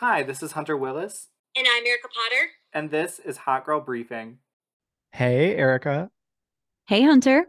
Hi, 0.00 0.22
this 0.22 0.42
is 0.42 0.52
Hunter 0.52 0.78
Willis, 0.78 1.28
And 1.54 1.66
I'm 1.70 1.84
Erica 1.84 2.08
Potter. 2.08 2.48
and 2.72 2.90
this 2.90 3.18
is 3.18 3.36
Hot 3.36 3.66
Girl 3.66 3.80
Briefing. 3.82 4.38
Hey, 5.12 5.54
Erica. 5.56 6.10
Hey, 6.86 7.02
Hunter. 7.02 7.44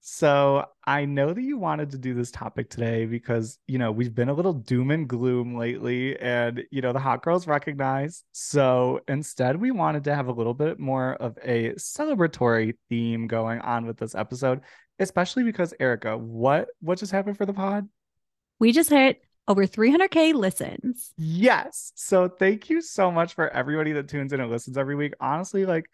So 0.00 0.66
I 0.86 1.06
know 1.06 1.32
that 1.32 1.40
you 1.40 1.56
wanted 1.56 1.92
to 1.92 1.98
do 1.98 2.12
this 2.12 2.30
topic 2.30 2.68
today 2.68 3.06
because, 3.06 3.58
you 3.66 3.78
know, 3.78 3.92
we've 3.92 4.14
been 4.14 4.28
a 4.28 4.34
little 4.34 4.52
doom 4.52 4.90
and 4.90 5.08
gloom 5.08 5.56
lately 5.56 6.18
and, 6.20 6.64
you 6.70 6.82
know, 6.82 6.92
the 6.92 6.98
hot 6.98 7.22
girls 7.22 7.46
recognize. 7.46 8.24
So 8.32 9.00
instead, 9.08 9.56
we 9.56 9.70
wanted 9.70 10.04
to 10.04 10.14
have 10.14 10.28
a 10.28 10.32
little 10.32 10.52
bit 10.52 10.78
more 10.78 11.14
of 11.14 11.38
a 11.42 11.70
celebratory 11.76 12.74
theme 12.90 13.26
going 13.26 13.60
on 13.60 13.86
with 13.86 13.96
this 13.96 14.14
episode, 14.14 14.60
especially 14.98 15.44
because, 15.44 15.72
Erica, 15.80 16.18
what 16.18 16.68
what 16.80 16.98
just 16.98 17.12
happened 17.12 17.38
for 17.38 17.46
the 17.46 17.54
pod? 17.54 17.88
We 18.60 18.72
just 18.72 18.90
hit 18.90 19.22
over 19.48 19.66
300K 19.66 20.34
listens. 20.34 21.12
Yes. 21.16 21.92
So 21.94 22.28
thank 22.28 22.68
you 22.68 22.80
so 22.80 23.10
much 23.10 23.34
for 23.34 23.48
everybody 23.48 23.92
that 23.92 24.08
tunes 24.08 24.32
in 24.32 24.40
and 24.40 24.50
listens 24.50 24.76
every 24.76 24.96
week. 24.96 25.14
Honestly, 25.20 25.66
like, 25.66 25.86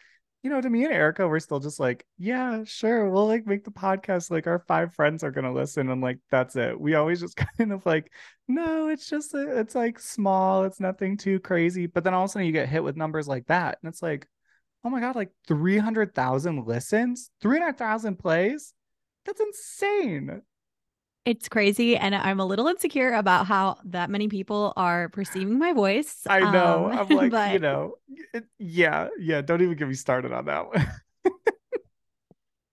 you 0.42 0.51
know, 0.51 0.61
to 0.61 0.69
me 0.69 0.84
and 0.84 0.92
Erica, 0.92 1.28
we're 1.28 1.38
still 1.38 1.61
just 1.61 1.78
like, 1.78 2.05
yeah, 2.19 2.65
sure. 2.65 3.09
We'll 3.09 3.28
like 3.28 3.47
make 3.47 3.65
the 3.65 3.70
podcast. 3.70 4.30
Like 4.30 4.48
our 4.48 4.59
five 4.59 4.92
friends 4.92 5.23
are 5.23 5.30
gonna 5.30 5.52
listen, 5.52 5.88
and 5.88 6.01
like 6.02 6.19
that's 6.30 6.56
it. 6.56 6.78
We 6.80 6.97
always 6.97 7.20
just 7.20 7.37
kind 7.59 7.73
of 7.73 7.87
like, 7.87 8.11
no, 8.48 8.88
it's 8.88 9.09
just 9.09 9.34
it's 9.34 9.77
like 9.77 10.00
small. 10.00 10.64
It's 10.64 10.80
nothing 10.80 11.16
too 11.16 11.39
crazy. 11.39 11.87
But 11.87 12.03
then 12.03 12.12
all 12.12 12.25
of 12.25 12.30
a 12.30 12.33
sudden 12.33 12.47
you 12.47 12.53
get 12.53 12.69
hit 12.69 12.83
with 12.83 12.97
numbers 12.97 13.28
like 13.28 13.47
that, 13.47 13.78
and 13.83 13.89
it's 13.89 14.03
like, 14.03 14.27
oh 14.84 14.91
my 14.91 14.98
god, 14.98 15.14
like 15.14 15.30
three 15.47 15.78
hundred 15.78 16.12
thousand 16.12 16.66
listens, 16.66 17.30
three 17.41 17.61
hundred 17.61 17.78
thousand 17.78 18.19
plays. 18.19 18.75
That's 19.25 19.41
insane. 19.41 20.42
It's 21.24 21.48
crazy. 21.48 21.96
And 21.96 22.14
I'm 22.14 22.40
a 22.40 22.44
little 22.44 22.66
insecure 22.66 23.12
about 23.12 23.46
how 23.46 23.78
that 23.84 24.10
many 24.10 24.28
people 24.28 24.72
are 24.77 25.08
perceiving 25.08 25.58
my 25.58 25.72
voice. 25.72 26.22
I 26.27 26.41
know. 26.41 26.91
Um, 26.91 26.98
I'm 26.98 27.08
like, 27.16 27.30
but 27.30 27.52
you 27.52 27.58
know, 27.60 27.94
it, 28.34 28.44
yeah, 28.58 29.08
yeah. 29.19 29.41
Don't 29.41 29.62
even 29.62 29.77
get 29.77 29.88
me 29.88 29.94
started 29.94 30.32
on 30.32 30.47
that 30.47 30.66
one. 30.66 30.86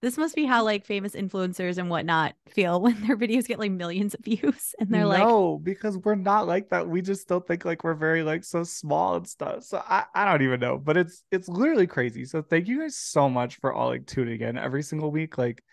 this 0.02 0.18
must 0.18 0.36
be 0.36 0.46
how 0.46 0.64
like 0.64 0.86
famous 0.86 1.14
influencers 1.14 1.78
and 1.78 1.90
whatnot 1.90 2.34
feel 2.48 2.82
when 2.82 3.00
their 3.06 3.18
videos 3.18 3.46
get 3.46 3.60
like 3.60 3.72
millions 3.72 4.14
of 4.14 4.22
views 4.22 4.74
and 4.80 4.90
they're 4.90 5.06
like, 5.06 5.20
no, 5.20 5.60
because 5.62 5.98
we're 5.98 6.16
not 6.16 6.48
like 6.48 6.70
that. 6.70 6.88
We 6.88 7.02
just 7.02 7.22
still 7.22 7.42
think 7.42 7.66
like 7.66 7.84
we're 7.84 7.94
very 7.94 8.24
like 8.24 8.44
so 8.44 8.64
small 8.64 9.16
and 9.16 9.28
stuff. 9.28 9.64
So 9.64 9.84
I, 9.88 10.06
I 10.16 10.26
don't 10.26 10.42
even 10.42 10.60
know, 10.60 10.78
but 10.78 10.98
it's 10.98 11.24
it's 11.32 11.48
literally 11.50 11.88
crazy. 11.88 12.26
So 12.26 12.42
thank 12.42 12.68
you 12.68 12.80
guys 12.80 12.96
so 12.96 13.30
much 13.30 13.58
for 13.58 13.74
all 13.74 13.90
like 13.90 14.08
tuning 14.08 14.42
in 14.42 14.58
every 14.58 14.84
single 14.84 15.12
week. 15.12 15.38
Like, 15.38 15.64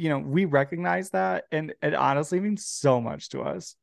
you 0.00 0.08
know, 0.08 0.18
we 0.18 0.44
recognize 0.46 1.10
that 1.10 1.44
and 1.52 1.74
it 1.82 1.94
honestly 1.94 2.40
means 2.40 2.64
so 2.64 3.00
much 3.00 3.28
to 3.30 3.42
us. 3.42 3.76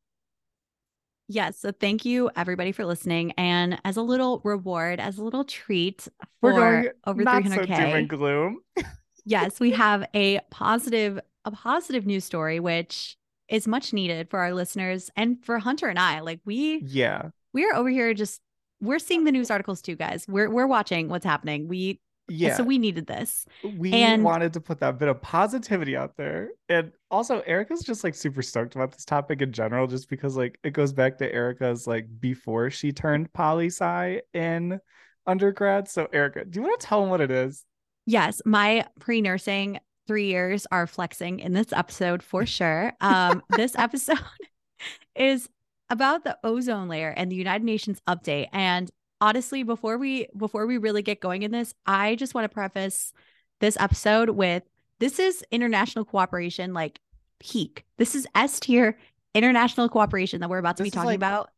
yes. 1.27 1.59
So 1.59 1.71
thank 1.71 2.05
you 2.05 2.29
everybody 2.35 2.71
for 2.71 2.85
listening. 2.85 3.33
And 3.37 3.79
as 3.85 3.97
a 3.97 4.01
little 4.01 4.41
reward, 4.43 4.99
as 4.99 5.17
a 5.17 5.23
little 5.23 5.43
treat 5.43 6.07
We're 6.41 6.53
for 6.53 6.93
over 7.05 7.23
not 7.23 7.43
300K. 7.43 7.65
doom 7.67 7.95
and 7.95 8.09
gloom. 8.09 8.59
yes, 9.25 9.59
we 9.59 9.71
have 9.71 10.05
a 10.13 10.39
positive 10.51 11.19
a 11.45 11.51
positive 11.51 12.05
news 12.05 12.25
story 12.25 12.59
which 12.59 13.15
is 13.47 13.67
much 13.67 13.93
needed 13.93 14.29
for 14.29 14.39
our 14.39 14.53
listeners 14.53 15.09
and 15.15 15.43
for 15.45 15.59
Hunter 15.59 15.87
and 15.87 15.97
I. 15.99 16.19
Like 16.21 16.39
we 16.45 16.81
Yeah. 16.85 17.29
we 17.53 17.65
are 17.65 17.75
over 17.75 17.89
here 17.89 18.13
just 18.13 18.41
we're 18.81 18.99
seeing 18.99 19.23
the 19.23 19.31
news 19.31 19.49
articles 19.49 19.81
too, 19.81 19.95
guys. 19.95 20.25
We're 20.27 20.49
we're 20.49 20.67
watching 20.67 21.09
what's 21.09 21.25
happening. 21.25 21.67
We 21.67 21.99
Yeah. 22.29 22.55
so 22.57 22.63
we 22.63 22.77
needed 22.77 23.07
this. 23.07 23.45
we 23.77 23.93
and- 23.93 24.23
wanted 24.23 24.53
to 24.53 24.61
put 24.61 24.79
that 24.79 24.97
bit 24.99 25.07
of 25.07 25.21
positivity 25.21 25.95
out 25.95 26.17
there. 26.17 26.49
And 26.69 26.91
also 27.09 27.41
Erica's 27.41 27.83
just 27.83 28.03
like 28.03 28.15
super 28.15 28.41
stoked 28.41 28.75
about 28.75 28.91
this 28.91 29.05
topic 29.05 29.41
in 29.41 29.51
general, 29.51 29.87
just 29.87 30.09
because 30.09 30.35
like 30.35 30.59
it 30.63 30.71
goes 30.71 30.93
back 30.93 31.17
to 31.19 31.33
Erica's 31.33 31.87
like 31.87 32.07
before 32.19 32.69
she 32.69 32.91
turned 32.91 33.31
poli 33.33 33.67
sci 33.67 34.21
in 34.33 34.79
undergrad. 35.25 35.87
So 35.87 36.07
Erica, 36.11 36.45
do 36.45 36.59
you 36.59 36.65
want 36.65 36.79
to 36.79 36.85
tell 36.85 37.01
them 37.01 37.09
what 37.09 37.21
it 37.21 37.31
is? 37.31 37.65
Yes, 38.05 38.41
my 38.45 38.85
pre-nursing 38.99 39.79
three 40.07 40.27
years 40.27 40.65
are 40.71 40.87
flexing 40.87 41.39
in 41.39 41.53
this 41.53 41.73
episode 41.73 42.23
for 42.23 42.45
sure. 42.45 42.93
Um, 43.01 43.43
this 43.55 43.75
episode 43.77 44.19
is 45.15 45.49
about 45.89 46.23
the 46.23 46.37
ozone 46.43 46.87
layer 46.87 47.09
and 47.09 47.31
the 47.31 47.35
United 47.35 47.63
Nations 47.63 48.01
update. 48.07 48.47
And 48.51 48.89
honestly, 49.21 49.63
before 49.63 49.97
we 49.97 50.27
before 50.35 50.65
we 50.67 50.77
really 50.77 51.01
get 51.01 51.19
going 51.19 51.43
in 51.43 51.51
this, 51.51 51.73
I 51.85 52.15
just 52.15 52.33
want 52.33 52.45
to 52.45 52.53
preface 52.53 53.13
this 53.59 53.77
episode 53.79 54.29
with 54.31 54.63
this 54.99 55.19
is 55.19 55.43
international 55.51 56.05
cooperation, 56.05 56.73
like 56.73 56.99
peak. 57.39 57.85
This 57.97 58.15
is 58.15 58.27
S 58.35 58.59
tier 58.59 58.97
international 59.33 59.89
cooperation 59.89 60.41
that 60.41 60.49
we're 60.49 60.57
about 60.57 60.77
to 60.77 60.83
This 60.83 60.91
be 60.91 60.95
talking 60.95 61.07
like- 61.07 61.15
about. 61.17 61.49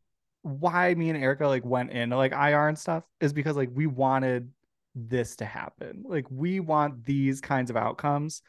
Why 0.42 0.94
me 0.94 1.10
and 1.10 1.22
Erica 1.22 1.46
like 1.46 1.64
went 1.66 1.90
into 1.90 2.16
like 2.16 2.32
IR 2.32 2.68
and 2.68 2.78
stuff 2.78 3.04
is 3.20 3.34
because 3.34 3.56
like 3.56 3.68
we 3.74 3.86
wanted 3.86 4.50
this 4.94 5.36
to 5.36 5.44
happen. 5.44 6.02
Like 6.06 6.24
we 6.30 6.60
want 6.60 7.04
these 7.04 7.42
kinds 7.42 7.68
of 7.68 7.76
outcomes. 7.76 8.40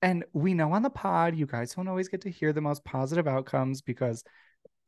And 0.00 0.24
we 0.32 0.54
know 0.54 0.72
on 0.72 0.82
the 0.82 0.90
pod, 0.90 1.36
you 1.36 1.46
guys 1.46 1.74
don't 1.74 1.88
always 1.88 2.08
get 2.08 2.22
to 2.22 2.30
hear 2.30 2.52
the 2.54 2.60
most 2.62 2.82
positive 2.84 3.26
outcomes 3.28 3.82
because 3.82 4.24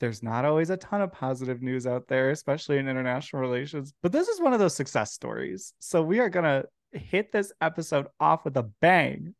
there's 0.00 0.22
not 0.22 0.44
always 0.44 0.70
a 0.70 0.76
ton 0.76 1.00
of 1.00 1.12
positive 1.12 1.62
news 1.62 1.86
out 1.86 2.08
there, 2.08 2.30
especially 2.30 2.78
in 2.78 2.88
international 2.88 3.40
relations. 3.42 3.92
But 4.02 4.12
this 4.12 4.28
is 4.28 4.40
one 4.40 4.52
of 4.52 4.58
those 4.60 4.74
success 4.74 5.12
stories. 5.12 5.72
So 5.78 6.02
we 6.02 6.18
are 6.20 6.28
going 6.28 6.44
to 6.44 6.66
hit 6.98 7.32
this 7.32 7.52
episode 7.60 8.06
off 8.20 8.44
with 8.44 8.56
a 8.56 8.62
bang. 8.80 9.34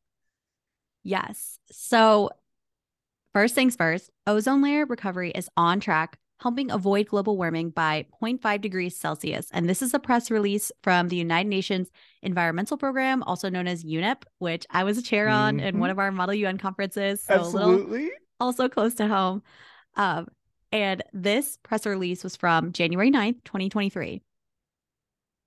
Yes. 1.03 1.59
So, 1.71 2.31
first 3.33 3.55
things 3.55 3.77
first, 3.77 4.11
ozone 4.27 4.62
layer 4.62 4.87
recovery 4.87 5.31
is 5.31 5.49
on 5.56 5.78
track, 5.78 6.19
helping 6.41 6.71
avoid 6.71 7.06
global 7.09 7.37
warming 7.37 7.71
by 7.71 8.06
0.5 8.22 8.61
degrees 8.61 8.97
Celsius. 8.97 9.49
And 9.53 9.69
this 9.69 9.83
is 9.83 9.95
a 9.95 9.99
press 10.00 10.31
release 10.31 10.72
from 10.83 11.09
the 11.09 11.16
United 11.16 11.49
Nations 11.49 11.89
Environmental 12.22 12.77
Program, 12.77 13.22
also 13.22 13.49
known 13.49 13.69
as 13.69 13.84
UNEP, 13.84 14.22
which 14.39 14.66
I 14.71 14.84
was 14.84 14.99
a 14.99 15.03
chair 15.03 15.28
on 15.28 15.61
in 15.61 15.77
Mhm. 15.77 15.78
one 15.78 15.91
of 15.91 15.99
our 15.99 16.11
Model 16.11 16.34
UN 16.34 16.59
conferences. 16.59 17.22
So, 17.22 17.34
a 17.34 17.43
little 17.43 17.71
Absolutely. 17.72 18.11
also 18.41 18.69
close 18.69 18.95
to 18.95 19.06
home. 19.06 19.43
Um, 19.95 20.27
and 20.76 21.03
this 21.14 21.56
press 21.62 21.87
release 21.87 22.22
was 22.22 22.37
from 22.37 22.70
January 22.72 23.10
9th, 23.10 23.42
2023. 23.44 24.20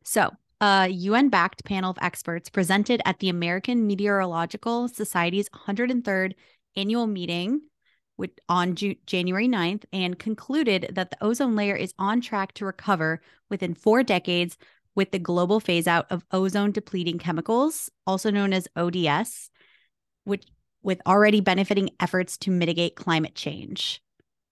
So, 0.03 0.31
a 0.59 0.88
UN 0.90 1.29
backed 1.29 1.63
panel 1.66 1.91
of 1.91 2.00
experts 2.01 2.50
presented 2.50 3.00
at 3.06 3.19
the 3.19 3.29
American 3.29 3.85
Meteorological 3.85 4.88
Society's 4.88 5.47
103rd 5.50 6.34
annual 6.75 7.06
meeting 7.06 7.62
on 8.50 8.75
Ju- 8.75 8.95
January 9.06 9.47
9th 9.47 9.84
and 9.94 10.18
concluded 10.18 10.89
that 10.94 11.12
the 11.12 11.23
ozone 11.23 11.56
layer 11.56 11.75
is 11.75 11.94
on 12.00 12.22
track 12.22 12.53
to 12.53 12.66
recover 12.66 13.22
within 13.51 13.75
four 13.75 14.01
decades 14.01 14.57
with 14.95 15.12
the 15.12 15.19
global 15.19 15.59
phase 15.59 15.88
out 15.88 16.07
of 16.12 16.25
ozone 16.31 16.72
depleting 16.72 17.19
chemicals, 17.19 17.91
also 18.07 18.31
known 18.31 18.51
as 18.51 18.68
ODS, 18.75 19.51
which 20.23 20.47
with 20.81 21.00
already 21.06 21.39
benefiting 21.39 21.91
efforts 22.00 22.35
to 22.39 22.50
mitigate 22.51 22.95
climate 22.95 23.35
change. 23.35 24.01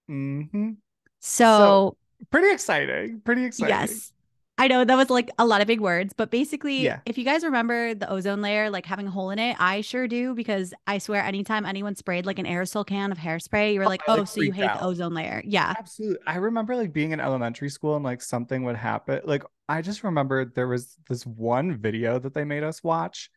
Hmm 0.08 0.72
So, 1.20 1.98
Pretty 2.32 2.52
exciting. 2.52 3.22
Pretty 3.22 3.46
exciting. 3.46 3.78
yes, 3.78 4.12
I 4.58 4.68
know 4.68 4.84
that 4.84 4.96
was 4.96 5.10
like 5.12 5.30
a 5.38 5.46
lot 5.46 5.62
of 5.62 5.68
big 5.68 5.80
words, 5.80 6.14
but 6.18 6.32
basically, 6.32 6.84
Yeah. 6.86 7.02
if 7.06 7.18
you 7.18 7.24
guys 7.24 7.44
remember 7.44 7.94
the 7.94 8.10
ozone 8.10 8.42
layer 8.42 8.70
like 8.72 8.86
having 8.88 9.06
a 9.08 9.12
hole 9.12 9.30
in 9.30 9.38
it, 9.40 9.56
I 9.60 9.82
sure 9.82 10.08
do 10.08 10.34
because 10.34 10.74
I 10.88 10.98
swear 10.98 11.22
anytime 11.22 11.66
anyone 11.66 11.96
sprayed 11.96 12.26
like 12.26 12.40
an 12.40 12.46
aerosol 12.48 12.86
can 12.86 13.12
of 13.12 13.20
hairspray, 13.20 13.74
you 13.74 13.80
were 13.80 13.86
Oh, 13.86 13.90
like, 13.90 14.02
I, 14.08 14.14
oh, 14.14 14.16
like, 14.16 14.28
so 14.28 14.42
you 14.42 14.52
hate 14.52 14.66
out. 14.66 14.80
the 14.80 14.86
ozone 14.86 15.14
layer. 15.14 15.44
Yeah. 15.46 15.76
Absolutely. 15.78 16.18
I 16.26 16.38
remember 16.38 16.76
like 16.76 16.92
being 16.92 17.12
in 17.12 17.20
elementary 17.20 17.70
school 17.70 17.96
and 17.96 18.04
like 18.04 18.22
something 18.22 18.64
would 18.64 18.76
happen. 18.76 19.22
Like 19.26 19.44
I 19.70 19.82
just 19.82 20.04
remember 20.04 20.46
there 20.46 20.68
was 20.68 20.98
this 21.08 21.26
one 21.26 21.78
video 21.78 22.18
that 22.20 22.34
they 22.34 22.44
made 22.46 22.64
us 22.64 22.84
watch 22.84 23.30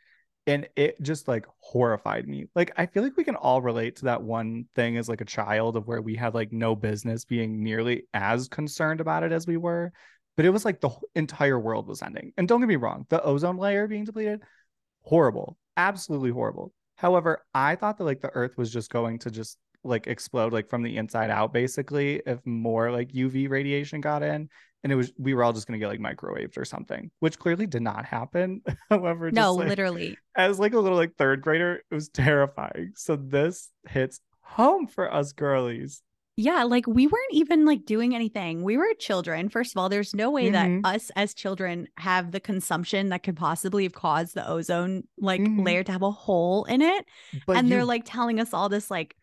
and 0.50 0.68
it 0.74 1.00
just 1.00 1.28
like 1.28 1.46
horrified 1.60 2.26
me. 2.26 2.46
Like 2.56 2.72
I 2.76 2.86
feel 2.86 3.04
like 3.04 3.16
we 3.16 3.22
can 3.22 3.36
all 3.36 3.62
relate 3.62 3.94
to 3.96 4.06
that 4.06 4.20
one 4.20 4.64
thing 4.74 4.96
as 4.96 5.08
like 5.08 5.20
a 5.20 5.24
child 5.24 5.76
of 5.76 5.86
where 5.86 6.02
we 6.02 6.16
had 6.16 6.34
like 6.34 6.50
no 6.50 6.74
business 6.74 7.24
being 7.24 7.62
nearly 7.62 8.08
as 8.14 8.48
concerned 8.48 9.00
about 9.00 9.22
it 9.22 9.30
as 9.30 9.46
we 9.46 9.56
were. 9.56 9.92
But 10.36 10.46
it 10.46 10.50
was 10.50 10.64
like 10.64 10.80
the 10.80 10.90
entire 11.14 11.58
world 11.60 11.86
was 11.86 12.02
ending. 12.02 12.32
And 12.36 12.48
don't 12.48 12.58
get 12.60 12.68
me 12.68 12.74
wrong, 12.74 13.06
the 13.10 13.22
ozone 13.22 13.58
layer 13.58 13.86
being 13.86 14.04
depleted, 14.04 14.42
horrible. 15.02 15.56
Absolutely 15.76 16.30
horrible. 16.30 16.72
However, 16.96 17.44
I 17.54 17.76
thought 17.76 17.98
that 17.98 18.04
like 18.04 18.20
the 18.20 18.34
earth 18.34 18.58
was 18.58 18.72
just 18.72 18.90
going 18.90 19.20
to 19.20 19.30
just 19.30 19.56
like 19.84 20.08
explode 20.08 20.52
like 20.52 20.68
from 20.68 20.82
the 20.82 20.96
inside 20.96 21.30
out 21.30 21.52
basically 21.52 22.20
if 22.26 22.44
more 22.44 22.90
like 22.90 23.12
UV 23.12 23.48
radiation 23.48 24.00
got 24.00 24.22
in 24.22 24.48
and 24.82 24.92
it 24.92 24.96
was 24.96 25.12
we 25.18 25.34
were 25.34 25.44
all 25.44 25.52
just 25.52 25.66
going 25.66 25.78
to 25.78 25.84
get 25.84 25.88
like 25.88 26.00
microwaved 26.00 26.56
or 26.56 26.64
something 26.64 27.10
which 27.20 27.38
clearly 27.38 27.66
did 27.66 27.82
not 27.82 28.04
happen 28.04 28.62
however 28.90 29.30
No, 29.30 29.52
like, 29.54 29.68
literally. 29.68 30.16
as 30.36 30.58
like 30.58 30.72
a 30.74 30.78
little 30.78 30.98
like 30.98 31.16
third 31.16 31.42
grader 31.42 31.82
it 31.90 31.94
was 31.94 32.08
terrifying 32.08 32.92
so 32.96 33.16
this 33.16 33.70
hits 33.88 34.20
home 34.40 34.86
for 34.86 35.12
us 35.12 35.32
girlies 35.32 36.02
Yeah, 36.36 36.64
like 36.64 36.86
we 36.86 37.06
weren't 37.06 37.32
even 37.32 37.66
like 37.66 37.84
doing 37.84 38.14
anything. 38.14 38.62
We 38.64 38.78
were 38.78 38.94
children. 38.98 39.48
First 39.50 39.74
of 39.74 39.78
all, 39.78 39.88
there's 39.90 40.14
no 40.14 40.30
way 40.30 40.48
Mhm. 40.50 40.82
that 40.82 40.88
us 40.94 41.10
as 41.14 41.34
children 41.34 41.86
have 41.98 42.32
the 42.32 42.40
consumption 42.40 43.10
that 43.10 43.22
could 43.22 43.36
possibly 43.36 43.82
have 43.84 43.92
caused 43.92 44.34
the 44.34 44.48
ozone 44.48 45.02
like 45.18 45.40
Mhm. 45.42 45.64
layer 45.66 45.84
to 45.84 45.92
have 45.92 46.02
a 46.02 46.10
hole 46.10 46.64
in 46.64 46.80
it. 46.80 47.04
but 47.46 47.56
and 47.58 47.70
they're 47.70 47.84
like 47.84 48.04
telling 48.06 48.40
us 48.40 48.54
all 48.54 48.68
this 48.70 48.90
like 48.90 49.14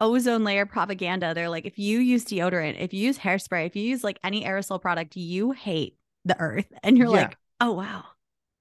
ozone 0.00 0.44
layer 0.44 0.66
propaganda. 0.66 1.34
They're 1.34 1.48
like, 1.50 1.66
if 1.66 1.78
you 1.78 2.00
use 2.00 2.24
deodorant, 2.24 2.80
if 2.80 2.92
you 2.94 3.00
use 3.06 3.18
hairspray, 3.18 3.66
if 3.66 3.76
you 3.76 3.82
use 3.84 4.04
like 4.04 4.18
any 4.24 4.44
aerosol 4.44 4.80
product, 4.80 5.16
you 5.16 5.52
hate 5.52 5.96
the 6.24 6.38
earth. 6.40 6.66
And 6.82 6.98
you're 6.98 7.08
Yeah. 7.08 7.10
like, 7.10 7.36
oh 7.60 7.72
wow. 7.72 8.04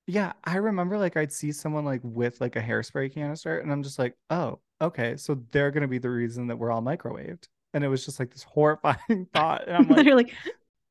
Yeah, 0.07 0.33
I 0.43 0.57
remember 0.57 0.97
like 0.97 1.15
I'd 1.15 1.31
see 1.31 1.51
someone 1.51 1.85
like 1.85 2.01
with 2.03 2.41
like 2.41 2.55
a 2.57 2.61
hairspray 2.61 3.13
canister, 3.13 3.59
and 3.59 3.71
I'm 3.71 3.83
just 3.83 3.97
like, 3.99 4.15
oh, 4.29 4.59
okay, 4.81 5.15
so 5.17 5.35
they're 5.51 5.71
gonna 5.71 5.87
be 5.87 5.97
the 5.99 6.09
reason 6.09 6.47
that 6.47 6.57
we're 6.57 6.71
all 6.71 6.81
microwaved. 6.81 7.47
And 7.73 7.83
it 7.83 7.87
was 7.87 8.05
just 8.05 8.19
like 8.19 8.31
this 8.31 8.43
horrifying 8.43 9.27
thought. 9.33 9.67
And 9.67 9.77
I'm 9.77 9.87
like, 9.89 10.07
Literally, 10.07 10.31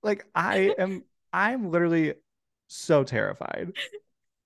like 0.03 0.27
I 0.35 0.75
am 0.79 1.05
I'm 1.33 1.71
literally 1.71 2.15
so 2.69 3.05
terrified. 3.05 3.75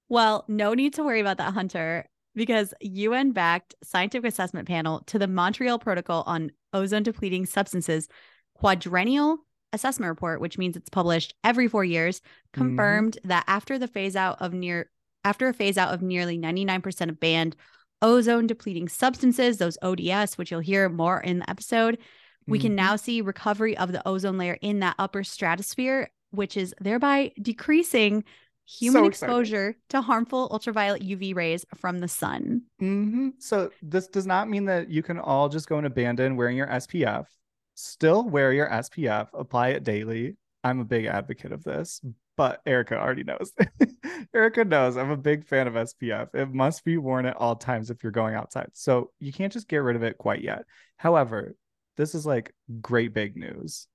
Well, 0.08 0.44
no 0.48 0.74
need 0.74 0.94
to 0.94 1.02
worry 1.04 1.20
about 1.20 1.38
that, 1.38 1.54
Hunter, 1.54 2.06
because 2.36 2.72
UN 2.80 3.32
backed 3.32 3.74
scientific 3.82 4.28
assessment 4.28 4.68
panel 4.68 5.02
to 5.06 5.18
the 5.18 5.26
Montreal 5.26 5.78
Protocol 5.80 6.22
on 6.26 6.52
ozone 6.72 7.02
depleting 7.02 7.46
substances 7.46 8.08
quadrennial 8.54 9.38
assessment 9.72 10.08
report, 10.08 10.40
which 10.40 10.58
means 10.58 10.76
it's 10.76 10.88
published 10.88 11.34
every 11.42 11.66
four 11.68 11.84
years, 11.84 12.22
confirmed 12.52 13.18
that 13.24 13.44
after 13.48 13.78
the 13.78 13.88
phase 13.88 14.14
out 14.16 14.40
of 14.40 14.52
near 14.52 14.90
after 15.24 15.48
a 15.48 15.52
phase 15.54 15.76
out 15.76 15.92
of 15.92 16.02
nearly 16.02 16.38
99% 16.38 17.08
of 17.08 17.18
banned 17.18 17.56
ozone 18.00 18.46
depleting 18.46 18.88
substances, 18.88 19.58
those 19.58 19.76
ODS, 19.82 20.38
which 20.38 20.50
you'll 20.52 20.60
hear 20.60 20.88
more 20.88 21.20
in 21.20 21.40
the 21.40 21.50
episode, 21.50 21.98
we 22.46 22.60
can 22.60 22.72
Mhm. 22.72 22.76
now 22.76 22.96
see 22.96 23.20
recovery 23.20 23.76
of 23.76 23.90
the 23.90 24.06
ozone 24.06 24.38
layer 24.38 24.56
in 24.62 24.78
that 24.80 24.94
upper 25.00 25.24
stratosphere, 25.24 26.10
which 26.30 26.56
is 26.56 26.72
thereby 26.80 27.32
decreasing 27.42 28.22
human 28.66 29.02
So 29.02 29.06
exposure 29.06 29.76
to 29.90 30.00
harmful 30.00 30.48
ultraviolet 30.50 31.02
UV 31.02 31.34
rays 31.34 31.64
from 31.76 32.00
the 32.00 32.08
sun. 32.08 32.62
Mhm. 32.80 33.32
So 33.38 33.70
this 33.80 34.08
does 34.08 34.26
not 34.26 34.48
mean 34.48 34.64
that 34.66 34.88
you 34.90 35.02
can 35.02 35.18
all 35.18 35.48
just 35.48 35.68
go 35.68 35.78
and 35.78 35.86
abandon 35.86 36.36
wearing 36.36 36.56
your 36.56 36.70
SPF. 36.70 37.26
Still 37.74 38.28
wear 38.28 38.52
your 38.52 38.68
SPF, 38.68 39.28
apply 39.34 39.68
it 39.68 39.84
daily. 39.84 40.36
I'm 40.64 40.80
a 40.80 40.84
big 40.84 41.04
advocate 41.06 41.52
of 41.52 41.62
this, 41.62 42.00
but 42.36 42.60
Erica 42.66 42.98
already 42.98 43.22
knows. 43.22 43.52
Erica 44.34 44.64
knows 44.64 44.96
I'm 44.96 45.10
a 45.10 45.16
big 45.16 45.44
fan 45.44 45.68
of 45.68 45.76
SPF. 45.76 46.34
It 46.34 46.52
must 46.52 46.84
be 46.84 46.96
worn 46.96 47.26
at 47.26 47.36
all 47.36 47.54
times 47.56 47.90
if 47.90 48.02
you're 48.02 48.12
going 48.12 48.34
outside. 48.34 48.70
So 48.72 49.12
you 49.20 49.32
can't 49.32 49.52
just 49.52 49.68
get 49.68 49.78
rid 49.78 49.96
of 49.96 50.02
it 50.02 50.18
quite 50.18 50.42
yet. 50.42 50.64
However, 50.96 51.54
this 51.96 52.14
is 52.14 52.26
like 52.26 52.52
great 52.80 53.14
big 53.14 53.36
news. 53.36 53.86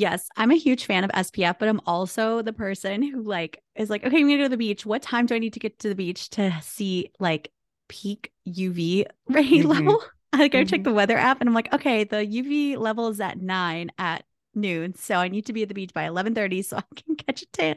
Yes, 0.00 0.30
I'm 0.36 0.50
a 0.50 0.54
huge 0.56 0.86
fan 0.86 1.04
of 1.04 1.10
SPF, 1.12 1.58
but 1.58 1.68
I'm 1.68 1.80
also 1.86 2.40
the 2.40 2.54
person 2.54 3.02
who 3.02 3.22
like 3.22 3.62
is 3.74 3.90
like, 3.90 4.02
okay, 4.04 4.16
I'm 4.18 4.22
gonna 4.28 4.38
go 4.38 4.42
to 4.44 4.48
the 4.48 4.56
beach. 4.56 4.86
What 4.86 5.02
time 5.02 5.26
do 5.26 5.34
I 5.34 5.38
need 5.38 5.52
to 5.52 5.58
get 5.60 5.78
to 5.80 5.88
the 5.90 5.94
beach 5.94 6.30
to 6.30 6.56
see 6.62 7.12
like 7.20 7.52
peak 7.88 8.32
UV 8.44 9.06
ray 9.28 9.62
Mhm. 9.62 9.62
level? 9.62 10.02
I 10.32 10.48
go 10.48 10.64
check 10.64 10.84
Mhm. 10.84 10.84
the 10.84 10.94
weather 10.94 11.18
app 11.18 11.40
and 11.40 11.48
I'm 11.48 11.54
like, 11.54 11.72
okay, 11.74 12.04
the 12.04 12.24
UV 12.24 12.76
level 12.76 13.08
is 13.08 13.20
at 13.20 13.40
nine 13.40 13.90
at 13.98 14.24
noon, 14.54 14.94
so 14.94 15.16
I 15.16 15.28
need 15.28 15.46
to 15.46 15.52
be 15.52 15.62
at 15.62 15.68
the 15.68 15.74
beach 15.74 15.92
by 15.92 16.04
11:30 16.04 16.62
so 16.62 16.78
I 16.78 16.82
can 16.96 17.16
catch 17.16 17.42
a 17.42 17.46
tan. 17.46 17.76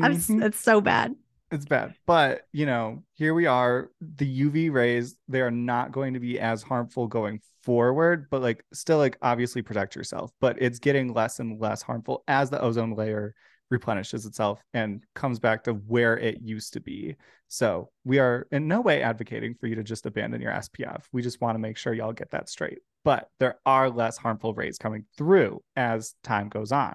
I'm 0.00 0.12
s- 0.12 0.34
Mhm. 0.34 0.38
it's 0.38 0.58
so 0.60 0.80
bad. 0.82 1.16
It's 1.52 1.66
bad. 1.66 1.94
But, 2.06 2.42
you 2.52 2.64
know, 2.64 3.04
here 3.14 3.34
we 3.34 3.46
are. 3.46 3.90
The 4.00 4.40
UV 4.48 4.72
rays, 4.72 5.16
they 5.28 5.42
are 5.42 5.50
not 5.50 5.92
going 5.92 6.14
to 6.14 6.20
be 6.20 6.40
as 6.40 6.62
harmful 6.62 7.06
going 7.06 7.40
forward, 7.62 8.28
but 8.30 8.40
like 8.40 8.64
still 8.72 8.98
like 8.98 9.18
obviously 9.20 9.60
protect 9.60 9.94
yourself. 9.94 10.32
But 10.40 10.60
it's 10.60 10.78
getting 10.78 11.12
less 11.12 11.40
and 11.40 11.60
less 11.60 11.82
harmful 11.82 12.24
as 12.26 12.48
the 12.48 12.60
ozone 12.60 12.94
layer 12.94 13.34
replenishes 13.70 14.26
itself 14.26 14.62
and 14.74 15.04
comes 15.14 15.38
back 15.38 15.64
to 15.64 15.72
where 15.72 16.18
it 16.18 16.40
used 16.42 16.72
to 16.72 16.80
be. 16.80 17.16
So 17.48 17.90
we 18.04 18.18
are 18.18 18.46
in 18.50 18.66
no 18.66 18.80
way 18.80 19.02
advocating 19.02 19.54
for 19.54 19.66
you 19.66 19.74
to 19.74 19.82
just 19.82 20.06
abandon 20.06 20.40
your 20.40 20.52
SPF. 20.52 21.04
We 21.12 21.20
just 21.20 21.40
want 21.40 21.54
to 21.54 21.60
make 21.60 21.76
sure 21.76 21.92
y'all 21.92 22.12
get 22.12 22.30
that 22.30 22.48
straight. 22.48 22.78
But 23.04 23.28
there 23.40 23.58
are 23.66 23.90
less 23.90 24.16
harmful 24.16 24.54
rays 24.54 24.78
coming 24.78 25.04
through 25.18 25.62
as 25.76 26.14
time 26.22 26.48
goes 26.48 26.72
on. 26.72 26.94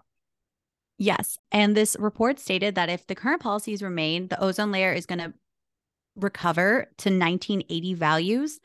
Yes. 0.98 1.38
And 1.52 1.76
this 1.76 1.96
report 2.00 2.40
stated 2.40 2.76
that 2.76 2.90
if 2.90 3.06
the 3.06 3.16
current 3.16 3.42
policies 3.42 3.84
remain, 3.84 4.28
the 4.28 4.42
ozone 4.42 4.72
layer 4.72 4.94
is 4.94 5.06
going 5.06 5.20
to 5.20 5.34
recover 6.16 6.88
to 6.98 7.10
1980 7.10 7.94
values, 7.94 8.60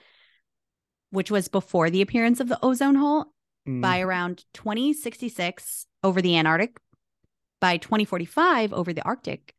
which 1.10 1.30
was 1.30 1.48
before 1.48 1.90
the 1.90 2.00
appearance 2.00 2.40
of 2.40 2.48
the 2.48 2.58
ozone 2.62 2.94
hole, 2.94 3.26
by 3.66 4.00
Mhm. 4.00 4.06
around 4.06 4.44
2066 4.54 5.86
over 6.02 6.20
the 6.20 6.36
Antarctic, 6.36 6.78
by 7.60 7.76
2045 7.76 8.72
over 8.72 8.92
the 8.92 9.02
Arctic, 9.02 9.54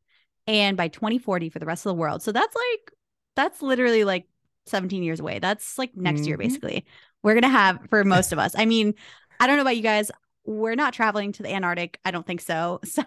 and 0.46 0.76
by 0.76 0.90
2040 0.90 1.50
for 1.50 1.60
the 1.60 1.66
rest 1.66 1.86
of 1.86 1.92
the 1.92 2.00
world. 2.02 2.22
So 2.22 2.34
that's 2.34 2.54
like, 2.54 2.92
that's 3.36 3.62
literally 3.62 4.04
like 4.04 4.28
17 4.66 5.04
years 5.04 5.20
away. 5.22 5.40
That's 5.40 5.78
like 5.78 5.96
next 5.96 6.26
year, 6.26 6.36
Mhm. 6.36 6.42
basically. 6.42 6.86
We're 7.22 7.34
going 7.34 7.44
to 7.44 7.50
have 7.50 7.80
for 7.90 8.04
most 8.04 8.34
of 8.34 8.40
us. 8.40 8.56
I 8.58 8.66
mean, 8.66 8.94
I 9.40 9.48
don't 9.48 9.56
know 9.56 9.62
about 9.62 9.78
you 9.78 9.84
guys. 9.84 10.12
We're 10.46 10.76
not 10.76 10.94
traveling 10.94 11.32
to 11.34 11.44
the 11.44 11.54
Antarctic. 11.54 12.00
I 12.04 12.12
don't 12.12 12.26
think 12.26 12.42
so. 12.42 12.80
So, 12.86 13.04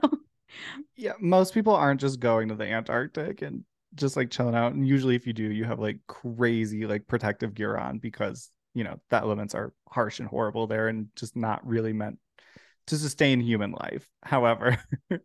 Yeah, 0.97 1.13
most 1.21 1.55
people 1.55 1.75
aren't 1.75 2.01
just 2.01 2.21
going 2.21 2.49
to 2.49 2.55
the 2.55 2.67
Antarctic 2.67 3.43
and 3.43 3.65
just 3.95 4.17
like 4.17 4.31
chilling 4.31 4.55
out. 4.55 4.73
And 4.73 4.87
usually, 4.87 5.17
if 5.17 5.27
you 5.27 5.33
do, 5.33 5.45
you 5.45 5.65
have 5.65 5.79
like 5.79 5.99
crazy 6.07 6.87
like 6.87 7.07
protective 7.07 7.55
gear 7.55 7.77
on 7.77 7.99
because 7.99 8.51
you 8.75 8.85
know 8.85 9.01
the 9.11 9.17
elements 9.17 9.55
are 9.55 9.73
harsh 9.89 10.21
and 10.21 10.29
horrible 10.29 10.67
there 10.67 10.89
and 10.89 11.09
just 11.17 11.37
not 11.37 11.67
really 11.67 11.93
meant 11.93 12.19
to 12.87 12.97
sustain 12.97 13.41
human 13.41 13.73
life. 13.73 14.09
However, 14.23 14.79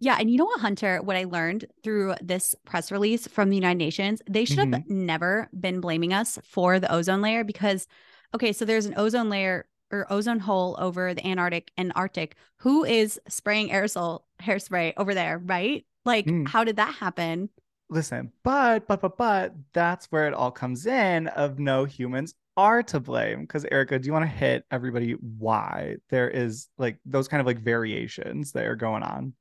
yeah. 0.00 0.16
And 0.18 0.30
you 0.30 0.38
know 0.38 0.44
what, 0.44 0.60
Hunter, 0.60 1.00
what 1.02 1.16
I 1.16 1.24
learned 1.24 1.66
through 1.82 2.14
this 2.22 2.54
press 2.64 2.92
release 2.92 3.26
from 3.26 3.48
the 3.48 3.56
United 3.56 3.78
Nations, 3.78 4.20
they 4.28 4.44
should 4.44 4.58
have 4.58 4.68
mm-hmm. 4.68 5.06
never 5.06 5.48
been 5.58 5.80
blaming 5.80 6.12
us 6.12 6.38
for 6.44 6.78
the 6.78 6.92
ozone 6.92 7.22
layer 7.22 7.44
because, 7.44 7.86
okay, 8.34 8.52
so 8.52 8.64
there's 8.64 8.86
an 8.86 8.94
ozone 8.96 9.30
layer 9.30 9.66
or 9.90 10.06
ozone 10.12 10.40
hole 10.40 10.76
over 10.78 11.14
the 11.14 11.26
Antarctic 11.26 11.70
and 11.76 11.92
Arctic. 11.94 12.36
Who 12.58 12.84
is 12.84 13.20
spraying 13.28 13.70
aerosol 13.70 14.20
hairspray 14.42 14.94
over 14.96 15.14
there, 15.14 15.38
right? 15.38 15.84
Like, 16.04 16.26
Mm. 16.26 16.48
how 16.48 16.64
did 16.64 16.76
that 16.76 16.94
happen? 16.94 17.50
listen, 17.88 18.32
but 18.42 18.88
but 18.88 19.00
but 19.00 19.16
but 19.16 19.54
that's 19.72 20.06
where 20.06 20.26
it 20.26 20.34
all 20.34 20.50
comes 20.50 20.86
in 20.86 21.28
of 21.28 21.60
no 21.60 21.84
humans 21.84 22.34
are 22.56 22.82
to 22.82 22.98
blame. 22.98 23.42
Because 23.42 23.64
Erica, 23.70 23.96
do 23.98 24.06
you 24.06 24.12
want 24.12 24.24
to 24.24 24.28
hit 24.28 24.64
everybody 24.72 25.12
why 25.12 25.94
there 26.10 26.28
is 26.28 26.66
like 26.78 26.98
those 27.06 27.28
kind 27.28 27.40
of 27.40 27.46
like 27.46 27.60
variations 27.60 28.50
that 28.52 28.64
are 28.66 28.74
going 28.74 29.04
on? 29.04 29.34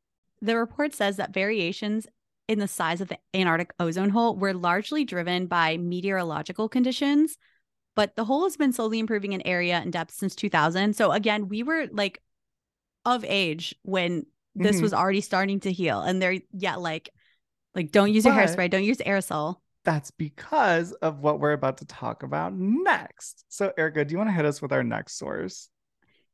The 0.44 0.58
report 0.58 0.94
says 0.94 1.18
that 1.18 1.34
variations 1.34 2.06
in 2.48 2.60
the 2.60 2.68
size 2.68 3.02
of 3.02 3.08
the 3.08 3.18
Antarctic 3.34 3.74
ozone 3.80 4.10
hole 4.12 4.36
were 4.36 4.54
largely 4.54 5.06
driven 5.06 5.48
by 5.48 5.78
meteorological 5.78 6.70
conditions, 6.70 7.38
but 7.96 8.16
the 8.16 8.26
hole 8.26 8.44
has 8.44 8.58
been 8.58 8.74
slowly 8.74 9.00
improving 9.00 9.34
in 9.34 9.42
area 9.48 9.78
and 9.78 9.92
depth 9.92 10.14
since 10.14 10.36
2000. 10.36 10.96
So 10.96 11.12
again, 11.12 11.48
we 11.48 11.64
were 11.64 11.88
like 11.92 12.22
of 13.06 13.24
age 13.26 13.76
when 13.84 14.26
this 14.56 14.78
Mhm. 14.78 14.82
was 14.82 14.94
already 14.94 15.22
starting 15.22 15.60
to 15.62 15.72
heal, 15.72 16.02
and 16.02 16.22
they're 16.22 16.40
yeah, 16.52 16.76
like 16.76 17.10
like 17.74 17.92
don't 17.92 18.14
use 18.14 18.24
your 18.26 18.34
But- 18.34 18.48
hairspray, 18.48 18.70
don't 18.70 18.84
use 18.84 18.98
aerosol. 18.98 19.58
That's 19.84 20.10
because 20.12 20.94
of 20.94 21.20
what 21.20 21.40
we're 21.40 21.52
about 21.52 21.78
to 21.80 21.86
talk 21.86 22.24
about 22.24 22.54
next. 22.56 23.46
So, 23.50 23.72
Erica, 23.78 24.04
do 24.04 24.14
you 24.14 24.18
want 24.18 24.30
to 24.30 24.34
hit 24.34 24.46
us 24.46 24.62
with 24.62 24.72
our 24.74 24.84
next 24.84 25.18
source? 25.20 25.70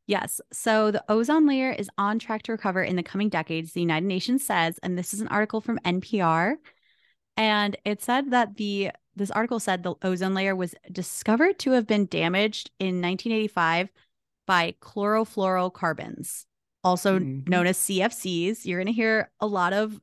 Yes. 0.08 0.40
So 0.54 0.92
the 0.92 1.04
ozone 1.10 1.48
layer 1.48 1.72
is 1.72 1.90
on 1.98 2.18
track 2.18 2.44
to 2.44 2.54
recover 2.54 2.82
in 2.84 2.96
the 2.96 3.04
coming 3.04 3.28
decades, 3.30 3.74
the 3.74 3.82
United 3.82 4.08
Nations 4.08 4.46
says. 4.46 4.78
And 4.84 4.98
this 4.98 5.14
is 5.14 5.20
an 5.20 5.28
article 5.28 5.60
from 5.62 5.80
NPR. 5.84 6.56
And 7.36 7.76
it 7.84 8.02
said 8.02 8.32
that 8.32 8.56
the 8.56 8.92
this 9.16 9.32
article 9.32 9.60
said 9.60 9.84
the 9.84 9.96
ozone 10.04 10.34
layer 10.34 10.56
was 10.56 10.74
discovered 10.92 11.60
to 11.60 11.72
have 11.72 11.86
been 11.88 12.06
damaged 12.06 12.72
in 12.80 13.02
1985 13.02 13.90
by 14.48 14.74
chlorofluorocarbons, 14.82 16.46
also 16.84 17.20
Mhm. 17.20 17.48
known 17.48 17.68
as 17.68 17.78
CFCs. 17.78 18.66
You're 18.66 18.80
going 18.80 18.88
to 18.88 18.94
hear 18.94 19.30
a 19.40 19.48
lot 19.48 19.74
of 19.74 20.00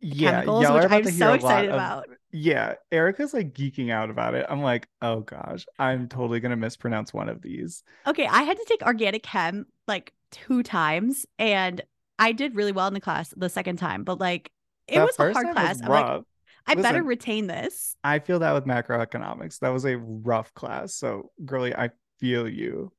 Yeah, 0.00 0.30
chemicals, 0.32 0.62
y'all 0.64 0.78
are 0.78 0.82
which 0.82 0.92
I'm 0.92 1.04
so 1.12 1.32
excited 1.34 1.70
of- 1.70 1.74
about. 1.76 2.08
Yeah, 2.30 2.74
Erica's 2.92 3.32
like 3.32 3.54
geeking 3.54 3.90
out 3.90 4.10
about 4.10 4.34
it. 4.34 4.44
I'm 4.48 4.60
like, 4.60 4.88
oh 5.00 5.20
gosh, 5.20 5.64
I'm 5.78 6.08
totally 6.08 6.40
gonna 6.40 6.56
mispronounce 6.56 7.14
one 7.14 7.28
of 7.28 7.40
these. 7.42 7.84
Okay, 8.08 8.26
I 8.26 8.42
had 8.42 8.56
to 8.58 8.64
take 8.68 8.82
organic 8.82 9.22
chem 9.22 9.66
like 9.86 10.12
two 10.32 10.64
times, 10.64 11.26
and 11.38 11.80
I 12.18 12.32
did 12.32 12.56
really 12.56 12.72
well 12.72 12.88
in 12.88 12.94
the 12.94 13.00
class 13.00 13.32
the 13.36 13.48
second 13.48 13.76
time, 13.76 14.02
but 14.02 14.18
like 14.18 14.50
it 14.88 14.96
That 14.96 15.06
was 15.06 15.18
a 15.18 15.32
hard 15.32 15.52
class. 15.54 15.80
I'm 15.80 15.88
like, 15.88 16.22
I 16.66 16.74
better 16.76 17.02
retain 17.02 17.46
this. 17.46 17.96
I 18.02 18.18
feel 18.18 18.38
that 18.40 18.52
with 18.52 18.64
macroeconomics. 18.64 19.58
That 19.58 19.70
was 19.70 19.84
a 19.84 19.98
rough 19.98 20.52
class. 20.54 20.94
So, 20.94 21.30
girly, 21.44 21.74
I 21.74 21.90
feel 22.20 22.48
you. 22.48 22.92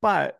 But 0.00 0.38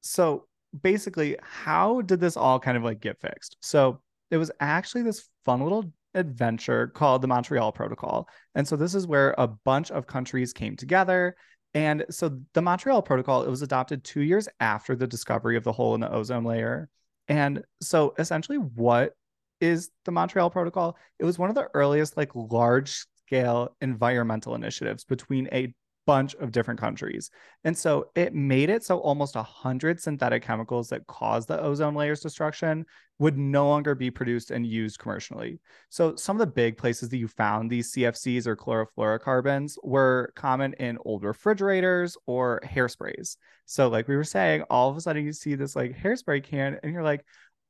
so 0.00 0.46
basically, 0.82 1.36
how 1.42 2.00
did 2.02 2.20
this 2.20 2.36
all 2.36 2.58
kind 2.58 2.76
of 2.76 2.82
like 2.82 3.00
get 3.00 3.20
fixed? 3.20 3.56
So, 3.60 4.00
it 4.30 4.38
was 4.38 4.50
actually 4.60 5.02
this 5.02 5.28
fun 5.44 5.62
little 5.62 5.92
adventure 6.14 6.88
called 6.88 7.22
the 7.22 7.28
Montreal 7.28 7.72
Protocol. 7.72 8.28
And 8.54 8.66
so, 8.66 8.76
this 8.76 8.94
is 8.94 9.06
where 9.06 9.34
a 9.36 9.46
bunch 9.46 9.90
of 9.90 10.06
countries 10.06 10.52
came 10.52 10.76
together. 10.76 11.36
And 11.74 12.06
so, 12.10 12.40
the 12.54 12.62
Montreal 12.62 13.02
Protocol, 13.02 13.42
it 13.42 13.50
was 13.50 13.62
adopted 13.62 14.02
two 14.02 14.22
years 14.22 14.48
after 14.60 14.96
the 14.96 15.06
discovery 15.06 15.56
of 15.56 15.64
the 15.64 15.72
hole 15.72 15.94
in 15.94 16.00
the 16.00 16.10
ozone 16.10 16.44
layer. 16.44 16.88
And 17.28 17.62
so, 17.82 18.14
essentially, 18.18 18.58
what 18.58 19.14
is 19.60 19.90
the 20.04 20.12
Montreal 20.12 20.50
Protocol? 20.50 20.96
It 21.18 21.24
was 21.24 21.38
one 21.38 21.48
of 21.48 21.54
the 21.54 21.68
earliest, 21.74 22.16
like, 22.16 22.34
large 22.34 23.06
scale 23.26 23.74
environmental 23.80 24.54
initiatives 24.54 25.04
between 25.04 25.48
a 25.52 25.74
bunch 26.06 26.34
of 26.36 26.52
different 26.52 26.80
countries. 26.80 27.30
And 27.64 27.76
so 27.76 28.10
it 28.14 28.32
made 28.32 28.70
it 28.70 28.84
so 28.84 28.98
almost 28.98 29.34
100 29.34 30.00
synthetic 30.00 30.42
chemicals 30.42 30.88
that 30.88 31.06
cause 31.08 31.46
the 31.46 31.60
ozone 31.60 31.94
layer's 31.94 32.20
destruction 32.20 32.86
would 33.18 33.36
no 33.36 33.66
longer 33.66 33.94
be 33.94 34.10
produced 34.10 34.50
and 34.50 34.66
used 34.66 34.98
commercially. 34.98 35.58
So 35.88 36.14
some 36.16 36.36
of 36.36 36.40
the 36.40 36.52
big 36.52 36.76
places 36.78 37.08
that 37.08 37.16
you 37.16 37.28
found 37.28 37.70
these 37.70 37.92
CFCs 37.92 38.46
or 38.46 38.56
chlorofluorocarbons 38.56 39.76
were 39.82 40.32
common 40.36 40.74
in 40.74 40.98
old 41.04 41.24
refrigerators 41.24 42.16
or 42.26 42.60
hairsprays. 42.64 43.36
So 43.64 43.88
like 43.88 44.06
we 44.06 44.16
were 44.16 44.24
saying, 44.24 44.62
all 44.70 44.90
of 44.90 44.96
a 44.96 45.00
sudden 45.00 45.24
you 45.24 45.32
see 45.32 45.54
this 45.54 45.74
like 45.74 45.96
hairspray 45.96 46.44
can 46.44 46.78
and 46.82 46.92
you're 46.92 47.02
like, 47.02 47.24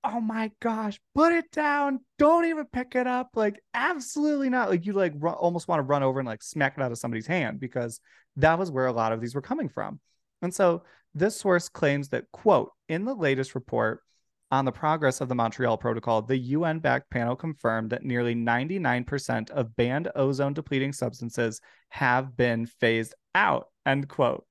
oh 0.06 0.20
my 0.20 0.50
gosh, 0.60 1.00
put 1.14 1.32
it 1.32 1.50
down. 1.50 2.00
Don't 2.18 2.44
even 2.44 2.66
pick 2.66 2.94
it 2.94 3.06
up. 3.06 3.30
Like, 3.34 3.60
absolutely 3.74 4.48
not. 4.48 4.70
Like, 4.70 4.86
you 4.86 4.92
like 4.92 5.14
almost 5.22 5.68
want 5.68 5.80
to 5.80 5.84
run 5.84 6.02
over 6.02 6.20
and 6.20 6.26
like 6.26 6.42
smack 6.42 6.74
it 6.76 6.82
out 6.82 6.92
of 6.92 6.98
somebody's 6.98 7.26
hand 7.26 7.60
because 7.60 8.00
that 8.36 8.58
was 8.58 8.70
where 8.70 8.86
a 8.86 8.92
lot 8.92 9.12
of 9.12 9.20
these 9.20 9.34
were 9.34 9.42
coming 9.42 9.68
from. 9.68 10.00
And 10.42 10.54
so 10.54 10.82
this 11.14 11.36
source 11.36 11.68
claims 11.68 12.10
that, 12.10 12.30
quote, 12.32 12.70
in 12.88 13.04
the 13.04 13.14
latest 13.14 13.54
report 13.54 14.02
on 14.50 14.64
the 14.64 14.72
progress 14.72 15.20
of 15.20 15.28
the 15.28 15.34
Montreal 15.34 15.76
Protocol, 15.76 16.22
the 16.22 16.36
UN 16.36 16.78
backed 16.78 17.10
panel 17.10 17.34
confirmed 17.34 17.90
that 17.90 18.04
nearly 18.04 18.34
99% 18.34 19.50
of 19.50 19.74
banned 19.76 20.08
ozone 20.14 20.54
depleting 20.54 20.92
substances 20.92 21.60
have 21.88 22.36
been 22.36 22.66
phased 22.66 23.14
out, 23.34 23.68
end 23.84 24.08
quote. 24.08 24.44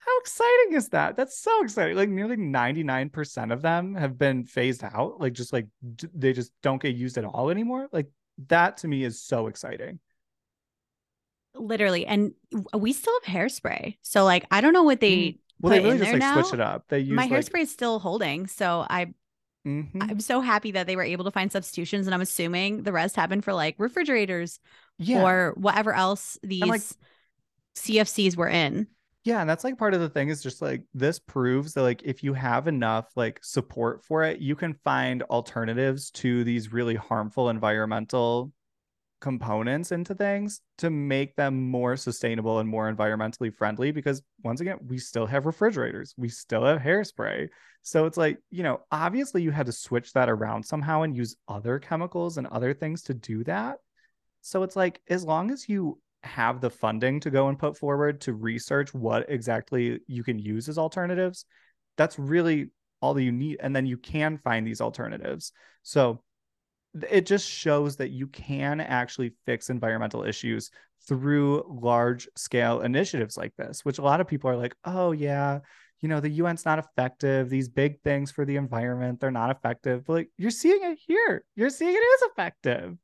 How 0.00 0.20
exciting 0.20 0.74
is 0.74 0.88
that? 0.88 1.16
That's 1.16 1.38
so 1.38 1.62
exciting. 1.62 1.94
Like 1.94 2.08
nearly 2.08 2.36
99% 2.36 3.52
of 3.52 3.60
them 3.60 3.94
have 3.94 4.18
been 4.18 4.44
phased 4.44 4.82
out. 4.82 5.20
Like 5.20 5.34
just 5.34 5.52
like 5.52 5.66
they 6.14 6.32
just 6.32 6.52
don't 6.62 6.80
get 6.80 6.96
used 6.96 7.18
at 7.18 7.26
all 7.26 7.50
anymore. 7.50 7.86
Like 7.92 8.06
that 8.48 8.78
to 8.78 8.88
me 8.88 9.04
is 9.04 9.20
so 9.20 9.46
exciting. 9.46 10.00
Literally. 11.54 12.06
And 12.06 12.32
we 12.72 12.94
still 12.94 13.12
have 13.24 13.34
hairspray. 13.34 13.98
So 14.00 14.24
like 14.24 14.46
I 14.50 14.62
don't 14.62 14.72
know 14.72 14.84
what 14.84 15.00
they 15.00 15.16
mm. 15.16 15.38
well, 15.60 15.70
they 15.70 15.80
really 15.80 15.98
just 15.98 16.12
like 16.12 16.20
now. 16.20 16.40
switch 16.40 16.54
it 16.54 16.60
up. 16.60 16.84
They 16.88 17.00
use 17.00 17.10
my 17.10 17.26
like... 17.26 17.32
hairspray 17.32 17.62
is 17.62 17.70
still 17.70 17.98
holding. 17.98 18.46
So 18.46 18.86
I 18.88 19.12
mm-hmm. 19.66 20.00
I'm 20.00 20.20
so 20.20 20.40
happy 20.40 20.70
that 20.70 20.86
they 20.86 20.96
were 20.96 21.02
able 21.02 21.26
to 21.26 21.30
find 21.30 21.52
substitutions. 21.52 22.06
And 22.06 22.14
I'm 22.14 22.22
assuming 22.22 22.84
the 22.84 22.92
rest 22.92 23.16
happened 23.16 23.44
for 23.44 23.52
like 23.52 23.74
refrigerators 23.76 24.60
yeah. 24.96 25.22
or 25.22 25.52
whatever 25.58 25.92
else 25.92 26.38
these 26.42 26.62
like, 26.62 26.82
CFCs 27.76 28.34
were 28.34 28.48
in. 28.48 28.86
Yeah, 29.24 29.40
and 29.42 29.50
that's 29.50 29.64
like 29.64 29.76
part 29.76 29.92
of 29.92 30.00
the 30.00 30.08
thing 30.08 30.30
is 30.30 30.42
just 30.42 30.62
like 30.62 30.82
this 30.94 31.18
proves 31.18 31.74
that 31.74 31.82
like 31.82 32.02
if 32.04 32.24
you 32.24 32.32
have 32.32 32.66
enough 32.66 33.10
like 33.16 33.38
support 33.42 34.02
for 34.02 34.24
it, 34.24 34.40
you 34.40 34.56
can 34.56 34.72
find 34.82 35.22
alternatives 35.24 36.10
to 36.12 36.42
these 36.42 36.72
really 36.72 36.94
harmful 36.94 37.50
environmental 37.50 38.50
components 39.20 39.92
into 39.92 40.14
things 40.14 40.62
to 40.78 40.88
make 40.88 41.36
them 41.36 41.70
more 41.70 41.96
sustainable 41.96 42.58
and 42.58 42.68
more 42.68 42.90
environmentally 42.90 43.54
friendly 43.54 43.92
because 43.92 44.22
once 44.42 44.62
again, 44.62 44.78
we 44.86 44.96
still 44.96 45.26
have 45.26 45.44
refrigerators, 45.44 46.14
we 46.16 46.28
still 46.28 46.64
have 46.64 46.80
hairspray. 46.80 47.46
So 47.82 48.06
it's 48.06 48.16
like, 48.16 48.38
you 48.50 48.62
know, 48.62 48.80
obviously 48.90 49.42
you 49.42 49.50
had 49.50 49.66
to 49.66 49.72
switch 49.72 50.14
that 50.14 50.30
around 50.30 50.62
somehow 50.64 51.02
and 51.02 51.14
use 51.14 51.36
other 51.46 51.78
chemicals 51.78 52.38
and 52.38 52.46
other 52.46 52.72
things 52.72 53.02
to 53.04 53.14
do 53.14 53.44
that. 53.44 53.76
So 54.40 54.62
it's 54.62 54.76
like 54.76 55.02
as 55.08 55.24
long 55.24 55.50
as 55.50 55.68
you 55.68 56.00
have 56.22 56.60
the 56.60 56.70
funding 56.70 57.20
to 57.20 57.30
go 57.30 57.48
and 57.48 57.58
put 57.58 57.76
forward 57.76 58.20
to 58.22 58.34
research 58.34 58.92
what 58.92 59.26
exactly 59.28 60.00
you 60.06 60.22
can 60.22 60.38
use 60.38 60.68
as 60.68 60.78
alternatives, 60.78 61.44
that's 61.96 62.18
really 62.18 62.70
all 63.00 63.14
that 63.14 63.22
you 63.22 63.32
need. 63.32 63.58
And 63.60 63.74
then 63.74 63.86
you 63.86 63.96
can 63.96 64.38
find 64.38 64.66
these 64.66 64.80
alternatives. 64.80 65.52
So 65.82 66.22
it 67.08 67.26
just 67.26 67.48
shows 67.48 67.96
that 67.96 68.10
you 68.10 68.26
can 68.26 68.80
actually 68.80 69.32
fix 69.46 69.70
environmental 69.70 70.24
issues 70.24 70.70
through 71.08 71.64
large 71.68 72.28
scale 72.36 72.80
initiatives 72.80 73.36
like 73.36 73.54
this, 73.56 73.84
which 73.84 73.98
a 73.98 74.02
lot 74.02 74.20
of 74.20 74.28
people 74.28 74.50
are 74.50 74.56
like, 74.56 74.74
oh, 74.84 75.12
yeah, 75.12 75.60
you 76.00 76.08
know, 76.08 76.20
the 76.20 76.40
UN's 76.40 76.64
not 76.64 76.78
effective. 76.78 77.48
These 77.48 77.68
big 77.68 78.00
things 78.02 78.30
for 78.30 78.44
the 78.44 78.56
environment, 78.56 79.20
they're 79.20 79.30
not 79.30 79.50
effective. 79.50 80.04
But 80.04 80.12
like, 80.12 80.30
you're 80.36 80.50
seeing 80.50 80.82
it 80.82 80.98
here. 81.06 81.44
You're 81.56 81.70
seeing 81.70 81.94
it 81.94 81.98
is 81.98 82.22
effective 82.22 82.96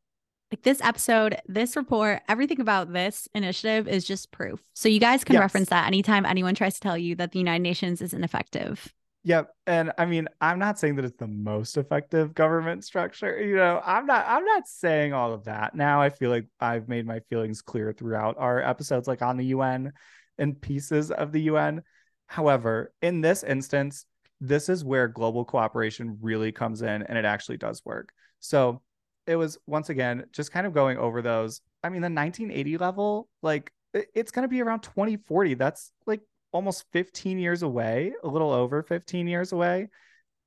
like 0.53 0.63
this 0.63 0.81
episode, 0.81 1.41
this 1.47 1.77
report, 1.77 2.23
everything 2.29 2.61
about 2.61 2.93
this 2.93 3.29
initiative 3.35 3.89
is 3.89 4.05
just 4.05 4.31
proof. 4.31 4.61
So 4.75 4.89
you 4.89 5.01
guys 5.01 5.25
can 5.25 5.35
yes. 5.35 5.41
reference 5.41 5.71
that 5.71 5.87
anytime 5.87 6.25
anyone 6.25 6.55
tries 6.55 6.75
to 6.75 6.81
tell 6.81 6.97
you 6.97 7.17
that 7.17 7.33
the 7.33 7.41
United 7.41 7.63
Nations 7.63 8.01
is 8.01 8.15
ineffective. 8.15 8.93
Yep. 9.25 9.49
And 9.67 9.91
I 9.99 10.07
mean, 10.07 10.29
I'm 10.41 10.61
not 10.61 10.79
saying 10.79 10.95
that 10.97 11.05
it's 11.05 11.17
the 11.17 11.27
most 11.27 11.77
effective 11.77 12.33
government 12.33 12.85
structure. 12.85 13.41
You 13.41 13.57
know, 13.57 13.83
I'm 13.85 14.07
not 14.07 14.25
I'm 14.29 14.45
not 14.45 14.69
saying 14.69 15.15
all 15.15 15.33
of 15.33 15.45
that. 15.45 15.75
Now 15.75 16.01
I 16.01 16.11
feel 16.11 16.31
like 16.31 16.47
I've 16.61 16.89
made 16.89 17.09
my 17.09 17.19
feelings 17.29 17.61
clear 17.61 17.93
throughout 17.93 18.37
our 18.39 18.63
episodes 18.63 19.09
like 19.09 19.23
on 19.23 19.37
the 19.37 19.47
UN 19.47 19.93
and 20.39 20.61
pieces 20.61 21.11
of 21.11 21.33
the 21.33 21.41
UN. 21.43 21.83
However, 22.29 22.93
in 23.03 23.21
this 23.21 23.43
instance, 23.43 24.07
this 24.41 24.69
is 24.69 24.85
where 24.85 25.09
global 25.09 25.45
cooperation 25.45 26.19
really 26.21 26.53
comes 26.53 26.83
in 26.83 27.03
and 27.03 27.19
it 27.19 27.25
actually 27.25 27.57
does 27.57 27.85
work. 27.85 28.13
So 28.39 28.81
it 29.27 29.37
was 29.37 29.59
once 29.67 29.89
again 29.89 30.25
just 30.33 30.53
kind 30.53 30.67
of 30.67 30.73
going 30.73 30.99
over 30.99 31.23
those. 31.23 31.61
I 31.83 31.89
mean, 31.89 32.03
the 32.03 32.07
1980 32.07 32.79
level, 32.79 33.29
like 33.43 33.73
it's 33.93 34.31
going 34.31 34.43
to 34.43 34.49
be 34.49 34.63
around 34.63 34.81
2040. 34.81 35.55
That's 35.55 35.93
like 36.07 36.21
almost 36.53 36.85
15 36.93 37.39
years 37.39 37.63
away, 37.63 38.13
a 38.23 38.29
little 38.29 38.53
over 38.53 38.83
15 38.83 39.27
years 39.27 39.53
away. 39.53 39.89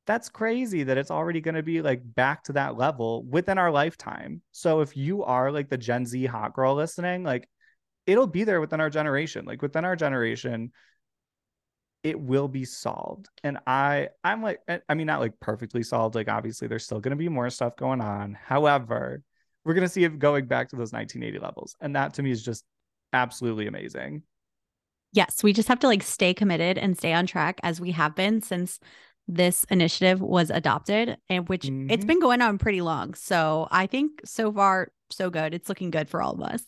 That's 0.08 0.30
crazy 0.30 0.84
that 0.84 0.98
it's 0.98 1.12
already 1.12 1.42
going 1.42 1.56
to 1.56 1.64
be 1.64 1.82
like 1.82 2.02
back 2.04 2.44
to 2.46 2.54
that 2.54 2.78
level 2.78 3.24
within 3.26 3.58
our 3.58 3.72
lifetime. 3.72 4.42
So 4.52 4.82
if 4.82 4.98
you 4.98 5.24
are 5.24 5.52
like 5.52 5.70
the 5.70 5.78
Gen 5.78 6.06
Z 6.06 6.26
hot 6.26 6.54
girl 6.54 6.76
listening, 6.76 7.24
like 7.24 7.48
it'll 8.08 8.28
be 8.28 8.44
there 8.44 8.60
within 8.62 8.82
our 8.82 8.90
generation. 8.90 9.46
Like 9.46 9.62
within 9.62 9.86
our 9.86 9.96
generation, 9.96 10.72
it 12.04 12.20
will 12.20 12.48
be 12.48 12.66
solved. 12.66 13.30
And 13.44 13.58
i 13.68 14.10
i'm 14.24 14.42
like 14.42 14.62
i 14.88 14.94
mean 14.94 15.08
not 15.08 15.20
like 15.20 15.40
perfectly 15.40 15.84
solved 15.84 16.16
like 16.16 16.30
obviously 16.30 16.68
there's 16.68 16.86
still 16.86 17.00
going 17.00 17.12
to 17.12 17.18
be 17.18 17.30
more 17.30 17.50
stuff 17.50 17.76
going 17.76 18.02
on. 18.02 18.38
However 18.42 19.24
we're 19.66 19.74
going 19.74 19.86
to 19.86 19.90
see 19.90 20.04
it 20.04 20.20
going 20.20 20.46
back 20.46 20.70
to 20.70 20.76
those 20.76 20.94
1980 20.94 21.44
levels. 21.44 21.76
And 21.82 21.96
that 21.96 22.14
to 22.16 22.24
me 22.24 22.32
is 22.32 22.44
just 22.44 22.64
absolutely 23.14 23.68
amazing. 23.68 24.24
Yes 25.12 25.44
we 25.44 25.54
just 25.54 25.68
have 25.68 25.80
to 25.80 25.88
like 25.88 26.04
stay 26.04 26.34
committed 26.34 26.78
and 26.78 26.98
stay 26.98 27.14
on 27.14 27.26
track 27.26 27.60
as 27.64 27.82
we 27.82 27.92
have 27.92 28.16
been 28.16 28.42
since 28.42 28.80
this 29.28 29.64
initiative 29.66 30.22
was 30.22 30.50
adopted 30.50 31.16
and 31.30 31.48
which 31.50 31.64
mm-hmm. 31.64 31.92
it's 31.92 32.06
been 32.06 32.20
going 32.20 32.42
on 32.42 32.58
pretty 32.58 32.82
long. 32.82 33.14
So 33.14 33.68
i 33.72 33.88
think 33.88 34.22
so 34.26 34.52
far 34.52 34.92
so 35.12 35.30
good. 35.30 35.54
It's 35.54 35.70
looking 35.70 35.92
good 35.92 36.10
for 36.10 36.22
all 36.22 36.34
of 36.34 36.42
us. 36.42 36.64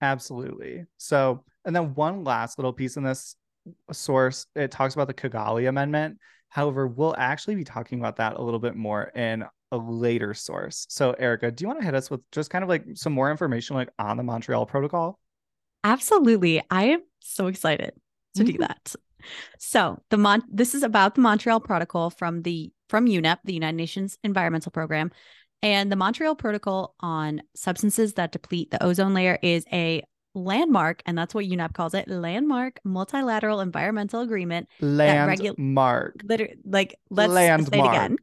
Absolutely. 0.00 0.86
So 0.96 1.44
and 1.64 1.74
then 1.74 1.94
one 1.94 2.24
last 2.24 2.58
little 2.58 2.72
piece 2.72 2.96
in 2.96 3.02
this 3.02 3.36
source, 3.92 4.46
it 4.54 4.70
talks 4.70 4.94
about 4.94 5.06
the 5.06 5.14
Kigali 5.14 5.68
Amendment. 5.68 6.18
However, 6.48 6.86
we'll 6.86 7.14
actually 7.18 7.54
be 7.54 7.64
talking 7.64 7.98
about 7.98 8.16
that 8.16 8.36
a 8.36 8.42
little 8.42 8.60
bit 8.60 8.74
more 8.74 9.04
in 9.14 9.44
a 9.70 9.76
later 9.76 10.34
source. 10.34 10.86
So, 10.88 11.12
Erica, 11.12 11.50
do 11.50 11.62
you 11.62 11.68
want 11.68 11.80
to 11.80 11.84
hit 11.84 11.94
us 11.94 12.10
with 12.10 12.20
just 12.32 12.50
kind 12.50 12.62
of 12.62 12.68
like 12.68 12.84
some 12.94 13.12
more 13.12 13.30
information 13.30 13.76
like 13.76 13.90
on 13.98 14.16
the 14.16 14.22
Montreal 14.22 14.66
Protocol? 14.66 15.18
Absolutely. 15.84 16.62
I 16.70 16.84
am 16.84 17.02
so 17.20 17.46
excited 17.46 17.92
to 18.36 18.44
do 18.44 18.52
mm-hmm. 18.52 18.62
that. 18.62 18.94
So, 19.58 20.00
the 20.10 20.16
Mon 20.16 20.42
this 20.50 20.74
is 20.74 20.82
about 20.82 21.14
the 21.14 21.20
Montreal 21.20 21.60
Protocol 21.60 22.10
from 22.10 22.42
the 22.42 22.72
from 22.88 23.06
UNEP, 23.06 23.38
the 23.44 23.52
United 23.52 23.76
Nations 23.76 24.18
Environmental 24.24 24.72
Program. 24.72 25.10
And 25.60 25.90
the 25.90 25.96
Montreal 25.96 26.36
Protocol 26.36 26.94
on 27.00 27.42
substances 27.54 28.14
that 28.14 28.32
deplete 28.32 28.70
the 28.70 28.82
ozone 28.82 29.12
layer 29.12 29.38
is 29.42 29.64
a 29.72 30.04
landmark, 30.34 31.02
and 31.06 31.16
that's 31.16 31.34
what 31.34 31.44
UNEP 31.44 31.72
calls 31.74 31.94
it 31.94 32.08
landmark 32.08 32.80
multilateral 32.84 33.60
environmental 33.60 34.20
agreement. 34.20 34.68
Landmark. 34.80 36.18
Regu- 36.18 36.28
liter- 36.28 36.54
like, 36.64 36.98
let's 37.10 37.32
landmark. 37.32 37.72
say 37.72 37.78
it 37.78 37.88
again. 37.88 38.16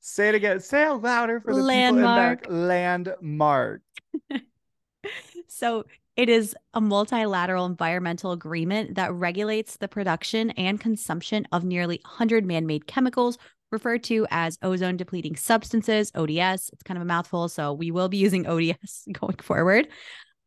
say 0.00 0.28
it 0.28 0.34
again. 0.34 0.60
Say 0.60 0.86
it 0.86 0.92
louder 0.92 1.40
for 1.40 1.54
the 1.54 1.62
landmark. 1.62 2.42
people 2.42 2.54
in 2.54 2.68
back. 2.68 3.06
Landmark. 3.16 3.82
so 5.48 5.84
it 6.16 6.28
is 6.28 6.54
a 6.74 6.80
multilateral 6.80 7.66
environmental 7.66 8.32
agreement 8.32 8.96
that 8.96 9.12
regulates 9.12 9.76
the 9.78 9.88
production 9.88 10.50
and 10.50 10.80
consumption 10.80 11.46
of 11.52 11.64
nearly 11.64 12.00
100 12.04 12.44
man 12.44 12.66
made 12.66 12.86
chemicals 12.86 13.38
referred 13.72 14.02
to 14.04 14.26
as 14.30 14.58
ozone 14.62 14.96
depleting 14.96 15.36
substances, 15.36 16.10
ODS. 16.14 16.70
It's 16.72 16.82
kind 16.84 16.98
of 16.98 17.02
a 17.02 17.06
mouthful, 17.06 17.48
so 17.48 17.72
we 17.72 17.90
will 17.90 18.08
be 18.08 18.16
using 18.16 18.46
ODS 18.46 19.06
going 19.12 19.36
forward. 19.36 19.88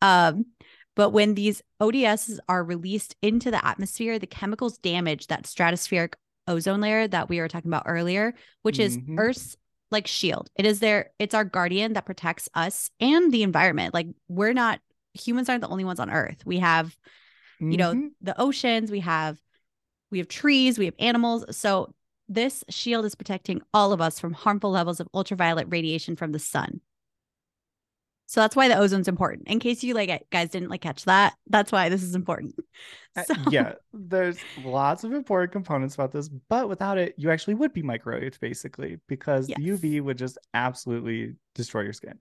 Um, 0.02 0.46
but 0.96 1.10
when 1.10 1.36
these 1.36 1.62
ODSs 1.82 2.40
are 2.48 2.64
released 2.64 3.16
into 3.22 3.52
the 3.52 3.66
atmosphere, 3.66 4.20
the 4.20 4.28
chemicals 4.28 4.78
damage 4.78 5.28
that 5.28 5.44
stratospheric 5.44 6.14
ozone 6.48 6.82
layer 6.82 7.08
that 7.08 7.30
we 7.30 7.40
were 7.40 7.48
talking 7.48 7.70
about 7.70 7.84
earlier, 7.86 8.34
which 8.62 8.78
mm-hmm. 8.78 9.14
is 9.14 9.20
Earth's 9.20 9.58
like 9.92 10.08
shield. 10.08 10.50
It 10.56 10.66
is 10.66 10.80
there, 10.80 11.12
it's 11.20 11.36
our 11.36 11.46
guardian 11.46 11.94
that 11.94 12.06
protects 12.06 12.50
us 12.54 12.90
and 13.00 13.32
the 13.32 13.44
environment. 13.44 13.94
Like 13.94 14.08
we're 14.28 14.54
not 14.54 14.80
humans 15.14 15.50
aren't 15.50 15.62
the 15.62 15.70
only 15.70 15.86
ones 15.86 16.00
on 16.00 16.10
Earth. 16.10 16.46
We 16.46 16.60
have, 16.60 16.88
mm-hmm. 16.88 17.72
you 17.72 17.78
know, 17.78 17.94
mm-hmm. 17.94 18.08
the 18.22 18.40
oceans, 18.40 18.92
we 18.92 19.00
have 19.02 19.40
we 20.12 20.20
have 20.20 20.28
trees, 20.28 20.78
we 20.78 20.86
have 20.86 20.96
animals. 21.00 21.46
So 21.58 21.94
this 22.30 22.64
shield 22.70 23.06
is 23.06 23.16
protecting 23.16 23.62
all 23.74 23.94
of 23.94 24.02
us 24.02 24.20
from 24.20 24.34
harmful 24.34 24.72
levels 24.72 25.00
of 25.00 25.08
ultraviolet 25.14 25.68
radiation 25.70 26.16
from 26.16 26.32
the 26.32 26.40
sun. 26.40 26.82
So 28.34 28.42
that's 28.42 28.56
why 28.56 28.68
the 28.68 28.74
ozone's 28.74 29.08
important. 29.08 29.48
In 29.48 29.60
case 29.60 29.84
you 29.84 29.94
like 29.94 30.10
guys 30.32 30.50
didn't 30.50 30.70
like 30.70 30.82
catch 30.82 31.06
that, 31.06 31.36
that's 31.52 31.72
why 31.72 31.90
this 31.90 32.02
is 32.02 32.16
important. 32.16 32.56
Uh, 33.16 33.22
yeah, 33.52 33.74
there's 33.94 34.40
lots 34.66 35.04
of 35.04 35.14
important 35.14 35.52
components 35.52 35.94
about 35.94 36.12
this, 36.12 36.30
but 36.50 36.68
without 36.68 36.98
it, 36.98 37.14
you 37.16 37.30
actually 37.30 37.54
would 37.54 37.74
be 37.74 37.84
microwaved 37.84 38.40
basically 38.40 38.98
because 39.08 39.48
Yes. 39.50 39.60
the 39.60 39.70
UV 39.70 40.02
would 40.02 40.18
just 40.18 40.40
absolutely 40.56 41.36
destroy 41.54 41.82
your 41.82 41.94
skin. 41.94 42.18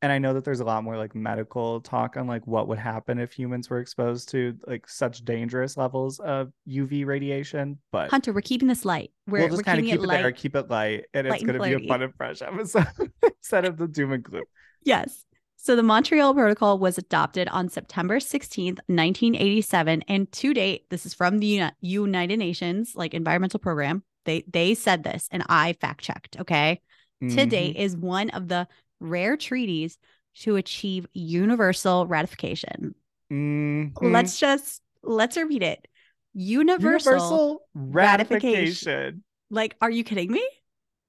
And 0.00 0.12
I 0.12 0.18
know 0.18 0.32
that 0.34 0.44
there's 0.44 0.60
a 0.60 0.64
lot 0.64 0.84
more 0.84 0.96
like 0.96 1.16
medical 1.16 1.80
talk 1.80 2.16
on 2.16 2.28
like 2.28 2.46
what 2.46 2.68
would 2.68 2.78
happen 2.78 3.18
if 3.18 3.32
humans 3.32 3.68
were 3.68 3.80
exposed 3.80 4.28
to 4.28 4.56
like 4.64 4.88
such 4.88 5.24
dangerous 5.24 5.76
levels 5.76 6.20
of 6.20 6.52
UV 6.68 7.04
radiation, 7.04 7.78
but 7.90 8.10
Hunter, 8.10 8.32
we're 8.32 8.42
keeping 8.42 8.68
this 8.68 8.84
light. 8.84 9.10
We're, 9.26 9.40
we'll 9.40 9.48
just 9.48 9.64
kind 9.64 9.80
of 9.80 9.86
keeping 9.86 9.98
keep 9.98 10.02
it, 10.02 10.04
it 10.04 10.06
light. 10.06 10.22
there, 10.22 10.30
keep 10.30 10.54
it 10.54 10.70
light, 10.70 11.06
and 11.14 11.26
light 11.26 11.40
it's 11.40 11.50
going 11.50 11.60
to 11.60 11.78
be 11.78 11.84
a 11.84 11.88
fun 11.88 12.02
and 12.02 12.14
fresh 12.14 12.42
episode 12.42 12.86
instead 13.24 13.64
of 13.64 13.76
the 13.76 13.88
doom 13.88 14.12
and 14.12 14.22
gloom. 14.22 14.44
Yes. 14.84 15.24
So 15.60 15.74
the 15.74 15.82
Montreal 15.82 16.34
Protocol 16.34 16.78
was 16.78 16.98
adopted 16.98 17.48
on 17.48 17.68
September 17.68 18.20
16th, 18.20 18.78
1987. 18.86 20.02
And 20.06 20.30
to 20.32 20.54
date, 20.54 20.88
this 20.88 21.04
is 21.04 21.14
from 21.14 21.40
the 21.40 21.70
United 21.80 22.38
Nations, 22.38 22.92
like 22.94 23.12
environmental 23.12 23.58
program. 23.58 24.04
They 24.24 24.44
they 24.50 24.74
said 24.74 25.02
this 25.02 25.28
and 25.32 25.42
I 25.48 25.72
fact 25.74 26.02
checked. 26.04 26.36
Okay. 26.40 26.80
To 27.20 27.26
Mhm. 27.26 27.50
date 27.50 27.76
is 27.76 27.96
one 27.96 28.30
of 28.30 28.46
the 28.46 28.68
rare 29.00 29.36
treaties 29.36 29.98
to 30.40 30.54
achieve 30.56 31.06
universal 31.12 32.06
ratification. 32.06 32.94
Mhm. 33.30 33.92
Let's 34.00 34.38
just 34.38 34.80
let's 35.02 35.36
repeat 35.36 35.64
it. 35.64 35.88
Universal, 36.34 37.10
universal 37.14 37.68
ratification. 37.74 38.52
ratification. 38.52 39.24
like, 39.50 39.74
are 39.80 39.90
you 39.90 40.04
kidding 40.04 40.30
me? 40.30 40.46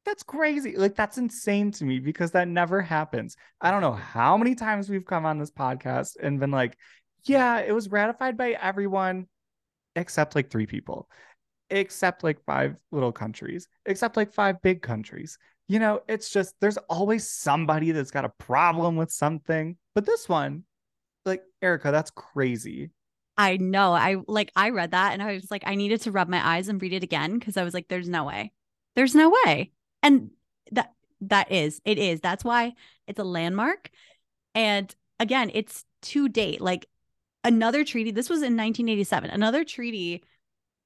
That's 0.05 0.23
crazy. 0.23 0.75
Like 0.75 0.95
that's 0.95 1.17
insane 1.17 1.71
to 1.73 1.85
me 1.85 1.99
because 1.99 2.31
that 2.31 2.47
never 2.47 2.81
happens. 2.81 3.35
I 3.61 3.71
don't 3.71 3.81
know 3.81 3.93
how 3.93 4.37
many 4.37 4.55
times 4.55 4.89
we've 4.89 5.05
come 5.05 5.25
on 5.25 5.37
this 5.37 5.51
podcast 5.51 6.17
and 6.21 6.39
been 6.39 6.51
like, 6.51 6.77
yeah, 7.23 7.59
it 7.59 7.73
was 7.73 7.89
ratified 7.89 8.37
by 8.37 8.51
everyone 8.51 9.27
except 9.95 10.35
like 10.35 10.49
three 10.49 10.65
people, 10.65 11.09
except 11.69 12.23
like 12.23 12.43
five 12.45 12.75
little 12.91 13.11
countries, 13.11 13.67
except 13.85 14.17
like 14.17 14.33
five 14.33 14.61
big 14.61 14.81
countries. 14.81 15.37
You 15.67 15.79
know, 15.79 16.01
it's 16.07 16.31
just 16.31 16.55
there's 16.59 16.77
always 16.89 17.29
somebody 17.29 17.91
that's 17.91 18.11
got 18.11 18.25
a 18.25 18.29
problem 18.29 18.95
with 18.95 19.11
something. 19.11 19.77
But 19.93 20.05
this 20.05 20.27
one, 20.27 20.63
like 21.25 21.43
Erica, 21.61 21.91
that's 21.91 22.11
crazy. 22.11 22.89
I 23.37 23.57
know. 23.57 23.93
I 23.93 24.17
like 24.27 24.51
I 24.55 24.71
read 24.71 24.91
that 24.91 25.13
and 25.13 25.21
I 25.21 25.33
was 25.33 25.51
like, 25.51 25.63
I 25.65 25.75
needed 25.75 26.01
to 26.01 26.11
rub 26.11 26.27
my 26.27 26.45
eyes 26.45 26.67
and 26.67 26.81
read 26.81 26.93
it 26.93 27.03
again 27.03 27.37
because 27.37 27.57
I 27.57 27.63
was 27.63 27.73
like, 27.73 27.87
there's 27.87 28.09
no 28.09 28.23
way. 28.23 28.51
There's 28.95 29.15
no 29.15 29.31
way. 29.45 29.71
And 30.01 30.31
that 30.71 30.93
that 31.21 31.51
is, 31.51 31.81
it 31.85 31.97
is. 31.97 32.21
That's 32.21 32.43
why 32.43 32.73
it's 33.07 33.19
a 33.19 33.23
landmark. 33.23 33.89
And 34.55 34.93
again, 35.19 35.51
it's 35.53 35.85
to 36.03 36.29
date. 36.29 36.61
Like 36.61 36.87
another 37.43 37.83
treaty, 37.83 38.11
this 38.11 38.29
was 38.29 38.39
in 38.39 38.55
1987. 38.55 39.29
Another 39.29 39.63
treaty 39.63 40.23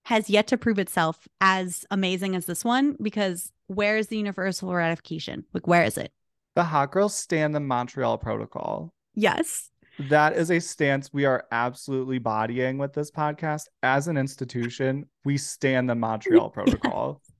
has 0.05 0.29
yet 0.29 0.47
to 0.47 0.57
prove 0.57 0.79
itself 0.79 1.27
as 1.39 1.85
amazing 1.89 2.35
as 2.35 2.45
this 2.45 2.65
one 2.65 2.97
because 3.01 3.51
where 3.67 3.97
is 3.97 4.07
the 4.07 4.17
universal 4.17 4.73
ratification? 4.73 5.45
Like, 5.53 5.67
where 5.67 5.83
is 5.83 5.97
it? 5.97 6.11
The 6.55 6.63
hot 6.63 6.91
girls 6.91 7.15
stand 7.15 7.55
the 7.55 7.59
Montreal 7.59 8.17
Protocol. 8.17 8.93
Yes. 9.15 9.69
That 10.09 10.35
is 10.35 10.51
a 10.51 10.59
stance 10.59 11.13
we 11.13 11.25
are 11.25 11.45
absolutely 11.51 12.19
bodying 12.19 12.77
with 12.77 12.93
this 12.93 13.11
podcast. 13.11 13.67
As 13.81 14.07
an 14.07 14.17
institution, 14.17 15.05
we 15.23 15.37
stand 15.37 15.89
the 15.89 15.95
Montreal 15.95 16.49
Protocol. 16.49 17.21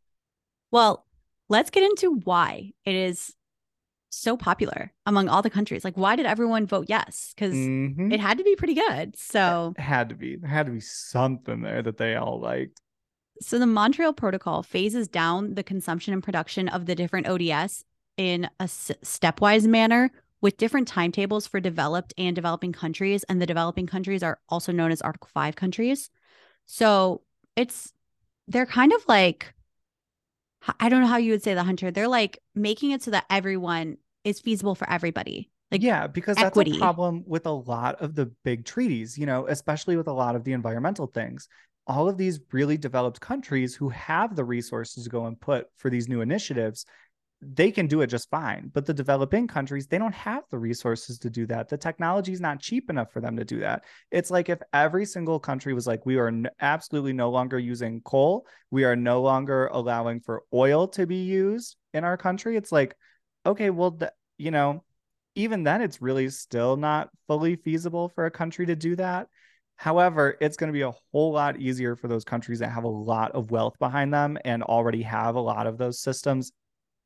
Well, 0.72 1.06
let's 1.50 1.70
get 1.70 1.84
into 1.84 2.20
why 2.24 2.72
it 2.86 2.96
is 2.96 3.34
so 4.10 4.38
popular 4.38 4.92
among 5.06 5.28
all 5.28 5.42
the 5.42 5.50
countries. 5.50 5.84
Like, 5.84 5.98
why 5.98 6.16
did 6.16 6.26
everyone 6.28 6.68
vote 6.68 6.86
yes? 6.88 7.34
Because 7.36 7.56
Mhm. 7.56 8.14
it 8.14 8.20
had 8.20 8.38
to 8.38 8.44
be 8.44 8.56
pretty 8.56 8.76
good. 8.76 9.16
So, 9.18 9.74
It 9.78 9.82
had 9.82 10.10
to 10.10 10.16
be. 10.16 10.36
There 10.36 10.50
had 10.50 10.68
to 10.68 10.72
be 10.72 10.80
something 10.80 11.62
there 11.62 11.82
that 11.82 11.98
they 11.98 12.16
all 12.16 12.40
liked. 12.40 12.80
so 13.42 13.58
the 13.58 13.66
Montreal 13.66 14.14
Protocol 14.14 14.62
phases 14.62 15.08
down 15.08 15.56
the 15.56 15.64
consumption 15.64 16.14
and 16.14 16.24
production 16.24 16.70
of 16.70 16.86
the 16.86 16.94
different 16.96 17.28
ODS 17.28 17.84
in 18.16 18.46
a 18.60 18.64
s- 18.64 18.92
stepwise 19.04 19.66
manner 19.68 20.12
with 20.40 20.56
different 20.58 20.88
timetables 20.88 21.48
for 21.48 21.60
developed 21.60 22.14
and 22.18 22.36
developing 22.36 22.72
countries. 22.72 23.24
And 23.24 23.42
the 23.42 23.48
developing 23.48 23.88
countries 23.88 24.22
are 24.22 24.40
also 24.48 24.72
known 24.72 24.92
as 24.92 25.02
Article 25.02 25.30
5 25.34 25.56
countries. 25.56 26.12
So 26.68 27.24
it's, 27.56 27.92
they're 28.48 28.68
kind 28.68 28.94
of 28.94 29.04
like, 29.08 29.54
I 30.80 30.90
don't 30.90 31.02
know 31.02 31.08
how 31.08 31.18
you 31.18 31.32
would 31.32 31.44
say 31.44 31.54
the 31.54 31.64
hunter. 31.64 31.92
They're 31.92 32.08
like 32.08 32.40
making 32.56 32.92
it 32.92 33.04
so 33.04 33.12
that 33.12 33.26
everyone 33.30 33.98
is 34.24 34.40
feasible 34.40 34.76
for 34.76 34.90
everybody. 34.90 35.50
Like, 35.72 35.82
yeah, 35.82 36.08
because 36.08 36.36
that's 36.36 36.48
equity. 36.48 36.76
a 36.76 36.80
problem 36.80 37.24
with 37.26 37.46
a 37.48 37.52
lot 37.52 38.00
of 38.02 38.14
the 38.16 38.28
big 38.44 38.64
treaties, 38.64 39.18
you 39.18 39.26
know, 39.26 39.48
especially 39.48 39.98
with 39.98 40.08
a 40.08 40.14
lot 40.14 40.36
of 40.36 40.44
the 40.44 40.54
environmental 40.54 41.08
things. 41.08 41.48
All 41.88 42.08
of 42.08 42.18
these 42.18 42.40
really 42.52 42.78
developed 42.78 43.20
countries 43.20 43.76
who 43.76 43.90
have 43.90 44.36
the 44.36 44.46
resources 44.46 45.04
to 45.04 45.10
go 45.10 45.26
and 45.26 45.40
put 45.40 45.68
for 45.76 45.90
these 45.90 46.08
new 46.08 46.22
initiatives, 46.22 46.86
they 47.56 47.72
can 47.72 47.88
do 47.88 48.02
it 48.02 48.08
just 48.08 48.30
fine. 48.30 48.70
But 48.74 48.86
the 48.86 48.94
developing 48.94 49.48
countries, 49.48 49.88
they 49.88 49.98
don't 49.98 50.14
have 50.14 50.44
the 50.50 50.58
resources 50.58 51.18
to 51.20 51.30
do 51.30 51.46
that. 51.48 51.70
The 51.70 51.78
technology 51.78 52.32
is 52.32 52.42
not 52.42 52.60
cheap 52.60 52.90
enough 52.90 53.12
for 53.12 53.22
them 53.22 53.38
to 53.38 53.46
do 53.46 53.60
that. 53.60 53.84
It's 54.12 54.32
like 54.32 54.50
if 54.50 54.60
every 54.74 55.06
single 55.06 55.40
country 55.40 55.74
was 55.74 55.88
like, 55.88 56.06
we 56.06 56.18
are 56.18 56.32
absolutely 56.60 57.14
no 57.14 57.30
longer 57.30 57.60
using 57.60 58.02
coal, 58.02 58.46
we 58.72 58.84
are 58.84 58.96
no 58.96 59.22
longer 59.22 59.68
allowing 59.68 60.20
for 60.20 60.44
oil 60.54 60.88
to 60.90 61.06
be 61.06 61.24
used 61.24 61.76
in 61.94 62.04
our 62.04 62.18
country. 62.18 62.56
It's 62.56 62.72
like, 62.72 62.96
okay, 63.46 63.70
well, 63.70 63.92
th- 63.92 64.12
you 64.38 64.52
know, 64.52 64.84
even 65.36 65.64
then, 65.64 65.82
it's 65.82 66.02
really 66.02 66.30
still 66.30 66.78
not 66.78 67.10
fully 67.28 67.56
feasible 67.56 68.10
for 68.10 68.26
a 68.26 68.32
country 68.32 68.66
to 68.68 68.76
do 68.76 68.96
that. 68.98 69.28
However, 69.76 70.38
it's 70.40 70.56
going 70.56 70.68
to 70.68 70.74
be 70.74 70.84
a 70.84 70.94
whole 71.12 71.34
lot 71.34 71.60
easier 71.60 71.96
for 71.96 72.08
those 72.08 72.24
countries 72.24 72.60
that 72.60 72.72
have 72.72 72.84
a 72.84 72.88
lot 72.88 73.32
of 73.32 73.52
wealth 73.52 73.78
behind 73.80 74.14
them 74.14 74.38
and 74.46 74.64
already 74.64 75.02
have 75.02 75.36
a 75.36 75.42
lot 75.42 75.68
of 75.68 75.78
those 75.78 76.00
systems, 76.00 76.52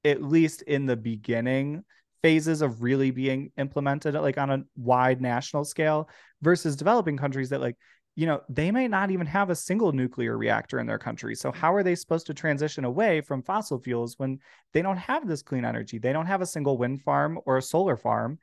at 0.06 0.22
least 0.22 0.62
in 0.64 0.86
the 0.86 0.96
beginning 0.96 1.84
phases 2.22 2.62
of 2.62 2.82
really 2.82 3.12
being 3.12 3.52
implemented 3.58 4.16
like 4.16 4.38
on 4.38 4.50
a 4.50 4.64
wide 4.76 5.22
national 5.22 5.64
scale 5.64 6.10
versus 6.42 6.76
developing 6.76 7.18
countries 7.18 7.50
that 7.50 7.62
like 7.62 7.76
you 8.16 8.26
know 8.26 8.42
they 8.50 8.72
may 8.72 8.88
not 8.88 9.12
even 9.12 9.28
have 9.28 9.50
a 9.50 9.56
single 9.56 9.92
nuclear 9.92 10.38
reactor 10.38 10.80
in 10.80 10.88
their 10.88 10.98
country. 10.98 11.36
So 11.36 11.52
how 11.52 11.74
are 11.74 11.84
they 11.84 11.94
supposed 11.94 12.26
to 12.28 12.34
transition 12.34 12.84
away 12.84 13.22
from 13.22 13.44
fossil 13.44 13.80
fuels 13.80 14.16
when 14.18 14.40
they 14.74 14.82
don't 14.82 14.98
have 14.98 15.28
this 15.28 15.44
clean 15.44 15.64
energy? 15.64 16.00
They 16.00 16.14
don't 16.14 16.26
have 16.26 16.42
a 16.42 16.46
single 16.48 16.78
wind 16.78 17.04
farm 17.04 17.40
or 17.46 17.58
a 17.58 17.62
solar 17.62 17.96
farm 17.96 18.40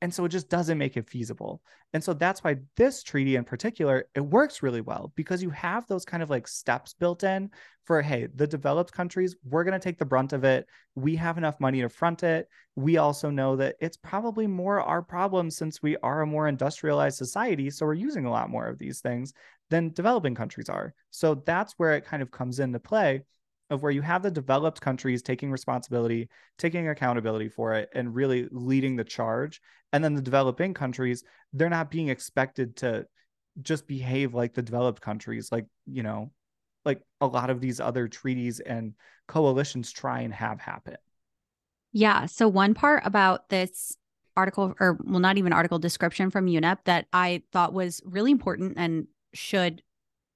and 0.00 0.12
so 0.12 0.24
it 0.24 0.28
just 0.28 0.48
doesn't 0.48 0.78
make 0.78 0.96
it 0.96 1.08
feasible. 1.08 1.60
And 1.92 2.02
so 2.02 2.12
that's 2.12 2.44
why 2.44 2.56
this 2.76 3.02
treaty 3.02 3.36
in 3.36 3.44
particular 3.44 4.06
it 4.14 4.20
works 4.20 4.62
really 4.62 4.80
well 4.80 5.12
because 5.16 5.42
you 5.42 5.50
have 5.50 5.86
those 5.86 6.04
kind 6.04 6.22
of 6.22 6.30
like 6.30 6.46
steps 6.46 6.94
built 6.94 7.24
in 7.24 7.50
for 7.84 8.02
hey 8.02 8.28
the 8.34 8.46
developed 8.46 8.92
countries 8.92 9.34
we're 9.44 9.64
going 9.64 9.78
to 9.78 9.82
take 9.82 9.98
the 9.98 10.04
brunt 10.04 10.32
of 10.32 10.44
it. 10.44 10.66
We 10.94 11.16
have 11.16 11.38
enough 11.38 11.58
money 11.58 11.80
to 11.80 11.88
front 11.88 12.22
it. 12.22 12.48
We 12.76 12.98
also 12.98 13.30
know 13.30 13.56
that 13.56 13.76
it's 13.80 13.96
probably 13.96 14.46
more 14.46 14.80
our 14.80 15.02
problem 15.02 15.50
since 15.50 15.82
we 15.82 15.96
are 15.98 16.22
a 16.22 16.26
more 16.26 16.48
industrialized 16.48 17.16
society 17.16 17.70
so 17.70 17.86
we're 17.86 17.94
using 17.94 18.26
a 18.26 18.30
lot 18.30 18.50
more 18.50 18.66
of 18.66 18.78
these 18.78 19.00
things 19.00 19.32
than 19.70 19.92
developing 19.92 20.34
countries 20.34 20.68
are. 20.68 20.94
So 21.10 21.34
that's 21.34 21.74
where 21.76 21.94
it 21.94 22.04
kind 22.04 22.22
of 22.22 22.30
comes 22.30 22.60
into 22.60 22.78
play 22.78 23.22
of 23.70 23.82
where 23.82 23.92
you 23.92 24.02
have 24.02 24.22
the 24.22 24.30
developed 24.30 24.80
countries 24.80 25.22
taking 25.22 25.50
responsibility 25.50 26.28
taking 26.58 26.88
accountability 26.88 27.48
for 27.48 27.74
it 27.74 27.88
and 27.94 28.14
really 28.14 28.48
leading 28.50 28.96
the 28.96 29.04
charge 29.04 29.60
and 29.92 30.02
then 30.02 30.14
the 30.14 30.22
developing 30.22 30.74
countries 30.74 31.24
they're 31.52 31.70
not 31.70 31.90
being 31.90 32.08
expected 32.08 32.76
to 32.76 33.06
just 33.62 33.86
behave 33.86 34.34
like 34.34 34.54
the 34.54 34.62
developed 34.62 35.00
countries 35.00 35.50
like 35.50 35.66
you 35.86 36.02
know 36.02 36.30
like 36.84 37.02
a 37.20 37.26
lot 37.26 37.50
of 37.50 37.60
these 37.60 37.80
other 37.80 38.08
treaties 38.08 38.60
and 38.60 38.94
coalitions 39.26 39.92
try 39.92 40.20
and 40.20 40.32
have 40.32 40.60
happen 40.60 40.96
Yeah. 41.92 42.26
So 42.26 42.48
one 42.48 42.74
part 42.74 43.02
about 43.04 43.48
this 43.48 43.96
article, 44.36 44.74
or 44.78 44.98
well, 45.04 45.20
not 45.20 45.38
even 45.38 45.52
article 45.52 45.78
description 45.78 46.30
from 46.30 46.46
UNEP 46.46 46.78
that 46.84 47.06
I 47.12 47.42
thought 47.52 47.72
was 47.72 48.00
really 48.04 48.30
important 48.30 48.74
and 48.76 49.06
should 49.34 49.82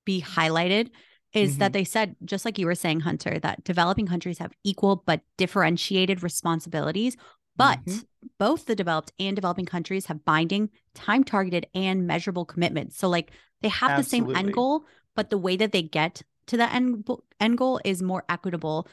be 0.04 0.20
highlighted 0.20 0.90
is 1.34 1.58
that 1.58 1.72
they 1.72 1.84
said, 1.84 2.16
just 2.24 2.44
like 2.44 2.58
you 2.58 2.66
were 2.66 2.74
saying, 2.74 3.00
Hunter, 3.00 3.38
that 3.40 3.64
developing 3.64 4.06
countries 4.06 4.38
have 4.38 4.52
equal 4.64 5.02
but 5.06 5.22
differentiated 5.38 6.22
responsibilities. 6.22 7.16
But 7.56 7.80
Mhm. 7.86 8.04
both 8.38 8.66
the 8.66 8.74
developed 8.76 9.12
and 9.18 9.36
developing 9.36 9.66
countries 9.66 10.06
have 10.06 10.24
binding, 10.24 10.70
time 10.94 11.24
targeted, 11.24 11.66
and 11.74 12.06
measurable 12.06 12.44
commitments. 12.44 12.96
So, 12.96 13.08
like, 13.08 13.30
they 13.60 13.68
have 13.68 13.96
the 13.96 14.04
same 14.04 14.34
end 14.34 14.52
goal, 14.54 14.84
but 15.14 15.30
the 15.30 15.38
way 15.38 15.56
that 15.56 15.72
they 15.72 15.82
get 15.82 16.22
to 16.46 16.56
that 16.56 16.74
end, 16.74 17.08
end 17.40 17.58
goal 17.58 17.80
is 17.84 18.02
more 18.02 18.24
equitable 18.28 18.88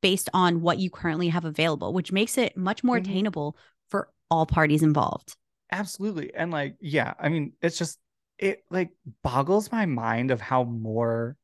based 0.00 0.28
on 0.34 0.60
what 0.60 0.78
you 0.78 0.90
currently 0.90 1.28
have 1.28 1.44
available, 1.44 1.92
which 1.92 2.12
makes 2.12 2.36
it 2.38 2.56
much 2.56 2.84
more 2.84 2.96
Mhm. 2.96 3.00
attainable 3.00 3.56
for 3.88 4.10
all 4.30 4.46
parties 4.46 4.82
involved. 4.82 5.36
absolutely 5.72 6.32
and 6.34 6.50
like 6.52 6.76
yeah 6.80 7.14
i 7.18 7.28
mean 7.28 7.52
it's 7.62 7.78
just 7.78 7.98
it 8.38 8.62
like 8.70 8.90
boggles 9.22 9.72
my 9.72 9.86
mind 9.86 10.30
of 10.30 10.40
how 10.40 10.62
more 10.62 11.36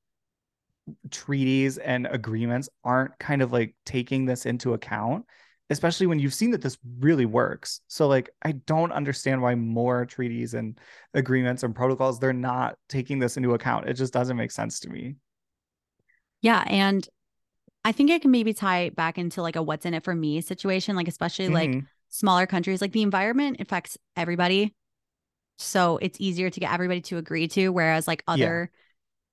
treaties 1.10 1.78
and 1.78 2.06
agreements 2.10 2.68
aren't 2.84 3.18
kind 3.18 3.42
of 3.42 3.52
like 3.52 3.74
taking 3.84 4.24
this 4.26 4.46
into 4.46 4.74
account 4.74 5.24
especially 5.70 6.06
when 6.08 6.18
you've 6.18 6.34
seen 6.34 6.50
that 6.50 6.60
this 6.62 6.78
really 6.98 7.26
works. 7.26 7.80
So 7.86 8.08
like 8.08 8.28
I 8.42 8.52
don't 8.52 8.90
understand 8.90 9.40
why 9.40 9.54
more 9.54 10.04
treaties 10.04 10.54
and 10.54 10.76
agreements 11.14 11.62
and 11.62 11.72
protocols 11.74 12.18
they're 12.18 12.32
not 12.32 12.76
taking 12.88 13.20
this 13.20 13.36
into 13.36 13.54
account. 13.54 13.88
It 13.88 13.94
just 13.94 14.12
doesn't 14.12 14.36
make 14.36 14.50
sense 14.50 14.80
to 14.80 14.90
me. 14.90 15.14
Yeah, 16.42 16.64
and 16.66 17.06
I 17.84 17.92
think 17.92 18.10
it 18.10 18.22
can 18.22 18.30
maybe 18.30 18.54
tie 18.54 18.90
back 18.90 19.18
into 19.18 19.42
like 19.42 19.56
a 19.56 19.62
what's 19.62 19.86
in 19.86 19.94
it 19.94 20.04
for 20.04 20.14
me 20.14 20.40
situation, 20.40 20.96
like 20.96 21.08
especially 21.08 21.50
like 21.50 21.78
Mhm. 21.78 21.88
smaller 22.10 22.46
countries, 22.46 22.80
like 22.80 22.92
the 22.92 23.02
environment 23.02 23.58
affects 23.60 23.98
everybody. 24.16 24.74
So 25.58 25.98
it's 25.98 26.20
easier 26.20 26.50
to 26.50 26.60
get 26.60 26.72
everybody 26.72 27.00
to 27.02 27.18
agree 27.18 27.48
to, 27.48 27.70
whereas 27.70 28.08
like 28.08 28.24
Yeah. 28.32 28.54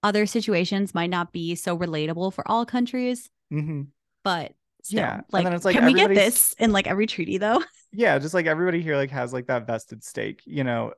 Other 0.03 0.25
situations 0.25 0.93
might 0.95 1.10
not 1.10 1.31
be 1.31 1.55
so 1.55 1.77
relatable 1.77 2.33
for 2.33 2.47
all 2.47 2.65
countries. 2.65 3.29
Mhm. 3.51 3.88
But 4.23 4.53
still, 4.83 4.99
Yeah, 4.99 5.13
and 5.13 5.23
like, 5.31 5.43
then 5.43 5.53
it's 5.53 5.65
like 5.65 5.75
can 5.75 5.86
we 5.86 5.93
get 5.93 6.13
this 6.13 6.53
in 6.60 6.71
like 6.71 6.88
every 6.88 7.07
treaty 7.07 7.38
though? 7.38 7.63
yeah 7.93 8.19
just 8.19 8.33
like 8.33 8.45
everybody 8.45 8.81
here 8.81 8.97
like 8.97 9.10
has 9.10 9.31
like 9.31 9.47
that 9.47 9.65
vested 9.65 10.03
stake 10.03 10.41
you 10.45 10.63
know 10.63 10.93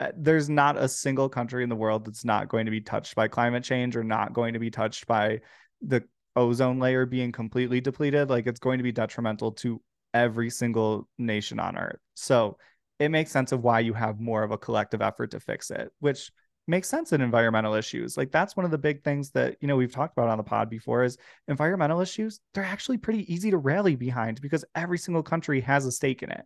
Uh, 0.00 0.12
there's 0.16 0.48
not 0.48 0.76
a 0.76 0.88
single 0.88 1.28
country 1.28 1.64
in 1.64 1.68
the 1.68 1.74
world 1.74 2.04
that's 2.04 2.24
not 2.24 2.48
going 2.48 2.64
to 2.64 2.70
be 2.70 2.80
touched 2.80 3.16
by 3.16 3.26
climate 3.26 3.64
change 3.64 3.96
or 3.96 4.04
not 4.04 4.32
going 4.32 4.52
to 4.52 4.60
be 4.60 4.70
touched 4.70 5.06
by 5.08 5.40
the 5.82 6.02
ozone 6.36 6.78
layer 6.78 7.04
being 7.06 7.32
completely 7.32 7.80
depleted 7.80 8.30
like 8.30 8.46
it's 8.46 8.60
going 8.60 8.78
to 8.78 8.84
be 8.84 8.92
detrimental 8.92 9.50
to 9.50 9.80
every 10.14 10.48
single 10.48 11.08
nation 11.18 11.58
on 11.58 11.76
earth 11.76 11.98
so 12.14 12.56
it 13.00 13.08
makes 13.10 13.30
sense 13.32 13.50
of 13.50 13.62
why 13.64 13.80
you 13.80 13.92
have 13.92 14.20
more 14.20 14.44
of 14.44 14.52
a 14.52 14.58
collective 14.58 15.02
effort 15.02 15.32
to 15.32 15.40
fix 15.40 15.70
it 15.72 15.90
which 15.98 16.30
makes 16.68 16.88
sense 16.88 17.12
in 17.12 17.20
environmental 17.20 17.74
issues 17.74 18.16
like 18.16 18.30
that's 18.30 18.56
one 18.56 18.64
of 18.64 18.70
the 18.70 18.78
big 18.78 19.02
things 19.02 19.30
that 19.30 19.56
you 19.60 19.68
know 19.68 19.76
we've 19.76 19.92
talked 19.92 20.16
about 20.16 20.28
on 20.28 20.38
the 20.38 20.44
pod 20.44 20.68
before 20.70 21.02
is 21.02 21.16
environmental 21.48 22.00
issues 22.00 22.40
they're 22.54 22.64
actually 22.64 22.98
pretty 22.98 23.32
easy 23.32 23.50
to 23.50 23.56
rally 23.58 23.96
behind 23.96 24.40
because 24.40 24.64
every 24.74 24.98
single 24.98 25.22
country 25.22 25.60
has 25.60 25.86
a 25.86 25.92
stake 25.92 26.22
in 26.22 26.30
it 26.30 26.44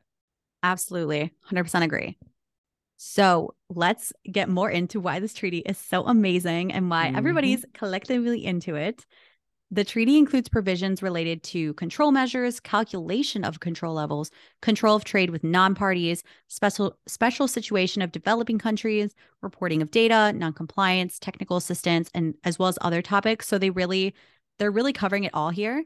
Absolutely. 0.65 1.23
100% 1.23 1.85
agree. 1.85 2.17
So 2.97 3.55
let's 3.69 4.13
get 4.31 4.49
more 4.49 4.71
into 4.71 5.01
why 5.01 5.19
this 5.19 5.35
treaty 5.35 5.59
is 5.59 5.77
so 5.77 6.05
amazing 6.07 6.73
and 6.73 6.89
why 6.89 7.11
Mhm. 7.11 7.17
everybody's 7.17 7.65
collectively 7.75 8.45
into 8.45 8.77
it. 8.77 9.05
The 9.75 9.85
treaty 9.85 10.19
includes 10.19 10.51
provisions 10.51 11.03
related 11.03 11.43
to 11.45 11.73
control 11.75 12.13
measures, 12.13 12.61
calculation 12.61 13.43
of 13.43 13.61
control 13.61 13.95
levels, 13.95 14.31
control 14.61 14.95
of 14.95 15.05
trade 15.05 15.31
with 15.31 15.43
non-parties, 15.43 16.23
special 16.49 16.99
special 17.07 17.49
situation 17.49 18.03
of 18.03 18.13
developing 18.13 18.59
countries, 18.59 19.15
reporting 19.41 19.81
of 19.81 19.91
data, 19.91 20.31
non-compliance, 20.35 21.19
technical 21.19 21.57
assistance, 21.57 22.11
and 22.15 22.35
as 22.45 22.59
well 22.59 22.69
as 22.69 22.77
other 22.83 23.01
topics. 23.01 23.49
So 23.49 23.57
they 23.57 23.71
really 23.71 24.15
they're 24.59 24.71
really 24.71 24.93
covering 24.93 25.25
it 25.25 25.33
all 25.33 25.49
here. 25.49 25.85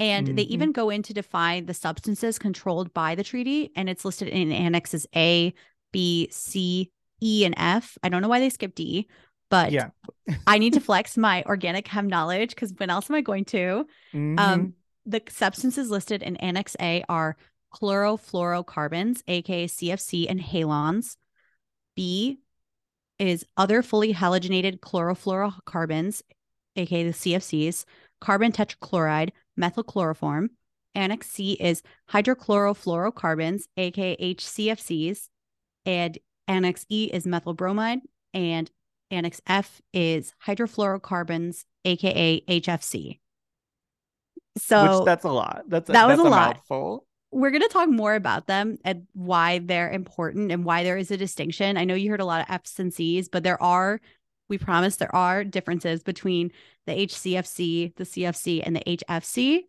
And 0.00 0.26
they 0.26 0.44
Mhm. 0.44 0.50
even 0.50 0.72
go 0.72 0.90
in 0.90 1.02
to 1.04 1.14
define 1.14 1.66
the 1.66 1.74
substances 1.74 2.40
controlled 2.40 2.92
by 2.92 3.14
the 3.14 3.24
treaty, 3.24 3.70
and 3.76 3.88
it's 3.88 4.04
listed 4.04 4.28
in 4.28 4.50
annexes 4.52 5.06
A, 5.14 5.54
B, 5.92 6.28
C, 6.32 6.90
E, 7.22 7.44
and 7.44 7.54
F. 7.56 7.96
I 8.02 8.08
don't 8.08 8.20
know 8.20 8.28
why 8.28 8.40
they 8.40 8.50
skipped 8.50 8.74
D, 8.74 9.08
but 9.50 9.72
yeah 9.72 9.90
I 10.46 10.58
need 10.58 10.72
to 10.74 10.80
flex 10.80 11.16
my 11.16 11.44
organic 11.44 11.84
chem 11.84 12.08
knowledge 12.08 12.50
because 12.50 12.74
when 12.76 12.90
else 12.90 13.08
am 13.08 13.16
I 13.16 13.20
going 13.20 13.44
to? 13.46 13.86
Mhm. 14.12 14.40
Um, 14.40 14.74
the 15.04 15.22
substances 15.28 15.88
listed 15.88 16.22
in 16.22 16.36
Annex 16.36 16.76
A 16.80 17.04
are 17.08 17.36
chlorofluorocarbons, 17.72 19.22
aka 19.28 19.66
CFC, 19.66 20.26
and 20.28 20.40
halons. 20.40 21.16
B 21.94 22.38
is 23.18 23.46
other 23.56 23.82
fully 23.82 24.12
halogenated 24.12 24.80
chlorofluorocarbons, 24.80 26.22
aka 26.74 27.04
the 27.04 27.12
CFCs, 27.12 27.84
carbon 28.20 28.52
tetrachloride, 28.52 29.30
methylchloroform. 29.58 30.48
Annex 30.94 31.28
C 31.28 31.52
is 31.52 31.82
hydrochlorofluorocarbons, 32.10 33.64
aka 33.76 34.16
HCFCs, 34.34 35.28
and 35.84 36.18
Annex 36.48 36.86
E 36.88 37.10
is 37.12 37.26
methyl 37.26 37.54
bromide, 37.54 38.00
and 38.34 38.70
Annex 39.10 39.40
F 39.46 39.80
is 39.92 40.34
hydrofluorocarbons, 40.46 41.64
aka 41.84 42.40
HFC. 42.48 43.20
So 44.58 44.98
which 44.98 45.06
that's 45.06 45.24
a 45.24 45.30
lot 45.30 45.64
that's 45.68 45.88
that 45.90 46.06
was 46.06 46.16
that's 46.16 46.26
a 46.26 46.30
lot. 46.30 46.56
mouthful. 46.56 47.06
we're 47.30 47.50
going 47.50 47.62
to 47.62 47.68
talk 47.68 47.88
more 47.90 48.14
about 48.14 48.46
them 48.46 48.78
and 48.84 49.06
why 49.12 49.58
they're 49.58 49.90
important 49.90 50.50
and 50.50 50.64
why 50.64 50.82
there 50.82 50.96
is 50.96 51.10
a 51.10 51.16
distinction. 51.16 51.76
I 51.76 51.84
know 51.84 51.94
you 51.94 52.10
heard 52.10 52.20
a 52.20 52.24
lot 52.24 52.40
of 52.40 52.46
F's 52.48 52.78
and 52.78 52.92
C's, 52.92 53.28
but 53.28 53.42
there 53.42 53.62
are, 53.62 54.00
we 54.48 54.56
promise 54.56 54.96
there 54.96 55.14
are 55.14 55.44
differences 55.44 56.02
between 56.02 56.52
the 56.86 56.92
HCFC, 56.92 57.94
the 57.96 58.04
CFC, 58.04 58.62
and 58.64 58.76
the 58.76 58.82
HFC. 58.86 59.56
Um, 59.56 59.62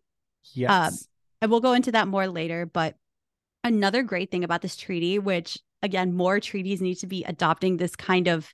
yes 0.54 1.08
And 1.42 1.50
we'll 1.50 1.60
go 1.60 1.74
into 1.74 1.92
that 1.92 2.08
more 2.08 2.26
later. 2.26 2.64
But 2.64 2.96
another 3.64 4.02
great 4.02 4.30
thing 4.30 4.44
about 4.44 4.62
this 4.62 4.76
treaty, 4.76 5.18
which 5.18 5.58
again, 5.82 6.14
more 6.14 6.40
treaties 6.40 6.80
need 6.80 6.96
to 6.96 7.06
be 7.06 7.24
adopting 7.24 7.76
this 7.76 7.94
kind 7.94 8.28
of 8.28 8.52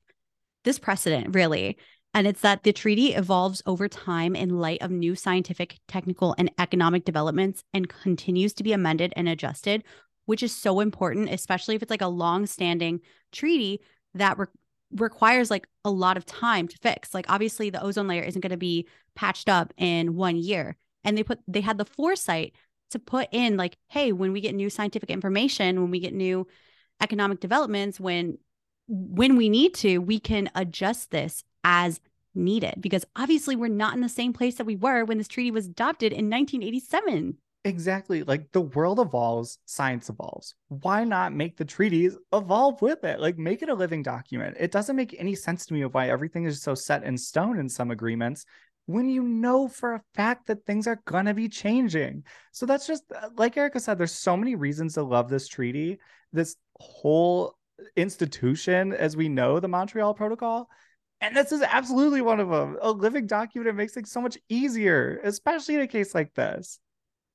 this 0.64 0.78
precedent, 0.78 1.34
really. 1.34 1.76
And 2.14 2.26
it's 2.26 2.42
that 2.42 2.62
the 2.62 2.72
treaty 2.72 3.14
evolves 3.14 3.62
over 3.66 3.88
time 3.88 4.36
in 4.36 4.60
light 4.60 4.82
of 4.82 4.90
new 4.90 5.16
scientific, 5.16 5.78
technical, 5.88 6.34
and 6.38 6.50
economic 6.58 7.04
developments 7.04 7.64
and 7.74 7.88
continues 7.88 8.52
to 8.54 8.62
be 8.62 8.72
amended 8.72 9.12
and 9.16 9.28
adjusted, 9.28 9.82
which 10.26 10.42
is 10.42 10.54
so 10.54 10.80
important, 10.80 11.30
especially 11.30 11.74
if 11.74 11.82
it's 11.82 11.90
like 11.90 12.02
a 12.02 12.06
long-standing 12.06 13.00
treaty 13.32 13.80
that 14.14 14.38
re- 14.38 14.46
requires 14.92 15.50
like 15.50 15.66
a 15.84 15.90
lot 15.90 16.16
of 16.16 16.24
time 16.24 16.68
to 16.68 16.78
fix. 16.78 17.12
Like 17.12 17.26
obviously 17.28 17.68
the 17.68 17.82
ozone 17.82 18.06
layer 18.06 18.22
isn't 18.22 18.40
going 18.40 18.50
to 18.50 18.56
be 18.56 18.86
patched 19.16 19.48
up 19.48 19.74
in 19.76 20.14
one 20.14 20.36
year. 20.36 20.76
And 21.02 21.18
they 21.18 21.24
put 21.24 21.40
they 21.48 21.60
had 21.60 21.78
the 21.78 21.84
foresight 21.84 22.54
to 22.90 22.98
put 23.00 23.28
in 23.32 23.56
like, 23.56 23.76
hey, 23.88 24.12
when 24.12 24.32
we 24.32 24.40
get 24.40 24.54
new 24.54 24.70
scientific 24.70 25.10
information, 25.10 25.80
when 25.80 25.90
we 25.90 25.98
get 25.98 26.14
new 26.14 26.46
economic 27.00 27.40
developments, 27.40 27.98
when 27.98 28.38
when 28.88 29.36
we 29.36 29.48
need 29.48 29.74
to, 29.74 29.98
we 29.98 30.18
can 30.20 30.50
adjust 30.54 31.10
this 31.10 31.44
as 31.62 32.00
needed 32.34 32.74
because 32.80 33.04
obviously 33.16 33.56
we're 33.56 33.68
not 33.68 33.94
in 33.94 34.00
the 34.00 34.08
same 34.08 34.32
place 34.32 34.56
that 34.56 34.66
we 34.66 34.76
were 34.76 35.04
when 35.04 35.18
this 35.18 35.28
treaty 35.28 35.50
was 35.50 35.66
adopted 35.66 36.12
in 36.12 36.28
1987. 36.30 37.38
exactly. 37.64 38.22
Like 38.24 38.52
the 38.52 38.60
world 38.60 39.00
evolves 39.00 39.58
science 39.64 40.10
evolves. 40.10 40.54
Why 40.68 41.04
not 41.04 41.32
make 41.32 41.56
the 41.56 41.64
treaties 41.64 42.16
evolve 42.32 42.82
with 42.82 43.04
it? 43.04 43.20
Like 43.20 43.38
make 43.38 43.62
it 43.62 43.68
a 43.68 43.74
living 43.74 44.02
document. 44.02 44.56
It 44.60 44.70
doesn't 44.72 44.96
make 44.96 45.16
any 45.18 45.34
sense 45.34 45.64
to 45.66 45.74
me 45.74 45.82
of 45.82 45.94
why 45.94 46.08
everything 46.08 46.44
is 46.44 46.60
so 46.60 46.74
set 46.74 47.04
in 47.04 47.16
stone 47.16 47.58
in 47.58 47.68
some 47.68 47.90
agreements 47.90 48.44
when 48.86 49.08
you 49.08 49.22
know 49.22 49.66
for 49.66 49.94
a 49.94 50.02
fact 50.14 50.46
that 50.48 50.66
things 50.66 50.86
are 50.86 51.00
going 51.06 51.24
to 51.24 51.32
be 51.34 51.48
changing. 51.48 52.22
So 52.52 52.66
that's 52.66 52.86
just 52.86 53.04
uh, 53.14 53.30
like 53.36 53.56
erica 53.56 53.80
said 53.80 53.96
there's 53.96 54.12
so 54.12 54.36
many 54.36 54.56
reasons 54.56 54.94
to 54.94 55.02
love 55.02 55.30
this 55.30 55.48
treaty. 55.48 55.98
This 56.32 56.56
whole 56.78 57.54
institution 57.96 58.92
as 58.92 59.16
we 59.16 59.28
know 59.28 59.60
the 59.60 59.68
montreal 59.68 60.14
protocol 60.14 60.68
and 61.20 61.36
this 61.36 61.52
is 61.52 61.62
absolutely 61.62 62.20
one 62.22 62.40
of 62.40 62.48
them 62.48 62.76
a 62.82 62.90
living 62.90 63.26
document 63.26 63.68
it 63.68 63.74
makes 63.74 63.92
things 63.92 64.10
so 64.10 64.20
much 64.20 64.38
easier 64.48 65.20
especially 65.24 65.74
in 65.74 65.80
a 65.80 65.86
case 65.86 66.14
like 66.14 66.32
this 66.34 66.78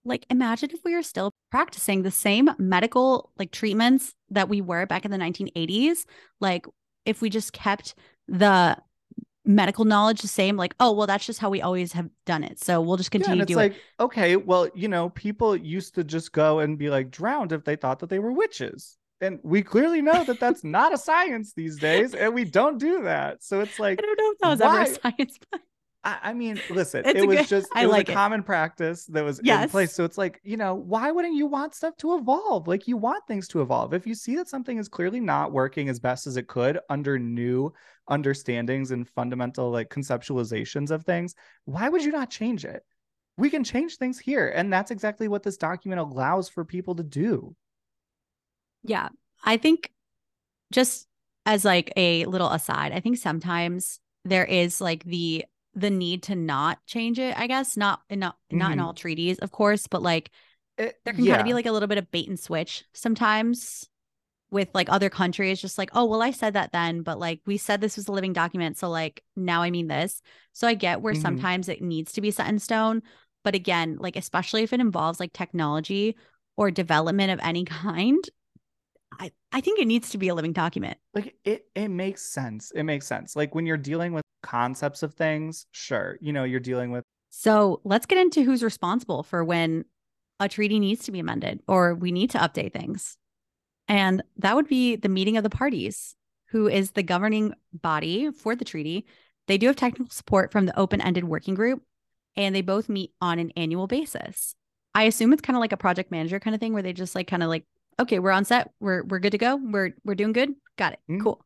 Like 0.05 0.25
imagine 0.29 0.69
if 0.71 0.79
we 0.85 0.95
were 0.95 1.03
still 1.03 1.31
practicing 1.51 2.03
the 2.03 2.11
same 2.11 2.49
medical 2.57 3.31
like 3.37 3.51
treatments 3.51 4.13
that 4.29 4.47
we 4.47 4.61
were 4.61 4.85
back 4.85 5.03
in 5.05 5.11
the 5.11 5.17
1980s, 5.17 6.05
like 6.39 6.65
if 7.05 7.21
we 7.21 7.29
just 7.29 7.51
kept 7.51 7.95
the 8.27 8.77
medical 9.45 9.83
knowledge 9.83 10.21
the 10.21 10.27
same 10.27 10.55
like 10.55 10.75
oh 10.79 10.91
well 10.91 11.07
that's 11.07 11.25
just 11.25 11.39
how 11.39 11.49
we 11.49 11.61
always 11.61 11.91
have 11.93 12.09
done 12.25 12.43
it. 12.43 12.63
So 12.63 12.79
we'll 12.81 12.97
just 12.97 13.11
continue 13.11 13.41
and 13.41 13.47
to 13.47 13.53
do 13.53 13.57
like, 13.57 13.73
it. 13.73 13.81
okay, 13.99 14.35
well, 14.37 14.69
you 14.75 14.87
know, 14.87 15.09
people 15.09 15.55
used 15.55 15.95
to 15.95 16.03
just 16.03 16.31
go 16.31 16.59
and 16.59 16.77
be 16.77 16.89
like 16.89 17.11
drowned 17.11 17.51
if 17.51 17.63
they 17.65 17.75
thought 17.75 17.99
that 17.99 18.09
they 18.09 18.19
were 18.19 18.31
witches. 18.31 18.97
And 19.21 19.39
we 19.43 19.61
clearly 19.61 20.01
know 20.01 20.23
that 20.23 20.39
that's 20.39 20.63
not 20.63 20.93
a 20.93 20.97
science 20.97 21.53
these 21.53 21.77
days, 21.77 22.13
and 22.15 22.33
we 22.33 22.45
don't 22.45 22.77
do 22.77 23.03
that. 23.03 23.43
So 23.43 23.59
it's 23.59 23.77
like, 23.79 23.99
I 24.01 24.05
don't 24.05 24.17
know 24.17 24.31
if 24.31 24.37
that 24.39 24.49
was 24.49 24.61
ever 24.61 24.79
a 24.81 24.85
science 24.87 25.37
but 25.51 25.61
I, 26.05 26.17
I 26.23 26.33
mean, 26.33 26.61
listen, 26.69 27.03
It's 27.05 27.19
it 27.19 27.27
was 27.27 27.39
good- 27.39 27.47
just 27.47 27.67
I 27.75 27.83
it 27.83 27.87
was 27.87 27.91
like 27.91 28.07
a 28.07 28.13
it. 28.13 28.15
common 28.15 28.41
practice 28.43 29.05
that 29.07 29.21
was 29.25 29.39
in 29.39 29.69
place. 29.69 29.91
So 29.93 30.05
it's 30.05 30.17
like, 30.17 30.39
you 30.43 30.55
know, 30.55 30.73
why 30.73 31.11
wouldn't 31.11 31.35
you 31.35 31.45
want 31.47 31.75
stuff 31.75 31.97
to 31.97 32.15
evolve? 32.15 32.69
Like 32.69 32.87
you 32.87 32.95
want 32.95 33.27
things 33.27 33.49
to 33.49 33.61
evolve. 33.61 33.93
If 33.93 34.07
you 34.07 34.15
see 34.15 34.37
that 34.37 34.47
something 34.47 34.77
is 34.77 34.87
clearly 34.87 35.19
not 35.19 35.51
working 35.51 35.89
as 35.89 35.99
best 35.99 36.25
as 36.25 36.37
it 36.37 36.47
could 36.47 36.79
under 36.89 37.19
new 37.19 37.73
understandings 38.09 38.91
and 38.91 39.05
fundamental 39.09 39.69
like 39.71 39.89
conceptualizations 39.89 40.89
of 40.91 41.03
things, 41.03 41.35
why 41.65 41.89
would 41.89 42.03
you 42.05 42.11
not 42.13 42.29
change 42.29 42.63
it? 42.63 42.81
We 43.37 43.49
can 43.49 43.65
change 43.65 43.97
things 43.97 44.17
here. 44.19 44.47
And 44.47 44.71
that's 44.71 44.91
exactly 44.91 45.27
what 45.27 45.43
this 45.43 45.57
document 45.57 45.99
allows 45.99 46.47
for 46.47 46.63
people 46.63 46.95
to 46.95 47.03
do. 47.03 47.55
Yeah. 48.83 49.09
I 49.43 49.57
think 49.57 49.91
just 50.71 51.07
as 51.45 51.65
like 51.65 51.91
a 51.97 52.25
little 52.25 52.49
aside, 52.49 52.91
I 52.91 52.99
think 52.99 53.17
sometimes 53.17 53.99
there 54.25 54.45
is 54.45 54.81
like 54.81 55.03
the 55.05 55.45
the 55.75 55.89
need 55.89 56.23
to 56.23 56.35
not 56.35 56.79
change 56.87 57.19
it, 57.19 57.37
I 57.37 57.47
guess. 57.47 57.77
Not 57.77 58.01
in 58.09 58.19
not, 58.19 58.37
not 58.51 58.73
in 58.73 58.79
Mhm. 58.79 58.83
all 58.83 58.93
treaties, 58.93 59.39
of 59.39 59.51
course, 59.51 59.87
but 59.87 60.01
like 60.01 60.31
It- 60.77 60.99
there 61.05 61.13
can 61.13 61.27
kind 61.27 61.41
of 61.41 61.45
be 61.45 61.53
like 61.53 61.65
a 61.65 61.71
little 61.71 61.87
bit 61.87 61.97
of 61.97 62.11
bait 62.11 62.27
and 62.27 62.39
switch 62.39 62.85
sometimes 62.93 63.89
with 64.51 64.69
like 64.73 64.89
other 64.89 65.09
countries 65.09 65.61
just 65.61 65.77
like 65.77 65.91
oh 65.93 66.05
well 66.05 66.21
i 66.23 66.31
said 66.31 66.53
that 66.53 66.71
then 66.71 67.03
but 67.03 67.19
like 67.19 67.39
we 67.45 67.57
said 67.57 67.81
this 67.81 67.97
was 67.97 68.07
a 68.07 68.11
living 68.11 68.33
document 68.33 68.77
so 68.77 68.89
like 68.89 69.23
now 69.35 69.61
i 69.61 69.69
mean 69.69 69.87
this 69.87 70.21
so 70.53 70.67
i 70.67 70.73
get 70.73 71.01
where 71.01 71.13
Mhm. 71.13 71.21
sometimes 71.21 71.69
it 71.69 71.81
needs 71.81 72.13
to 72.13 72.21
be 72.21 72.31
set 72.31 72.47
in 72.49 72.59
stone 72.59 73.01
But 73.43 73.55
again, 73.55 73.97
like 73.99 74.15
especially 74.17 74.63
if 74.63 74.73
it 74.73 74.81
involves 74.81 75.19
like 75.19 75.33
technology 75.33 76.15
or 76.57 76.71
development 76.71 77.31
of 77.31 77.39
any 77.41 77.63
kind, 77.83 78.23
I, 79.17 79.31
I 79.51 79.61
think 79.61 79.79
it 79.79 79.87
needs 79.87 80.09
to 80.11 80.17
be 80.17 80.27
a 80.27 80.35
living 80.35 80.53
document. 80.53 80.97
Like 81.13 81.35
it 81.43 81.65
it 81.75 81.87
makes 81.89 82.21
sense. 82.21 82.71
It 82.71 82.83
makes 82.83 83.07
sense. 83.07 83.35
Like 83.35 83.55
when 83.55 83.65
you're 83.65 83.77
dealing 83.77 84.13
with 84.13 84.23
concepts 84.43 85.03
of 85.03 85.13
things, 85.13 85.65
sure. 85.71 86.17
You 86.21 86.33
know, 86.33 86.43
you're 86.43 86.59
dealing 86.59 86.91
with 86.91 87.03
So 87.29 87.81
let's 87.83 88.05
get 88.05 88.19
into 88.19 88.43
who's 88.43 88.63
responsible 88.63 89.23
for 89.23 89.43
when 89.43 89.85
a 90.39 90.47
treaty 90.47 90.79
needs 90.79 91.03
to 91.05 91.11
be 91.11 91.19
amended 91.19 91.61
or 91.67 91.95
we 91.95 92.11
need 92.11 92.29
to 92.31 92.37
update 92.37 92.73
things. 92.73 93.17
And 93.87 94.23
that 94.37 94.55
would 94.55 94.67
be 94.67 94.95
the 94.95 95.09
meeting 95.09 95.35
of 95.37 95.43
the 95.43 95.49
parties, 95.49 96.15
who 96.49 96.67
is 96.67 96.91
the 96.91 97.03
governing 97.03 97.53
body 97.73 98.31
for 98.31 98.55
the 98.55 98.65
treaty. 98.65 99.05
They 99.47 99.57
do 99.57 99.67
have 99.67 99.75
technical 99.75 100.11
support 100.11 100.51
from 100.51 100.67
the 100.67 100.79
open 100.79 101.01
ended 101.01 101.23
working 101.23 101.55
group, 101.55 101.81
and 102.35 102.53
they 102.55 102.61
both 102.61 102.87
meet 102.87 103.13
on 103.19 103.39
an 103.39 103.51
annual 103.57 103.87
basis. 103.87 104.55
I 104.93 105.03
assume 105.03 105.33
it's 105.33 105.41
kind 105.41 105.57
of 105.57 105.61
like 105.61 105.71
a 105.71 105.77
project 105.77 106.11
manager 106.11 106.39
kind 106.39 106.53
of 106.53 106.59
thing 106.59 106.73
where 106.73 106.83
they 106.83 106.93
just 106.93 107.15
like 107.15 107.27
kind 107.27 107.41
of 107.43 107.49
like, 107.49 107.65
okay, 107.99 108.19
we're 108.19 108.31
on 108.31 108.45
set, 108.45 108.71
we're 108.79 109.03
we're 109.03 109.19
good 109.19 109.31
to 109.31 109.37
go, 109.37 109.55
we're 109.57 109.93
we're 110.03 110.15
doing 110.15 110.33
good, 110.33 110.53
got 110.77 110.93
it, 110.93 110.99
Mhm. 111.09 111.21
cool. 111.21 111.45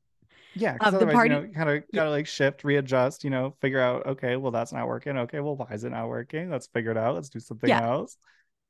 yeah, 0.56 0.74
because 0.74 0.92
the 0.92 0.98
otherwise, 0.98 1.14
party- 1.14 1.34
you 1.36 1.42
know, 1.42 1.48
kind 1.54 1.70
of 1.70 1.84
gotta 1.94 2.10
like 2.10 2.28
shift, 2.28 2.64
readjust, 2.64 3.24
you 3.24 3.30
know, 3.30 3.56
figure 3.62 3.80
out, 3.80 4.06
okay, 4.06 4.36
well, 4.36 4.52
that's 4.52 4.72
not 4.72 4.88
working. 4.88 5.18
Okay, 5.18 5.40
well, 5.40 5.56
why 5.56 5.68
is 5.74 5.84
it 5.84 5.90
not 5.90 6.08
working? 6.08 6.50
Let's 6.50 6.68
figure 6.68 6.92
it 6.92 6.98
out. 6.98 7.16
Let's 7.16 7.30
do 7.30 7.40
something 7.40 7.70
Yeah. 7.70 7.82
else. 7.88 8.18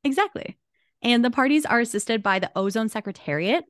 Exactly. 0.04 0.58
And 1.02 1.24
the 1.26 1.32
parties 1.32 1.66
are 1.66 1.82
assisted 1.82 2.24
by 2.24 2.40
the 2.40 2.50
Ozone 2.56 2.88
Secretariat 2.90 3.66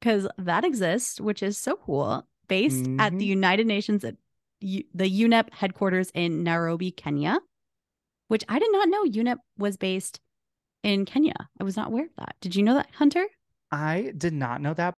because 0.00 0.28
that 0.38 0.64
exists, 0.64 1.20
which 1.20 1.42
is 1.42 1.58
so 1.58 1.74
cool, 1.76 2.26
based 2.48 2.86
at 3.00 3.10
the 3.18 3.24
Mhm. 3.24 3.34
United 3.38 3.66
Nations 3.66 4.04
at 4.04 4.16
U- 4.60 4.84
the 4.94 5.06
UNEP 5.08 5.52
headquarters 5.52 6.10
in 6.14 6.42
Nairobi, 6.44 6.90
Kenya, 6.92 7.38
which 8.28 8.44
I 8.48 8.58
did 8.58 8.70
not 8.72 8.88
know 8.88 9.04
UNEP 9.04 9.38
was 9.58 9.76
based 9.76 10.20
in 10.82 11.04
Kenya. 11.04 11.34
I 11.60 11.64
was 11.64 11.76
not 11.76 11.88
aware 11.88 12.04
of 12.04 12.10
that. 12.18 12.36
Did 12.40 12.54
you 12.54 12.62
know 12.62 12.74
that, 12.74 12.88
Hunter? 12.94 13.26
I 13.70 14.12
did 14.16 14.32
not 14.32 14.60
know 14.60 14.74
that. 14.74 14.94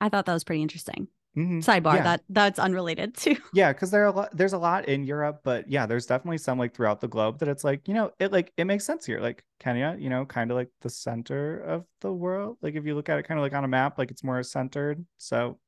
I 0.00 0.08
thought 0.08 0.26
that 0.26 0.32
was 0.34 0.44
pretty 0.44 0.62
interesting. 0.62 1.08
Mhm. 1.36 1.64
Sidebar, 1.64 1.96
Yeah. 1.96 2.02
that 2.04 2.24
that's 2.28 2.58
unrelated 2.60 3.16
to 3.18 3.36
Yeah, 3.52 3.72
because 3.72 3.90
there 3.90 4.02
are 4.04 4.06
a 4.06 4.12
lot, 4.12 4.36
there's 4.36 4.52
a 4.52 4.58
lot 4.58 4.86
in 4.88 5.02
Europe, 5.02 5.40
but 5.42 5.68
yeah, 5.68 5.84
there's 5.84 6.06
definitely 6.06 6.38
some 6.38 6.58
like 6.58 6.74
throughout 6.74 7.00
the 7.00 7.08
globe 7.08 7.40
that 7.40 7.48
it's 7.48 7.64
like, 7.64 7.88
you 7.88 7.94
know, 7.94 8.12
it 8.20 8.30
like 8.30 8.52
it 8.56 8.66
makes 8.66 8.84
sense 8.84 9.04
here. 9.04 9.18
Like 9.20 9.44
Kenya, 9.58 9.96
you 9.98 10.10
know, 10.10 10.24
kind 10.26 10.50
of 10.52 10.56
like 10.56 10.70
the 10.82 10.90
center 10.90 11.58
of 11.60 11.86
the 12.02 12.12
world. 12.12 12.58
Like 12.62 12.74
if 12.76 12.84
you 12.86 12.94
look 12.94 13.08
at 13.08 13.18
it 13.18 13.24
kind 13.24 13.38
of 13.38 13.42
like 13.42 13.52
on 13.54 13.64
a 13.64 13.68
map, 13.68 13.98
like 13.98 14.12
it's 14.12 14.22
more 14.22 14.42
centered. 14.44 15.04
So 15.18 15.58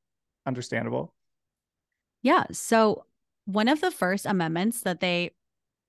understandable. 0.46 1.14
Yeah. 2.22 2.44
So 2.52 3.04
one 3.44 3.68
of 3.68 3.80
the 3.80 3.90
first 3.90 4.26
amendments 4.26 4.80
that 4.82 5.00
they, 5.00 5.32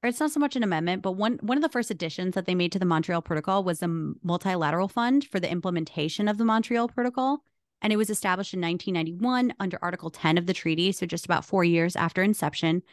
or 0.04 0.10
it's 0.10 0.20
not 0.20 0.32
so 0.32 0.40
much 0.40 0.56
an 0.56 0.64
amendment, 0.64 1.02
but 1.02 1.14
one 1.14 1.40
one 1.42 1.58
of 1.58 1.64
the 1.64 1.70
first 1.70 1.90
additions 1.90 2.36
that 2.36 2.46
they 2.46 2.56
made 2.56 2.72
to 2.72 2.80
the 2.80 2.86
Montreal 2.86 3.22
Protocol 3.22 3.64
was 3.64 3.80
the 3.80 4.16
multilateral 4.24 4.88
fund 4.88 5.26
for 5.26 5.40
the 5.40 5.52
implementation 5.52 6.28
of 6.28 6.38
the 6.38 6.46
Montreal 6.46 6.88
Protocol, 6.88 7.44
and 7.82 7.92
it 7.92 7.98
was 7.98 8.10
established 8.10 8.54
in 8.54 8.62
1991 8.62 9.54
under 9.60 9.80
Article 9.82 10.10
10 10.10 10.38
of 10.38 10.46
the 10.46 10.54
treaty, 10.54 10.92
so 10.92 11.06
just 11.06 11.26
about 11.26 11.46
four 11.46 11.64
years 11.64 11.96
after 11.96 12.22
inception. 12.22 12.84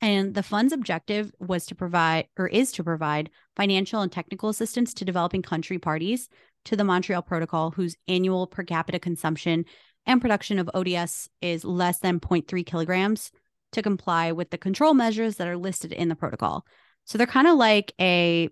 And 0.00 0.34
the 0.34 0.42
fund's 0.42 0.72
objective 0.72 1.32
was 1.38 1.66
to 1.66 1.74
provide, 1.74 2.26
or 2.36 2.48
is 2.48 2.72
to 2.72 2.84
provide, 2.84 3.30
financial 3.56 4.00
and 4.00 4.10
technical 4.10 4.48
assistance 4.48 4.92
to 4.94 5.04
developing 5.04 5.42
country 5.42 5.78
parties 5.78 6.28
to 6.64 6.76
the 6.76 6.84
Montreal 6.84 7.22
Protocol, 7.22 7.70
whose 7.70 7.96
annual 8.08 8.46
per 8.46 8.64
capita 8.64 8.98
consumption 8.98 9.64
and 10.06 10.20
production 10.20 10.58
of 10.58 10.70
ODS 10.74 11.28
is 11.40 11.64
less 11.64 11.98
than 11.98 12.20
0.3 12.20 12.66
kilograms 12.66 13.30
to 13.74 13.82
comply 13.82 14.32
with 14.32 14.50
the 14.50 14.58
control 14.58 14.94
measures 14.94 15.36
that 15.36 15.48
are 15.48 15.56
listed 15.58 15.92
in 15.92 16.08
the 16.08 16.16
protocol. 16.16 16.66
So 17.04 17.18
they're 17.18 17.26
kind 17.26 17.48
of 17.48 17.56
like 17.56 17.92
a 18.00 18.48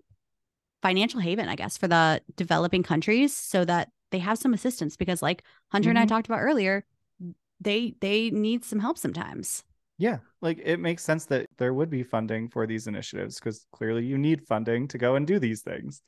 financial 0.82 1.20
haven, 1.20 1.48
I 1.48 1.56
guess, 1.56 1.76
for 1.78 1.88
the 1.88 2.22
developing 2.36 2.82
countries 2.82 3.36
so 3.36 3.64
that 3.64 3.90
they 4.10 4.18
have 4.20 4.38
some 4.38 4.54
assistance 4.54 4.96
because 4.96 5.22
like 5.22 5.44
Hunter 5.72 5.90
and 5.90 5.98
I 5.98 6.04
Mhm. 6.04 6.06
talked 6.06 6.26
about 6.26 6.40
earlier, 6.40 6.84
they 7.60 7.94
they 8.00 8.30
need 8.30 8.64
some 8.64 8.80
help 8.80 8.98
sometimes. 8.98 9.64
Yeah, 9.98 10.18
like 10.40 10.58
it 10.64 10.78
makes 10.80 11.04
sense 11.04 11.26
that 11.26 11.46
there 11.58 11.72
would 11.74 11.90
be 11.90 12.02
funding 12.02 12.48
for 12.48 12.66
these 12.66 12.86
initiatives 12.86 13.38
because 13.38 13.66
clearly 13.72 14.04
you 14.04 14.18
need 14.18 14.46
funding 14.46 14.88
to 14.88 14.98
go 14.98 15.14
and 15.16 15.26
do 15.26 15.38
these 15.38 15.62
things. 15.62 16.02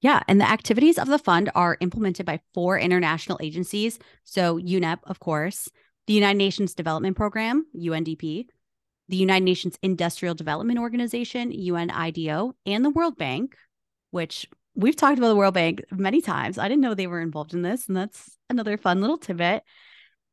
Yeah, 0.00 0.20
and 0.28 0.40
the 0.40 0.48
activities 0.48 0.98
of 0.98 1.08
the 1.08 1.18
fund 1.18 1.50
are 1.54 1.78
implemented 1.80 2.26
by 2.26 2.40
four 2.52 2.78
international 2.78 3.38
agencies. 3.40 3.98
So, 4.24 4.58
UNEP, 4.58 4.98
of 5.04 5.18
course, 5.18 5.68
the 6.06 6.12
United 6.14 6.38
Nations 6.38 6.74
Development 6.74 7.16
Program, 7.16 7.66
UNDP, 7.76 8.46
the 9.08 9.16
United 9.16 9.44
Nations 9.44 9.78
Industrial 9.82 10.34
Development 10.34 10.78
Organization, 10.78 11.52
UNIDO, 11.52 12.52
and 12.66 12.84
the 12.84 12.90
World 12.90 13.16
Bank, 13.16 13.56
which 14.10 14.46
we've 14.74 14.96
talked 14.96 15.18
about 15.18 15.28
the 15.28 15.36
World 15.36 15.54
Bank 15.54 15.84
many 15.90 16.20
times. 16.20 16.58
I 16.58 16.68
didn't 16.68 16.80
know 16.80 16.94
they 16.94 17.06
were 17.06 17.20
involved 17.20 17.54
in 17.54 17.62
this, 17.62 17.86
and 17.86 17.96
that's 17.96 18.36
another 18.48 18.76
fun 18.76 19.00
little 19.00 19.18
tidbit, 19.18 19.62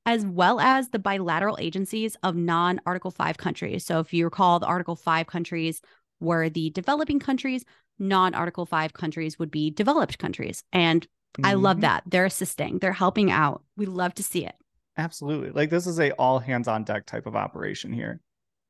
as 0.05 0.25
well 0.25 0.59
as 0.59 0.89
the 0.89 0.99
bilateral 0.99 1.57
agencies 1.59 2.15
of 2.23 2.35
non 2.35 2.79
Article 2.85 3.11
5 3.11 3.37
countries. 3.37 3.85
So, 3.85 3.99
if 3.99 4.13
you 4.13 4.25
recall, 4.25 4.59
the 4.59 4.67
Article 4.67 4.95
5 4.95 5.27
countries 5.27 5.81
were 6.19 6.49
the 6.49 6.69
developing 6.69 7.19
countries 7.19 7.65
non 7.99 8.33
Article 8.33 8.65
5 8.65 8.93
countries 8.93 9.37
would 9.37 9.51
be 9.51 9.69
developed 9.69 10.17
countries. 10.17 10.63
And 10.73 11.07
I 11.43 11.53
love 11.53 11.77
Mhm. 11.77 11.81
that. 11.81 12.03
They're 12.07 12.25
assisting, 12.25 12.79
they're 12.79 12.93
helping 12.93 13.29
out. 13.31 13.63
We 13.77 13.85
love 13.85 14.15
to 14.15 14.23
see 14.23 14.45
it. 14.45 14.55
Absolutely. 14.97 15.51
Like 15.51 15.69
this 15.69 15.87
is 15.87 15.99
a 15.99 16.11
all 16.13 16.39
hands 16.39 16.67
on 16.67 16.83
deck 16.83 17.05
type 17.05 17.25
of 17.25 17.35
operation 17.35 17.93
here. 17.93 18.19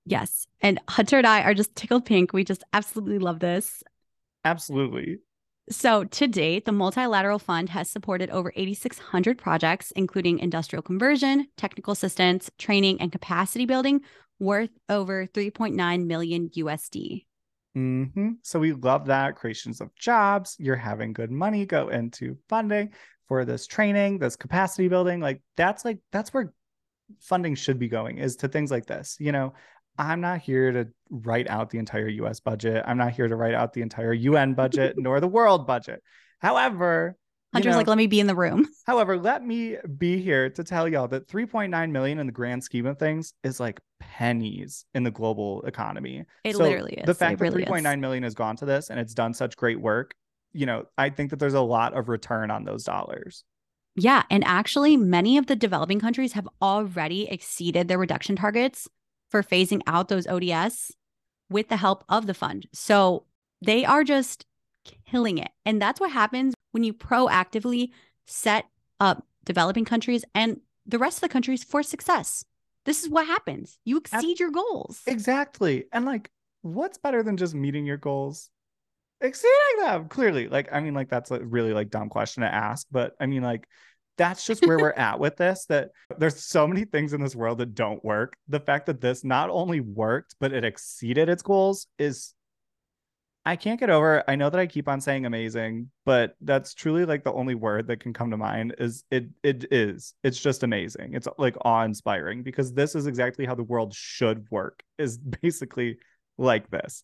Yes. 0.05 0.47
And 0.61 0.79
Hunter 0.87 1.17
and 1.17 1.27
I 1.27 1.43
are 1.43 1.53
just 1.53 1.75
tickled 1.75 2.05
pink. 2.05 2.33
We 2.33 2.43
just 2.43 2.63
absolutely 2.73 3.19
love 3.19 3.39
this. 3.39 3.83
Absolutely. 4.43 5.19
So, 5.69 6.03
to 6.03 6.27
date, 6.27 6.65
the 6.65 6.71
Multilateral 6.71 7.39
Fund 7.39 7.69
has 7.69 7.89
supported 7.89 8.29
over 8.31 8.51
8,600 8.55 9.37
projects, 9.37 9.91
including 9.91 10.39
industrial 10.39 10.81
conversion, 10.81 11.47
technical 11.55 11.93
assistance, 11.93 12.49
training, 12.57 12.99
and 12.99 13.11
capacity 13.11 13.65
building, 13.65 14.01
worth 14.39 14.71
over 14.89 15.27
3.9 15.27 16.05
million 16.07 16.49
USD. 16.49 17.25
hmm 17.75 18.31
So 18.41 18.59
we 18.59 18.73
love 18.73 19.05
that 19.05 19.35
creations 19.35 19.79
of 19.79 19.95
jobs. 19.95 20.57
You're 20.59 20.75
having 20.75 21.13
good 21.13 21.31
money 21.31 21.65
go 21.65 21.89
into 21.89 22.37
funding 22.49 22.91
for 23.31 23.45
this 23.45 23.65
training, 23.65 24.19
this 24.19 24.35
capacity 24.35 24.89
building. 24.89 25.21
Like 25.21 25.41
that's 25.55 25.85
like 25.85 25.99
that's 26.11 26.33
where 26.33 26.51
funding 27.21 27.55
should 27.55 27.79
be 27.79 27.87
going 27.87 28.17
is 28.17 28.35
to 28.35 28.49
things 28.49 28.69
like 28.69 28.87
this. 28.87 29.15
You 29.21 29.31
know, 29.31 29.53
I'm 29.97 30.19
not 30.19 30.41
here 30.41 30.73
to 30.73 30.89
write 31.09 31.49
out 31.49 31.69
the 31.69 31.77
entire 31.77 32.09
US 32.09 32.41
budget. 32.41 32.83
I'm 32.85 32.97
not 32.97 33.13
here 33.13 33.29
to 33.29 33.35
write 33.37 33.53
out 33.53 33.71
the 33.71 33.83
entire 33.83 34.11
UN 34.11 34.53
budget 34.53 34.95
nor 34.97 35.21
the 35.21 35.29
world 35.29 35.65
budget. 35.65 36.03
However, 36.39 37.15
Hunter's 37.53 37.71
know, 37.71 37.77
like, 37.77 37.87
let 37.87 37.97
me 37.97 38.07
be 38.07 38.19
in 38.19 38.27
the 38.27 38.35
room. 38.35 38.67
However, 38.85 39.17
let 39.17 39.45
me 39.45 39.77
be 39.97 40.21
here 40.21 40.49
to 40.49 40.61
tell 40.61 40.89
y'all 40.89 41.07
that 41.07 41.29
3.9 41.29 41.91
million 41.91 42.19
in 42.19 42.25
the 42.25 42.33
grand 42.33 42.65
scheme 42.65 42.85
of 42.85 42.99
things 42.99 43.33
is 43.45 43.61
like 43.61 43.79
pennies 44.01 44.83
in 44.93 45.03
the 45.03 45.11
global 45.11 45.61
economy. 45.61 46.25
It 46.43 46.57
So 46.57 46.63
literally 46.63 46.95
is. 46.95 47.05
The 47.05 47.15
fact 47.15 47.35
It 47.35 47.39
that 47.39 47.43
really 47.43 47.63
is. 47.63 47.69
3.9 47.69 47.99
million 48.01 48.23
has 48.23 48.33
gone 48.33 48.57
to 48.57 48.65
this 48.65 48.89
and 48.89 48.99
it's 48.99 49.13
done 49.13 49.33
such 49.33 49.55
great 49.55 49.79
work, 49.79 50.15
you 50.53 50.65
know, 50.65 50.85
I 50.97 51.09
think 51.09 51.29
that 51.29 51.39
there's 51.39 51.53
a 51.53 51.61
lot 51.61 51.97
of 51.97 52.09
return 52.09 52.51
on 52.51 52.65
those 52.65 52.83
dollars. 52.83 53.43
Yeah. 53.95 54.23
And 54.29 54.43
actually, 54.45 54.97
many 54.97 55.37
of 55.37 55.47
the 55.47 55.55
developing 55.55 55.99
countries 55.99 56.33
have 56.33 56.47
already 56.61 57.27
exceeded 57.29 57.87
their 57.87 57.97
reduction 57.97 58.35
targets 58.35 58.87
for 59.29 59.43
phasing 59.43 59.81
out 59.87 60.07
those 60.07 60.27
ODS 60.27 60.91
with 61.49 61.67
the 61.67 61.77
help 61.77 62.03
of 62.07 62.25
the 62.27 62.33
fund. 62.33 62.67
So 62.73 63.25
they 63.61 63.85
are 63.85 64.03
just 64.03 64.45
killing 65.09 65.37
it. 65.37 65.51
And 65.65 65.81
that's 65.81 65.99
what 65.99 66.11
happens 66.11 66.53
when 66.71 66.83
you 66.83 66.93
proactively 66.93 67.91
set 68.25 68.65
up 68.99 69.25
developing 69.43 69.85
countries 69.85 70.23
and 70.33 70.61
the 70.85 70.97
rest 70.97 71.17
of 71.17 71.21
the 71.21 71.29
countries 71.29 71.63
for 71.63 71.83
success. 71.83 72.45
This 72.85 73.03
is 73.03 73.09
what 73.09 73.27
happens. 73.27 73.77
You 73.85 73.97
exceed 73.97 74.39
your 74.39 74.51
goals. 74.51 75.01
Exactly. 75.05 75.85
And 75.91 76.05
like, 76.05 76.29
what's 76.61 76.97
better 76.97 77.21
than 77.21 77.37
just 77.37 77.53
meeting 77.53 77.85
your 77.85 77.97
goals? 77.97 78.49
Exceeding 79.21 79.85
them, 79.85 80.07
clearly. 80.07 80.47
Like, 80.47 80.69
I 80.71 80.79
mean, 80.79 80.93
like, 80.93 81.09
that's 81.09 81.31
a 81.31 81.39
really 81.39 81.73
like 81.73 81.89
dumb 81.89 82.09
question 82.09 82.41
to 82.41 82.53
ask, 82.53 82.87
but 82.91 83.13
I 83.19 83.27
mean, 83.27 83.43
like, 83.43 83.67
that's 84.17 84.45
just 84.45 84.65
where 84.65 84.77
we're 84.77 84.91
at 84.97 85.19
with 85.19 85.37
this. 85.37 85.65
That 85.65 85.91
there's 86.17 86.43
so 86.43 86.67
many 86.67 86.85
things 86.85 87.13
in 87.13 87.21
this 87.21 87.35
world 87.35 87.59
that 87.59 87.75
don't 87.75 88.03
work. 88.03 88.35
The 88.47 88.59
fact 88.59 88.87
that 88.87 89.01
this 89.01 89.23
not 89.23 89.49
only 89.49 89.79
worked, 89.79 90.35
but 90.39 90.53
it 90.53 90.65
exceeded 90.65 91.29
its 91.29 91.43
goals 91.43 91.87
is 91.97 92.33
I 93.43 93.55
can't 93.55 93.79
get 93.79 93.89
over. 93.89 94.17
it. 94.17 94.25
I 94.27 94.35
know 94.35 94.49
that 94.51 94.59
I 94.59 94.67
keep 94.67 94.87
on 94.87 95.01
saying 95.01 95.25
amazing, 95.25 95.89
but 96.05 96.35
that's 96.41 96.75
truly 96.75 97.05
like 97.05 97.23
the 97.23 97.33
only 97.33 97.55
word 97.55 97.87
that 97.87 97.99
can 97.99 98.13
come 98.13 98.29
to 98.31 98.37
mind 98.37 98.75
is 98.77 99.03
it 99.09 99.29
it 99.41 99.71
is. 99.71 100.13
It's 100.23 100.39
just 100.39 100.61
amazing. 100.61 101.13
It's 101.13 101.27
like 101.39 101.55
awe-inspiring 101.61 102.43
because 102.43 102.73
this 102.73 102.93
is 102.93 103.07
exactly 103.07 103.45
how 103.45 103.55
the 103.55 103.63
world 103.63 103.93
should 103.95 104.45
work. 104.51 104.83
Is 104.99 105.17
basically 105.41 105.97
like 106.37 106.69
this. 106.69 107.03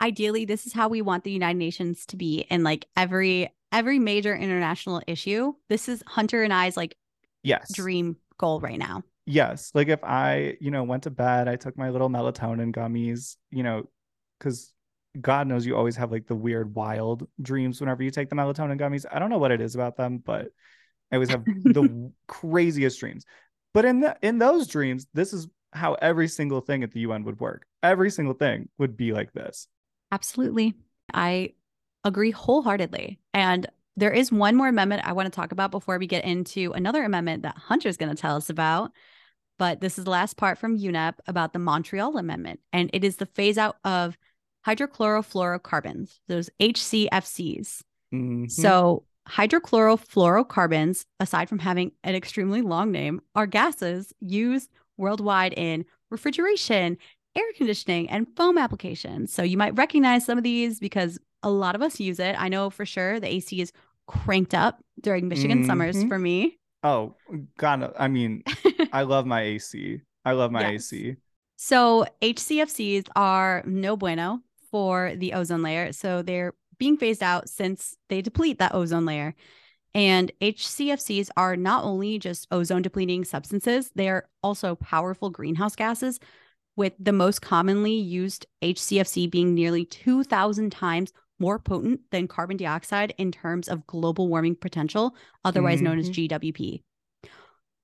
Ideally, 0.00 0.44
this 0.44 0.66
is 0.66 0.72
how 0.72 0.88
we 0.88 1.02
want 1.02 1.24
the 1.24 1.30
United 1.30 1.58
Nations 1.58 2.06
to 2.06 2.16
be 2.16 2.46
in 2.50 2.62
like 2.62 2.86
every 2.96 3.52
every 3.72 3.98
major 3.98 4.34
international 4.34 5.02
issue. 5.06 5.52
This 5.68 5.88
is 5.88 6.02
Hunter 6.06 6.42
and 6.42 6.52
I's 6.52 6.76
like 6.76 6.96
Yes. 7.42 7.72
dream 7.72 8.16
goal 8.38 8.60
right 8.60 8.78
now. 8.78 9.02
Yes. 9.26 9.70
Like 9.74 9.88
if 9.88 10.02
I, 10.02 10.56
you 10.60 10.70
know, 10.70 10.82
went 10.82 11.04
to 11.04 11.10
bed, 11.10 11.48
I 11.48 11.56
took 11.56 11.76
my 11.76 11.90
little 11.90 12.08
melatonin 12.08 12.74
gummies, 12.74 13.36
you 13.50 13.62
know, 13.62 13.88
because 14.38 14.72
God 15.20 15.46
knows 15.46 15.64
you 15.66 15.76
always 15.76 15.96
have 15.96 16.10
like 16.10 16.26
the 16.26 16.34
weird, 16.34 16.74
wild 16.74 17.28
dreams 17.40 17.80
whenever 17.80 18.02
you 18.02 18.10
take 18.10 18.28
the 18.28 18.36
melatonin 18.36 18.78
gummies. 18.78 19.06
I 19.10 19.18
don't 19.18 19.30
know 19.30 19.38
what 19.38 19.52
it 19.52 19.60
is 19.60 19.74
about 19.74 19.96
them, 19.96 20.18
but 20.18 20.48
I 21.10 21.16
always 21.16 21.28
have 21.28 21.44
the 21.64 22.10
craziest 22.26 22.98
dreams. 22.98 23.24
But 23.72 23.84
in 23.84 24.00
the 24.00 24.16
in 24.22 24.38
those 24.38 24.66
dreams, 24.66 25.06
this 25.14 25.32
is 25.32 25.48
how 25.72 25.94
every 25.94 26.26
single 26.28 26.60
thing 26.60 26.82
at 26.82 26.90
the 26.90 27.00
UN 27.00 27.24
would 27.24 27.40
work. 27.40 27.66
Every 27.82 28.10
single 28.10 28.34
thing 28.34 28.68
would 28.78 28.96
be 28.96 29.12
like 29.12 29.32
this. 29.32 29.68
Absolutely. 30.12 30.74
I 31.12 31.54
agree 32.04 32.30
wholeheartedly. 32.30 33.18
And 33.34 33.66
there 33.96 34.12
is 34.12 34.32
one 34.32 34.56
more 34.56 34.68
amendment 34.68 35.02
I 35.04 35.12
want 35.12 35.26
to 35.26 35.36
talk 35.36 35.52
about 35.52 35.70
before 35.70 35.98
we 35.98 36.06
get 36.06 36.24
into 36.24 36.72
another 36.72 37.04
amendment 37.04 37.42
that 37.42 37.56
Hunter's 37.56 37.96
going 37.96 38.14
to 38.14 38.20
tell 38.20 38.36
us 38.36 38.48
about. 38.48 38.92
But 39.58 39.80
this 39.80 39.98
is 39.98 40.04
the 40.04 40.10
last 40.10 40.38
part 40.38 40.58
from 40.58 40.78
UNEP 40.78 41.14
about 41.26 41.52
the 41.52 41.58
Montreal 41.58 42.16
Amendment, 42.16 42.60
and 42.72 42.88
it 42.94 43.04
is 43.04 43.16
the 43.16 43.26
phase 43.26 43.58
out 43.58 43.76
of 43.84 44.16
hydrochlorofluorocarbons, 44.66 46.18
those 46.28 46.48
HCFCs. 46.60 47.82
Mhm. 48.12 48.50
So, 48.50 49.04
hydrochlorofluorocarbons, 49.28 51.04
aside 51.18 51.48
from 51.50 51.58
having 51.58 51.92
an 52.02 52.14
extremely 52.14 52.62
long 52.62 52.90
name, 52.90 53.20
are 53.34 53.46
gases 53.46 54.14
used 54.20 54.70
worldwide 54.96 55.52
in 55.54 55.84
refrigeration, 56.10 56.96
air 57.36 57.44
conditioning, 57.56 58.08
and 58.10 58.26
foam 58.36 58.58
applications. 58.58 59.32
So, 59.32 59.42
you 59.42 59.56
might 59.56 59.76
recognize 59.76 60.24
some 60.24 60.38
of 60.38 60.44
these 60.44 60.80
because 60.80 61.18
a 61.42 61.50
lot 61.50 61.74
of 61.74 61.82
us 61.82 62.00
use 62.00 62.18
it. 62.18 62.36
I 62.38 62.48
know 62.48 62.70
for 62.70 62.84
sure 62.84 63.18
the 63.20 63.28
AC 63.28 63.60
is 63.60 63.72
cranked 64.06 64.54
up 64.54 64.82
during 65.00 65.28
Michigan 65.28 65.64
summers 65.64 65.96
Mhm. 65.96 66.08
for 66.08 66.18
me. 66.18 66.58
oh, 66.82 67.14
God, 67.58 67.92
I 67.98 68.08
mean, 68.08 68.42
I 68.92 69.02
love 69.02 69.26
my 69.26 69.42
AC. 69.42 70.00
I 70.24 70.32
love 70.32 70.50
my 70.50 70.72
Yes. 70.72 70.92
AC. 70.92 71.16
So 71.56 72.06
HCFCs 72.22 73.06
are 73.14 73.62
no 73.66 73.96
bueno 73.96 74.40
for 74.70 75.12
the 75.16 75.34
ozone 75.34 75.62
layer. 75.62 75.92
So 75.92 76.22
they're 76.22 76.54
being 76.78 76.96
phased 76.96 77.22
out 77.22 77.48
since 77.50 77.96
they 78.08 78.22
deplete 78.22 78.58
that 78.58 78.74
ozone 78.74 79.04
layer. 79.04 79.34
And 79.94 80.32
HCFCs 80.40 81.30
are 81.36 81.56
not 81.56 81.84
only 81.84 82.18
just 82.18 82.46
ozone 82.50 82.80
depleting 82.82 83.24
substances, 83.24 83.90
they 83.94 84.08
are 84.08 84.28
also 84.42 84.74
powerful 84.76 85.28
greenhouse 85.30 85.76
gases, 85.76 86.18
with 86.76 86.92
the 86.98 87.12
most 87.12 87.42
commonly 87.42 87.94
used 87.94 88.46
HCFC 88.62 89.26
being 89.26 89.54
nearly 89.54 89.84
2,000 89.84 90.70
times 90.70 91.12
more 91.38 91.58
potent 91.58 92.00
than 92.10 92.28
carbon 92.28 92.56
dioxide 92.56 93.14
in 93.18 93.32
terms 93.32 93.68
of 93.68 93.86
global 93.86 94.28
warming 94.28 94.54
potential, 94.56 95.14
otherwise 95.44 95.80
known 95.82 95.98
as 95.98 96.10
mm-hmm. 96.10 96.34
GWP. 96.34 96.82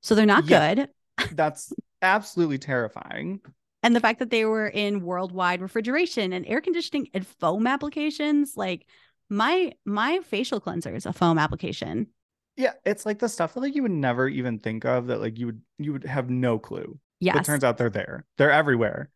So 0.03 0.15
they're 0.15 0.27
not 0.27 0.45
Yeah. 0.45 0.75
good. 0.77 0.89
That's 1.31 1.73
absolutely 2.03 2.59
terrifying. 2.59 3.41
and 3.83 3.95
the 3.95 4.01
fact 4.01 4.19
that 4.19 4.31
they 4.31 4.45
were 4.45 4.67
in 4.69 5.03
worldwide 5.03 5.61
refrigeration 5.61 6.33
and 6.33 6.47
air 6.47 6.61
conditioning 6.61 7.09
and 7.15 7.27
foam 7.27 7.67
applications 7.67 8.57
like 8.57 8.87
my 9.29 9.73
my 9.85 10.21
facial 10.21 10.61
cleanser 10.61 10.95
is 10.95 11.07
a 11.07 11.13
foam 11.13 11.39
application 11.39 12.09
Yeah, 12.57 12.73
it's 12.85 13.05
like 13.05 13.19
the 13.19 13.29
stuff 13.29 13.55
that 13.55 13.61
like 13.61 13.75
you 13.75 13.83
would 13.83 13.91
never 13.93 14.29
even 14.29 14.59
think 14.59 14.85
of 14.85 15.09
that 15.09 15.21
like 15.21 15.39
you 15.39 15.47
would 15.47 15.61
you 15.79 15.93
would 15.93 16.05
have 16.05 16.31
no 16.31 16.59
clue. 16.59 16.99
Yes 17.21 17.37
It 17.37 17.45
turns 17.45 17.65
out 17.65 17.79
they're 17.79 17.91
there. 17.91 18.25
They're 18.39 18.51
everywhere. 18.53 19.11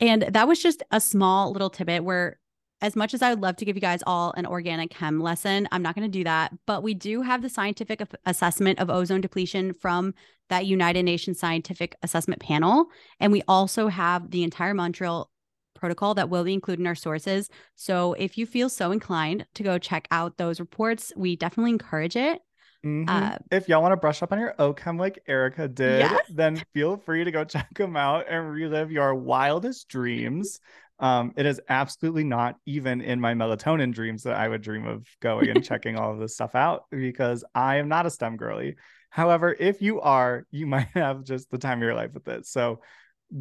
and 0.00 0.22
that 0.22 0.48
was 0.48 0.62
just 0.62 0.82
a 0.90 1.00
small 1.00 1.52
little 1.52 1.70
tidbit 1.70 2.04
where 2.04 2.38
as 2.82 2.96
much 2.96 3.12
as 3.12 3.20
I 3.20 3.28
would 3.28 3.42
love 3.42 3.56
to 3.56 3.66
give 3.66 3.76
you 3.76 3.80
guys 3.82 4.02
all 4.06 4.32
an 4.38 4.46
organic 4.46 4.90
chem 4.90 5.20
lesson, 5.20 5.68
I'm 5.70 5.82
not 5.82 5.94
going 5.94 6.10
to 6.10 6.18
do 6.18 6.24
that. 6.24 6.52
But 6.66 6.82
we 6.82 6.94
do 6.94 7.20
have 7.20 7.42
the 7.42 7.50
scientific 7.50 8.00
assessment 8.24 8.78
of 8.78 8.88
ozone 8.88 9.20
depletion 9.20 9.74
from 9.74 10.14
that 10.48 10.64
United 10.64 11.02
Nations 11.02 11.38
Scientific 11.38 11.94
Assessment 12.02 12.40
Panel. 12.40 12.86
And 13.20 13.32
we 13.32 13.42
also 13.46 13.88
have 13.88 14.30
the 14.30 14.42
entire 14.44 14.72
Montreal 14.72 15.30
protocol 15.74 16.14
that 16.14 16.30
will 16.30 16.42
be 16.42 16.54
included 16.54 16.80
in 16.80 16.86
our 16.86 16.94
sources. 16.94 17.50
So 17.74 18.14
if 18.14 18.38
you 18.38 18.46
feel 18.46 18.70
so 18.70 18.92
inclined 18.92 19.44
to 19.56 19.62
go 19.62 19.76
check 19.76 20.08
out 20.10 20.38
those 20.38 20.58
reports, 20.58 21.12
we 21.16 21.36
definitely 21.36 21.72
encourage 21.72 22.16
it. 22.16 22.40
Mhm. 22.84 23.08
Uh, 23.08 23.38
if 23.50 23.68
y'all 23.68 23.82
want 23.82 23.92
to 23.92 23.96
brush 23.96 24.22
up 24.22 24.32
on 24.32 24.38
your 24.38 24.54
OChem 24.58 24.98
like 24.98 25.22
Erica 25.26 25.68
did, 25.68 26.00
Yes. 26.00 26.20
then 26.34 26.62
feel 26.72 26.96
free 26.96 27.24
to 27.24 27.30
go 27.30 27.44
check 27.44 27.68
them 27.74 27.96
out 27.96 28.26
and 28.28 28.50
relive 28.50 28.90
your 28.90 29.14
wildest 29.14 29.88
dreams. 29.88 30.60
Um, 30.98 31.32
it 31.36 31.46
is 31.46 31.60
absolutely 31.68 32.24
not 32.24 32.56
even 32.66 33.00
in 33.00 33.20
my 33.20 33.32
melatonin 33.34 33.92
dreams 33.92 34.22
that 34.24 34.36
I 34.36 34.48
would 34.48 34.62
dream 34.62 34.86
of 34.86 35.06
going 35.20 35.48
and 35.48 35.64
checking 35.64 35.96
all 35.96 36.12
of 36.12 36.18
this 36.18 36.34
stuff 36.34 36.54
out 36.54 36.84
because 36.90 37.44
I 37.54 37.76
am 37.76 37.88
not 37.88 38.06
a 38.06 38.10
STEM 38.10 38.36
girly. 38.36 38.76
However, 39.08 39.54
if 39.58 39.82
you 39.82 40.00
are, 40.00 40.46
you 40.50 40.66
might 40.74 40.88
have 40.94 41.24
just 41.24 41.50
the 41.50 41.58
time 41.58 41.78
of 41.78 41.82
your 41.82 41.94
life 41.94 42.12
with 42.14 42.28
it. 42.28 42.46
So 42.46 42.80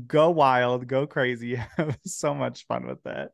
go 0.08 0.30
wild, 0.30 0.88
go 0.88 1.08
crazy, 1.08 1.56
have 1.56 1.98
so 2.06 2.34
much 2.34 2.66
fun 2.68 2.86
with 2.88 3.06
it. 3.06 3.30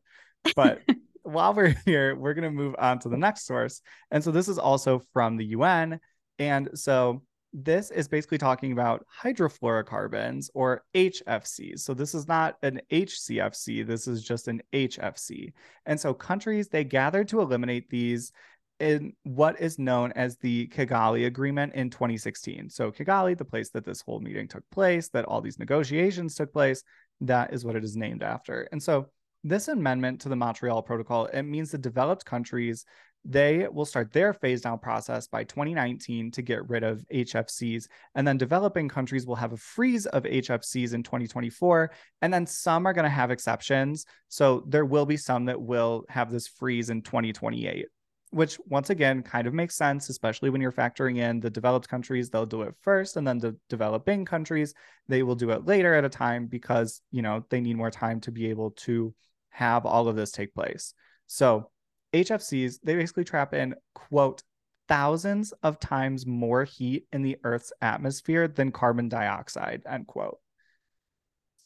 But 0.55 0.81
while 1.25 1.53
we're 1.53 1.75
here, 1.85 2.15
we're 2.15 2.33
going 2.33 2.43
to 2.43 2.51
move 2.51 2.75
on 2.77 2.99
to 2.99 3.09
the 3.09 3.17
next 3.17 3.45
source. 3.45 3.81
And 4.11 4.23
so 4.23 4.31
this 4.31 4.47
is 4.47 4.57
also 4.57 5.01
from 5.13 5.37
the 5.37 5.45
UN. 5.45 5.99
And 6.39 6.69
so 6.73 7.23
this 7.53 7.89
is 7.89 8.07
basically 8.07 8.37
talking 8.37 8.73
about 8.73 9.05
hydrofluorocarbons 9.23 10.49
or 10.53 10.83
HFCs. 10.93 11.79
So 11.79 11.93
this 11.93 12.13
is 12.13 12.27
not 12.27 12.57
an 12.63 12.81
HCFC, 12.91 13.87
this 13.87 14.07
is 14.07 14.23
just 14.23 14.49
an 14.49 14.61
HFC. 14.73 15.53
And 15.85 15.99
so 15.99 16.13
countries 16.13 16.67
they 16.67 16.83
gathered 16.83 17.29
to 17.29 17.39
eliminate 17.39 17.89
these 17.89 18.33
in 18.81 19.13
what 19.23 19.61
is 19.61 19.79
known 19.79 20.11
as 20.13 20.35
the 20.37 20.67
Kigali 20.67 21.27
Agreement 21.27 21.75
in 21.75 21.89
2016. 21.89 22.69
So 22.69 22.91
Kigali, 22.91 23.37
the 23.37 23.45
place 23.45 23.69
that 23.69 23.85
this 23.85 24.01
whole 24.01 24.19
meeting 24.19 24.49
took 24.49 24.69
place, 24.69 25.07
that 25.09 25.23
all 25.23 25.39
these 25.39 25.59
negotiations 25.59 26.35
took 26.35 26.51
place, 26.51 26.83
that 27.21 27.53
is 27.53 27.63
what 27.63 27.77
it 27.77 27.85
is 27.85 27.95
named 27.95 28.21
after. 28.21 28.67
And 28.73 28.83
so 28.83 29.07
this 29.45 29.67
amendment 29.67 30.21
to 30.21 30.29
the 30.29 30.35
Montreal 30.35 30.81
Protocol, 30.81 31.27
it 31.27 31.43
means 31.43 31.71
the 31.71 31.77
developed 31.77 32.25
countries 32.25 32.85
they 33.27 33.67
will 33.71 33.85
start 33.85 34.13
their 34.13 34.33
phase 34.33 34.61
down 34.61 34.77
process 34.77 35.27
by 35.27 35.43
2019 35.43 36.29
to 36.31 36.41
get 36.43 36.69
rid 36.69 36.83
of 36.83 37.03
HFCs. 37.11 37.87
And 38.13 38.27
then 38.27 38.37
developing 38.37 38.87
countries 38.87 39.25
will 39.25 39.35
have 39.35 39.51
a 39.51 39.57
freeze 39.57 40.05
of 40.05 40.23
HFCs 40.23 40.93
in 40.93 41.01
2024. 41.01 41.91
And 42.21 42.31
then 42.31 42.45
some 42.45 42.85
are 42.85 42.93
going 42.93 43.03
to 43.03 43.09
have 43.09 43.31
exceptions. 43.31 44.05
So 44.29 44.63
there 44.67 44.85
will 44.85 45.07
be 45.07 45.17
some 45.17 45.45
that 45.45 45.59
will 45.59 46.05
have 46.07 46.31
this 46.31 46.47
freeze 46.47 46.91
in 46.91 47.01
2028, 47.01 47.87
which 48.29 48.59
once 48.67 48.91
again 48.91 49.23
kind 49.23 49.47
of 49.47 49.55
makes 49.55 49.75
sense, 49.75 50.09
especially 50.09 50.51
when 50.51 50.61
you're 50.61 50.71
factoring 50.71 51.17
in 51.17 51.39
the 51.39 51.49
developed 51.49 51.89
countries, 51.89 52.29
they'll 52.29 52.45
do 52.45 52.61
it 52.61 52.75
first. 52.81 53.17
And 53.17 53.27
then 53.27 53.39
the 53.39 53.57
developing 53.69 54.25
countries, 54.25 54.75
they 55.07 55.23
will 55.23 55.35
do 55.35 55.49
it 55.49 55.65
later 55.65 55.95
at 55.95 56.05
a 56.05 56.09
time 56.09 56.45
because, 56.45 57.01
you 57.09 57.23
know, 57.23 57.43
they 57.49 57.59
need 57.59 57.75
more 57.75 57.91
time 57.91 58.21
to 58.21 58.31
be 58.31 58.51
able 58.51 58.69
to 58.71 59.15
have 59.55 59.85
all 59.85 60.07
of 60.07 60.15
this 60.15 60.31
take 60.31 60.53
place. 60.53 60.93
So 61.27 61.71
HFCs, 62.13 62.79
they 62.83 62.95
basically 62.95 63.23
trap 63.23 63.53
in, 63.53 63.75
quote, 63.93 64.43
thousands 64.87 65.53
of 65.63 65.79
times 65.79 66.25
more 66.25 66.63
heat 66.63 67.07
in 67.11 67.21
the 67.21 67.37
Earth's 67.43 67.73
atmosphere 67.81 68.47
than 68.47 68.71
carbon 68.71 69.09
dioxide, 69.09 69.83
end 69.89 70.07
quote. 70.07 70.39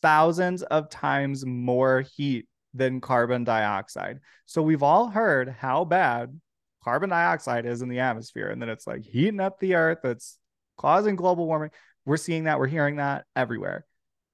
Thousands 0.01 0.63
of 0.63 0.89
times 0.89 1.45
more 1.45 2.01
heat 2.15 2.47
than 2.73 3.01
carbon 3.01 3.43
dioxide. 3.43 4.19
So 4.45 4.61
we've 4.61 4.83
all 4.83 5.09
heard 5.09 5.49
how 5.49 5.83
bad 5.83 6.39
carbon 6.83 7.09
dioxide 7.09 7.65
is 7.65 7.81
in 7.81 7.89
the 7.89 7.99
atmosphere, 7.99 8.49
and 8.49 8.61
then 8.61 8.69
it's 8.69 8.87
like 8.87 9.03
heating 9.03 9.39
up 9.39 9.59
the 9.59 9.75
Earth, 9.75 10.05
it's 10.05 10.37
causing 10.77 11.15
global 11.15 11.47
warming. 11.47 11.71
We're 12.05 12.17
seeing 12.17 12.45
that, 12.45 12.59
we're 12.59 12.67
hearing 12.67 12.97
that 12.97 13.25
everywhere. 13.35 13.85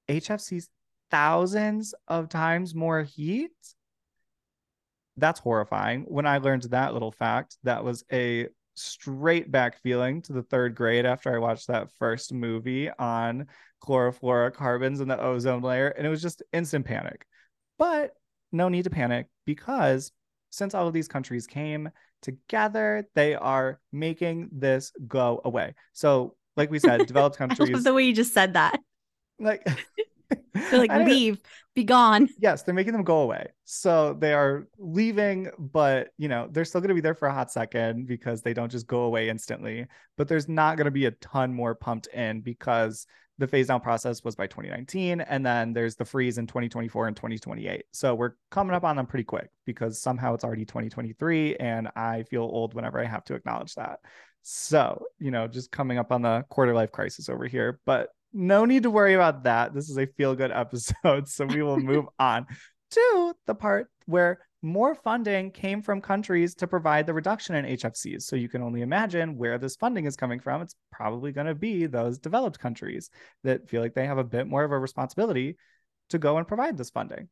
HFCs, 0.08 0.68
thousands 1.10 1.94
of 2.08 2.28
times 2.28 2.74
more 2.74 3.02
heat 3.02 3.52
that's 5.16 5.40
horrifying. 5.40 6.02
When 6.02 6.26
I 6.26 6.38
learned 6.38 6.64
that 6.64 6.92
little 6.92 7.10
fact, 7.10 7.56
that 7.64 7.84
was 7.84 8.04
a 8.12 8.48
straight 8.74 9.50
back 9.50 9.80
feeling 9.80 10.20
to 10.22 10.32
the 10.34 10.42
third 10.42 10.74
grade 10.74 11.06
after 11.06 11.34
I 11.34 11.38
watched 11.38 11.68
that 11.68 11.90
first 11.98 12.32
movie 12.32 12.90
on 12.90 13.46
chlorofluorocarbons 13.82 15.00
and 15.00 15.10
the 15.10 15.20
ozone 15.20 15.62
layer. 15.62 15.88
And 15.88 16.06
it 16.06 16.10
was 16.10 16.22
just 16.22 16.42
instant 16.52 16.84
panic. 16.84 17.26
But 17.78 18.12
no 18.52 18.68
need 18.68 18.84
to 18.84 18.90
panic 18.90 19.26
because 19.46 20.12
since 20.50 20.74
all 20.74 20.86
of 20.86 20.92
these 20.92 21.08
countries 21.08 21.46
came 21.46 21.88
together, 22.22 23.08
they 23.14 23.34
are 23.34 23.80
making 23.92 24.50
this 24.52 24.92
go 25.06 25.40
away. 25.44 25.74
So, 25.92 26.36
like 26.56 26.70
we 26.70 26.78
said, 26.78 27.06
developed 27.06 27.36
I 27.36 27.46
countries 27.46 27.70
love 27.70 27.84
the 27.84 27.94
way 27.94 28.04
you 28.04 28.14
just 28.14 28.34
said 28.34 28.54
that. 28.54 28.78
like 29.38 29.66
They're 30.70 30.80
like, 30.80 31.06
leave, 31.06 31.40
be 31.74 31.84
gone. 31.84 32.28
yes, 32.38 32.62
they're 32.62 32.74
making 32.74 32.92
them 32.92 33.04
go 33.04 33.18
away. 33.18 33.48
So 33.64 34.14
they 34.18 34.32
are 34.32 34.66
leaving, 34.78 35.50
but 35.58 36.08
you 36.18 36.28
know, 36.28 36.48
they're 36.50 36.64
still 36.64 36.80
going 36.80 36.88
to 36.88 36.94
be 36.94 37.00
there 37.00 37.14
for 37.14 37.28
a 37.28 37.34
hot 37.34 37.52
second 37.52 38.06
because 38.06 38.42
they 38.42 38.54
don't 38.54 38.70
just 38.70 38.86
go 38.86 39.02
away 39.02 39.28
instantly. 39.28 39.86
But 40.16 40.28
there's 40.28 40.48
not 40.48 40.76
going 40.76 40.86
to 40.86 40.90
be 40.90 41.06
a 41.06 41.10
ton 41.12 41.52
more 41.52 41.74
pumped 41.74 42.08
in 42.08 42.40
because 42.40 43.06
the 43.38 43.46
phase 43.46 43.66
down 43.66 43.80
process 43.80 44.24
was 44.24 44.34
by 44.34 44.46
2019 44.46 45.20
and 45.20 45.44
then 45.44 45.72
there's 45.72 45.94
the 45.96 46.04
freeze 46.04 46.38
in 46.38 46.46
2024 46.46 47.08
and 47.08 47.16
2028. 47.16 47.84
So 47.92 48.14
we're 48.14 48.32
coming 48.50 48.74
up 48.74 48.84
on 48.84 48.96
them 48.96 49.06
pretty 49.06 49.24
quick 49.24 49.50
because 49.66 50.00
somehow 50.00 50.34
it's 50.34 50.44
already 50.44 50.64
2023 50.64 51.56
and 51.56 51.88
I 51.94 52.22
feel 52.24 52.42
old 52.42 52.72
whenever 52.74 52.98
I 52.98 53.04
have 53.04 53.24
to 53.24 53.34
acknowledge 53.34 53.74
that. 53.74 54.00
So, 54.42 55.04
you 55.18 55.30
know, 55.30 55.48
just 55.48 55.70
coming 55.70 55.98
up 55.98 56.12
on 56.12 56.22
the 56.22 56.44
quarter 56.48 56.72
life 56.72 56.92
crisis 56.92 57.28
over 57.28 57.46
here, 57.46 57.80
but 57.84 58.10
no 58.36 58.64
need 58.66 58.82
to 58.82 58.90
worry 58.90 59.14
about 59.14 59.44
that. 59.44 59.74
This 59.74 59.88
is 59.88 59.96
a 59.96 60.06
feel 60.06 60.34
good 60.34 60.52
episode, 60.52 61.26
so 61.28 61.46
we 61.46 61.62
will 61.62 61.78
move 61.80 62.04
on. 62.18 62.46
to 62.90 63.34
the 63.46 63.54
part 63.54 63.90
where 64.04 64.38
more 64.62 64.94
funding 64.94 65.50
came 65.50 65.82
from 65.82 66.00
countries 66.00 66.54
to 66.56 66.66
provide 66.66 67.06
the 67.06 67.14
reduction 67.14 67.54
in 67.54 67.64
HFCs. 67.64 68.22
So 68.22 68.36
you 68.36 68.48
can 68.48 68.62
only 68.62 68.82
imagine 68.82 69.36
where 69.36 69.58
this 69.58 69.76
funding 69.76 70.06
is 70.06 70.16
coming 70.16 70.40
from. 70.40 70.60
It's 70.62 70.74
probably 70.92 71.32
going 71.32 71.46
to 71.46 71.54
be 71.54 71.86
those 71.86 72.18
developed 72.18 72.58
countries 72.58 73.10
that 73.42 73.68
feel 73.68 73.80
like 73.82 73.94
they 73.94 74.06
have 74.06 74.18
a 74.18 74.24
bit 74.24 74.46
more 74.46 74.64
of 74.64 74.72
a 74.72 74.78
responsibility 74.78 75.56
to 76.10 76.18
go 76.18 76.36
and 76.38 76.46
provide 76.46 76.76
this 76.76 76.90
funding. 76.90 77.28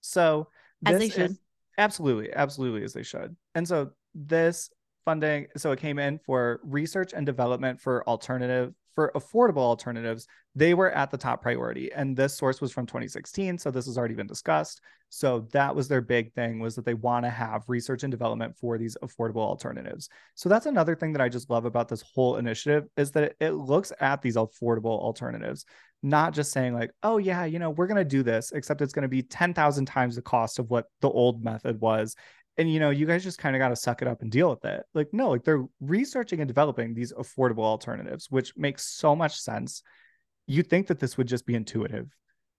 So 0.00 0.48
As 0.84 0.98
they 0.98 1.08
should. 1.08 1.30
is 1.32 1.38
absolutely, 1.78 2.32
absolutely 2.32 2.84
as 2.84 2.92
they 2.92 3.02
should. 3.02 3.36
And 3.54 3.66
so 3.66 3.90
this 4.14 4.70
funding, 5.04 5.46
so 5.56 5.72
it 5.72 5.78
came 5.78 5.98
in 5.98 6.18
for 6.18 6.60
research 6.62 7.12
and 7.12 7.24
development 7.26 7.80
for 7.80 8.06
alternative 8.08 8.74
for 8.98 9.12
affordable 9.14 9.58
alternatives, 9.58 10.26
they 10.56 10.74
were 10.74 10.90
at 10.90 11.08
the 11.12 11.16
top 11.16 11.40
priority. 11.40 11.92
And 11.92 12.16
this 12.16 12.36
source 12.36 12.60
was 12.60 12.72
from 12.72 12.84
2016. 12.84 13.56
So 13.56 13.70
this 13.70 13.86
has 13.86 13.96
already 13.96 14.16
been 14.16 14.26
discussed. 14.26 14.80
So 15.08 15.46
that 15.52 15.76
was 15.76 15.86
their 15.86 16.00
big 16.00 16.32
thing 16.32 16.58
was 16.58 16.74
that 16.74 16.84
they 16.84 16.94
want 16.94 17.24
to 17.24 17.30
have 17.30 17.62
research 17.68 18.02
and 18.02 18.10
development 18.10 18.56
for 18.56 18.76
these 18.76 18.96
affordable 19.00 19.36
alternatives. 19.36 20.08
So 20.34 20.48
that's 20.48 20.66
another 20.66 20.96
thing 20.96 21.12
that 21.12 21.22
I 21.22 21.28
just 21.28 21.48
love 21.48 21.64
about 21.64 21.86
this 21.86 22.02
whole 22.12 22.38
initiative 22.38 22.88
is 22.96 23.12
that 23.12 23.36
it 23.38 23.52
looks 23.52 23.92
at 24.00 24.20
these 24.20 24.34
affordable 24.34 24.98
alternatives, 24.98 25.64
not 26.02 26.34
just 26.34 26.50
saying 26.50 26.74
like, 26.74 26.90
oh 27.04 27.18
yeah, 27.18 27.44
you 27.44 27.60
know, 27.60 27.70
we're 27.70 27.86
going 27.86 27.98
to 27.98 28.04
do 28.04 28.24
this, 28.24 28.50
except 28.50 28.82
it's 28.82 28.92
going 28.92 29.04
to 29.04 29.08
be 29.08 29.22
10,000 29.22 29.86
times 29.86 30.16
the 30.16 30.22
cost 30.22 30.58
of 30.58 30.70
what 30.70 30.86
the 31.02 31.08
old 31.08 31.44
method 31.44 31.80
was 31.80 32.16
and 32.58 32.70
you 32.70 32.80
know 32.80 32.90
you 32.90 33.06
guys 33.06 33.24
just 33.24 33.38
kind 33.38 33.56
of 33.56 33.60
got 33.60 33.68
to 33.68 33.76
suck 33.76 34.02
it 34.02 34.08
up 34.08 34.20
and 34.20 34.30
deal 34.30 34.50
with 34.50 34.64
it. 34.64 34.82
Like 34.92 35.08
no 35.12 35.30
like 35.30 35.44
they're 35.44 35.64
researching 35.80 36.40
and 36.40 36.48
developing 36.48 36.92
these 36.92 37.12
affordable 37.12 37.64
alternatives 37.64 38.26
which 38.30 38.52
makes 38.56 38.86
so 38.86 39.16
much 39.16 39.40
sense. 39.40 39.82
You 40.46 40.62
think 40.62 40.88
that 40.88 40.98
this 40.98 41.16
would 41.16 41.28
just 41.28 41.46
be 41.46 41.54
intuitive. 41.54 42.14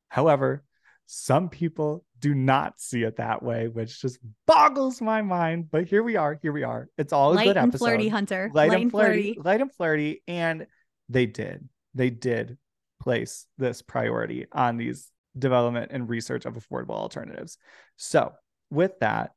However 0.07 0.63
some 1.11 1.49
people 1.49 2.05
do 2.19 2.35
not 2.35 2.79
see 2.79 3.01
it 3.03 3.17
that 3.17 3.41
way 3.41 3.67
which 3.67 4.01
just 4.01 4.19
boggles 4.47 5.01
my 5.01 5.21
mind. 5.21 5.69
But 5.69 5.87
here 5.87 6.01
we 6.01 6.15
are 6.15 6.39
here 6.41 6.53
we 6.53 6.63
are. 6.63 6.87
It's 6.97 7.13
all 7.13 7.33
a 7.33 7.35
Light 7.35 7.45
good 7.45 7.57
and 7.57 7.69
episode. 7.69 7.85
Flirty, 7.85 8.07
Hunter. 8.07 8.49
light, 8.53 8.69
Light 8.69 8.81
and 8.81 8.91
flirty, 8.91 9.37
light 9.43 9.61
and 9.61 9.73
flirty. 9.73 10.23
And 10.27 10.65
they 11.09 11.25
did. 11.25 11.67
They 11.93 12.09
did 12.09 12.57
place 13.01 13.47
this 13.57 13.81
priority 13.81 14.45
on 14.51 14.77
these 14.77 15.11
development 15.37 15.91
and 15.93 16.09
research 16.09 16.45
of 16.45 16.55
affordable 16.55 16.91
alternatives. 16.95 17.57
So 17.97 18.33
with 18.69 18.99
that 18.99 19.31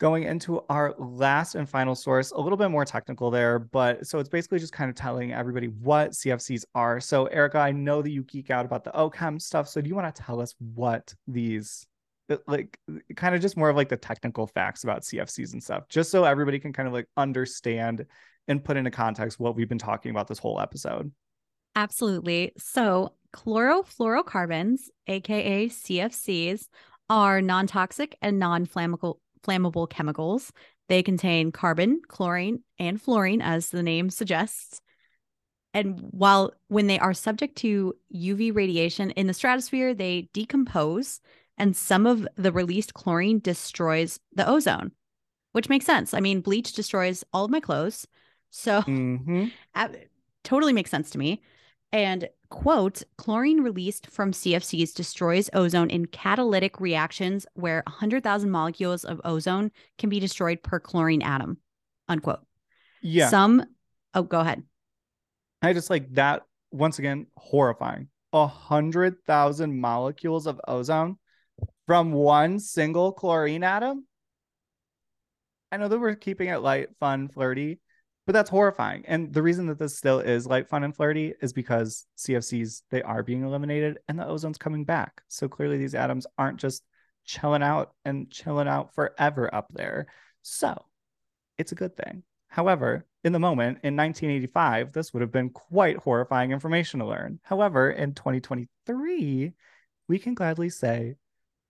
going 0.00 0.22
into 0.22 0.64
our 0.70 0.94
last 0.98 1.54
and 1.54 1.68
final 1.68 1.94
source, 1.94 2.30
a 2.32 2.40
little 2.40 2.56
bit 2.56 2.70
more 2.70 2.86
technical 2.86 3.30
there, 3.30 3.58
but 3.58 4.06
so 4.06 4.18
it's 4.18 4.30
basically 4.30 4.58
just 4.58 4.72
kind 4.72 4.88
of 4.88 4.96
telling 4.96 5.32
everybody 5.32 5.66
what 5.66 6.12
CFCs 6.12 6.64
are. 6.74 6.98
So, 7.00 7.26
Erica, 7.26 7.58
I 7.58 7.70
know 7.70 8.00
that 8.00 8.10
you 8.10 8.22
geek 8.24 8.50
out 8.50 8.64
about 8.64 8.82
the 8.82 8.92
OCHEM 8.92 9.40
stuff. 9.40 9.68
So, 9.68 9.80
do 9.80 9.88
you 9.88 9.94
want 9.94 10.12
to 10.12 10.22
tell 10.22 10.40
us 10.40 10.54
what 10.58 11.14
these 11.28 11.86
uh, 12.30 12.38
like 12.48 12.78
kind 13.14 13.34
of 13.34 13.42
just 13.42 13.58
more 13.58 13.68
of 13.68 13.76
like 13.76 13.90
the 13.90 13.96
technical 13.96 14.46
facts 14.46 14.84
about 14.84 15.02
CFCs 15.02 15.52
and 15.52 15.62
stuff, 15.62 15.86
just 15.90 16.10
so 16.10 16.24
everybody 16.24 16.58
can 16.58 16.72
kind 16.72 16.88
of 16.88 16.94
like 16.94 17.06
understand 17.18 18.06
and 18.48 18.64
put 18.64 18.78
into 18.78 18.90
context 18.90 19.38
what 19.38 19.54
we've 19.54 19.68
been 19.68 19.78
talking 19.78 20.10
about 20.10 20.28
this 20.28 20.38
whole 20.38 20.60
episode? 20.60 21.12
Absolutely. 21.76 22.52
So, 22.56 23.12
chlorofluorocarbons, 23.34 24.80
aka 25.06 25.68
CFCs, 25.68 26.68
are 27.10 27.42
non 27.42 27.66
toxic 27.66 28.16
and 28.22 28.38
non 28.38 28.66
flammable 28.66 29.18
flammable 29.46 29.88
chemicals. 29.88 30.52
They 30.88 31.02
contain 31.02 31.52
carbon, 31.52 32.00
chlorine, 32.08 32.62
and 32.78 33.00
fluorine, 33.00 33.40
as 33.40 33.70
the 33.70 33.82
name 33.82 34.10
suggests. 34.10 34.80
And 35.72 36.00
while 36.10 36.52
when 36.68 36.88
they 36.88 36.98
are 36.98 37.14
subject 37.14 37.56
to 37.58 37.94
UV 38.14 38.54
radiation 38.54 39.10
in 39.12 39.26
the 39.26 39.34
stratosphere, 39.34 39.94
they 39.94 40.28
decompose, 40.32 41.20
and 41.56 41.76
some 41.76 42.06
of 42.06 42.26
the 42.36 42.50
released 42.50 42.94
chlorine 42.94 43.38
destroys 43.38 44.18
the 44.34 44.48
ozone, 44.48 44.92
which 45.52 45.68
makes 45.68 45.86
sense. 45.86 46.12
I 46.12 46.20
mean, 46.20 46.40
bleach 46.40 46.72
destroys 46.72 47.22
all 47.32 47.44
of 47.44 47.50
my 47.50 47.60
clothes. 47.60 48.06
So, 48.50 48.80
mm-hmm. 48.82 49.46
totally 50.44 50.72
makes 50.72 50.90
sense 50.90 51.10
to 51.10 51.18
me. 51.18 51.40
And 51.92 52.28
quote, 52.50 53.02
chlorine 53.16 53.62
released 53.62 54.08
from 54.08 54.32
CFCs 54.32 54.94
destroys 54.94 55.50
ozone 55.52 55.90
in 55.90 56.06
catalytic 56.06 56.80
reactions 56.80 57.46
where 57.54 57.82
100,000 57.86 58.50
molecules 58.50 59.04
of 59.04 59.20
ozone 59.24 59.70
can 59.98 60.08
be 60.08 60.20
destroyed 60.20 60.62
per 60.62 60.78
chlorine 60.78 61.22
atom, 61.22 61.58
unquote. 62.08 62.40
Yeah. 63.02 63.28
Some, 63.28 63.64
oh, 64.14 64.22
go 64.22 64.40
ahead. 64.40 64.62
I 65.62 65.72
just 65.72 65.90
like 65.90 66.12
that, 66.14 66.42
once 66.70 66.98
again, 66.98 67.26
horrifying. 67.36 68.08
A 68.32 68.46
hundred 68.46 69.16
thousand 69.26 69.80
molecules 69.80 70.46
of 70.46 70.60
ozone 70.68 71.18
from 71.86 72.12
one 72.12 72.60
single 72.60 73.12
chlorine 73.12 73.64
atom. 73.64 74.06
I 75.72 75.76
know 75.76 75.88
that 75.88 75.98
we're 75.98 76.14
keeping 76.14 76.48
it 76.48 76.58
light, 76.58 76.88
fun, 77.00 77.28
flirty, 77.28 77.80
but 78.26 78.32
that's 78.32 78.50
horrifying. 78.50 79.04
And 79.06 79.32
the 79.32 79.42
reason 79.42 79.66
that 79.66 79.78
this 79.78 79.96
still 79.96 80.20
is 80.20 80.46
light, 80.46 80.68
fun, 80.68 80.84
and 80.84 80.94
flirty 80.94 81.34
is 81.40 81.52
because 81.52 82.06
CFCs 82.18 82.82
they 82.90 83.02
are 83.02 83.22
being 83.22 83.42
eliminated 83.42 83.98
and 84.08 84.18
the 84.18 84.24
ozone's 84.24 84.58
coming 84.58 84.84
back. 84.84 85.22
So 85.28 85.48
clearly 85.48 85.78
these 85.78 85.94
atoms 85.94 86.26
aren't 86.38 86.60
just 86.60 86.84
chilling 87.24 87.62
out 87.62 87.92
and 88.04 88.30
chilling 88.30 88.68
out 88.68 88.94
forever 88.94 89.52
up 89.54 89.66
there. 89.72 90.06
So 90.42 90.84
it's 91.58 91.72
a 91.72 91.76
good 91.76 91.96
thing. 91.96 92.22
However, 92.48 93.06
in 93.22 93.32
the 93.32 93.38
moment 93.38 93.78
in 93.84 93.96
1985, 93.96 94.92
this 94.92 95.12
would 95.12 95.20
have 95.20 95.30
been 95.30 95.50
quite 95.50 95.98
horrifying 95.98 96.50
information 96.50 97.00
to 97.00 97.06
learn. 97.06 97.38
However, 97.42 97.90
in 97.90 98.14
2023, 98.14 99.52
we 100.08 100.18
can 100.18 100.34
gladly 100.34 100.70
say 100.70 101.14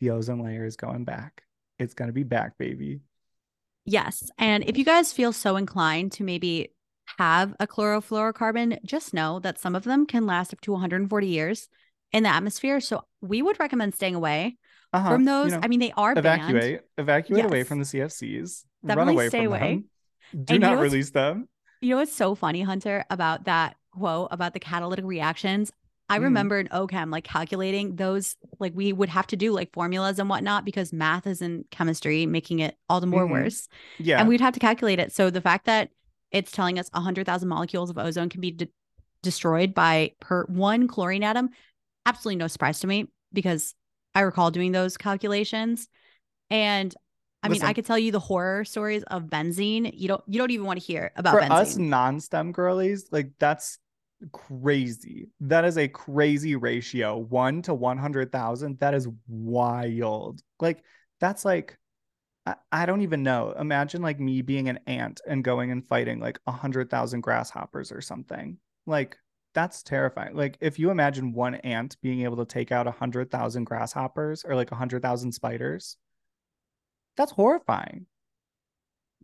the 0.01 0.11
ozone 0.11 0.41
layer 0.41 0.65
is 0.65 0.77
going 0.77 1.05
back. 1.05 1.43
It's 1.79 1.95
going 1.95 2.09
to 2.09 2.15
be 2.15 2.23
back, 2.23 2.57
baby. 2.57 3.01
Yes. 3.85 4.31
And 4.39 4.65
if 4.67 4.77
you 4.77 4.85
guys 4.85 5.13
feel 5.13 5.33
so 5.33 5.57
inclined 5.57 6.13
to 6.13 6.25
maybe 6.25 6.73
have 7.19 7.55
a 7.59 7.67
chlorofluorocarbon, 7.67 8.85
just 8.85 9.13
know 9.15 9.41
that 9.41 9.59
some 9.59 9.75
of 9.75 9.85
them 9.85 10.07
can 10.07 10.27
last 10.27 10.53
up 10.53 10.61
to 10.63 10.73
140 10.73 11.27
years 11.27 11.69
in 12.13 12.23
the 12.23 12.29
atmosphere. 12.29 12.81
So 12.81 13.05
we 13.21 13.43
would 13.43 13.59
recommend 13.59 13.95
staying 13.95 14.15
away 14.15 14.57
Uh-huh. 14.93 15.09
from 15.11 15.21
You 15.23 15.27
those. 15.27 15.53
know, 15.53 15.61
I 15.63 15.69
mean, 15.69 15.81
they 15.81 15.93
are 15.97 16.15
banned. 16.15 16.43
evacuate, 16.57 16.81
evacuate 16.99 17.45
away 17.45 17.65
from 17.65 17.79
the 17.79 17.85
CFCs. 17.85 18.65
Run 18.83 19.09
away 19.09 19.29
stay 19.29 19.39
from 19.45 19.47
away. 19.47 19.59
them. 19.61 19.85
Do 20.33 20.39
And 20.39 20.51
you 20.51 20.59
know 20.59 20.75
not 20.75 20.83
release 20.83 21.11
them. 21.11 21.49
You 21.81 21.91
know 21.91 21.97
what's 21.97 22.15
so 22.15 22.35
funny, 22.35 22.63
Hunter, 22.63 23.05
about 23.11 23.45
that 23.45 23.77
quote 23.93 24.29
about 24.31 24.53
the 24.55 24.61
catalytic 24.61 25.05
reactions? 25.05 25.73
I 26.11 26.19
Mhm. 26.19 26.23
remember 26.25 26.59
in 26.61 26.69
OCHEM, 26.69 27.11
like 27.11 27.25
calculating 27.25 27.97
those, 27.97 28.37
like 28.59 28.73
we 28.75 28.93
would 28.93 29.09
have 29.09 29.27
to 29.29 29.37
do 29.37 29.53
like 29.53 29.73
formulas 29.73 30.19
and 30.19 30.29
whatnot 30.29 30.65
because 30.65 30.93
math 30.93 31.27
is 31.27 31.41
in 31.41 31.65
chemistry, 31.71 32.27
making 32.27 32.59
it 32.59 32.77
all 32.89 33.01
the 33.01 33.07
more 33.07 33.27
Mhm. 33.27 33.31
worse. 33.31 33.69
Yeah. 33.99 34.19
And 34.21 34.29
we'd 34.29 34.41
have 34.41 34.55
to 34.55 34.61
calculate 34.61 34.99
it. 34.99 35.13
So 35.13 35.31
the 35.31 35.41
fact 35.41 35.67
that 35.67 35.91
it's 36.33 36.53
telling 36.53 36.79
us 36.79 36.91
100,000 36.93 37.49
molecules 37.49 37.91
of 37.91 37.99
ozone 37.99 38.29
can 38.29 38.41
be 38.41 38.51
de- 38.51 38.69
destroyed 39.23 39.75
by 39.75 40.13
per 40.21 40.45
one 40.47 40.89
chlorine 40.89 41.23
atom, 41.23 41.51
absolutely 42.07 42.37
no 42.37 42.47
surprise 42.49 42.81
to 42.81 42.87
me 42.87 43.09
because 43.33 43.75
I 44.15 44.21
recall 44.23 44.51
doing 44.51 44.73
those 44.73 44.97
calculations. 44.97 45.89
And 46.51 46.95
I 47.43 47.49
mean, 47.49 47.63
I 47.63 47.73
could 47.73 47.87
tell 47.87 47.99
you 47.99 48.13
the 48.13 48.21
horror 48.21 48.65
stories 48.65 49.03
of 49.05 49.25
benzene. 49.25 49.91
You 49.95 50.09
don't 50.09 50.23
you 50.27 50.39
don't 50.39 50.51
even 50.51 50.67
want 50.67 50.81
to 50.81 50.85
hear 50.87 51.13
about 51.17 51.35
For 51.35 51.41
benzene. 51.43 51.51
us 51.51 51.77
non-STEM 51.79 52.53
girlies, 52.53 53.07
like 53.13 53.31
that's 53.39 53.79
crazy. 54.33 55.29
That 55.41 55.65
is 55.65 55.79
a 55.79 55.89
crazy 55.89 56.57
ratio. 56.57 57.17
One 57.17 57.63
to 57.63 57.75
100,000. 57.75 58.79
That 58.81 58.95
is 58.95 59.09
wild. 59.29 60.41
Like, 60.61 60.83
that's 61.21 61.45
like, 61.45 61.79
I, 62.47 62.55
I 62.73 62.87
don't 62.87 63.03
even 63.03 63.23
know. 63.23 63.53
Imagine 63.59 64.03
like 64.03 64.21
me 64.21 64.43
being 64.43 64.69
an 64.69 64.81
ant 64.87 65.21
and 65.27 65.45
going 65.45 65.71
and 65.71 65.87
fighting 65.87 66.21
like 66.21 66.39
100,000 66.45 67.21
grasshoppers 67.21 67.93
or 67.93 68.01
something. 68.01 68.59
Like, 68.87 69.17
that's 69.55 69.83
terrifying. 69.83 70.37
Like, 70.37 70.59
if 70.61 70.79
you 70.79 70.91
imagine 70.91 71.33
one 71.33 71.57
ant 71.57 71.97
being 72.03 72.23
able 72.23 72.37
to 72.39 72.45
take 72.45 72.73
out 72.73 72.87
100,000 72.87 73.65
grasshoppers 73.65 74.45
or 74.45 74.55
like 74.55 74.71
100,000 74.71 75.33
spiders, 75.33 75.97
that's 77.17 77.33
horrifying. 77.33 78.07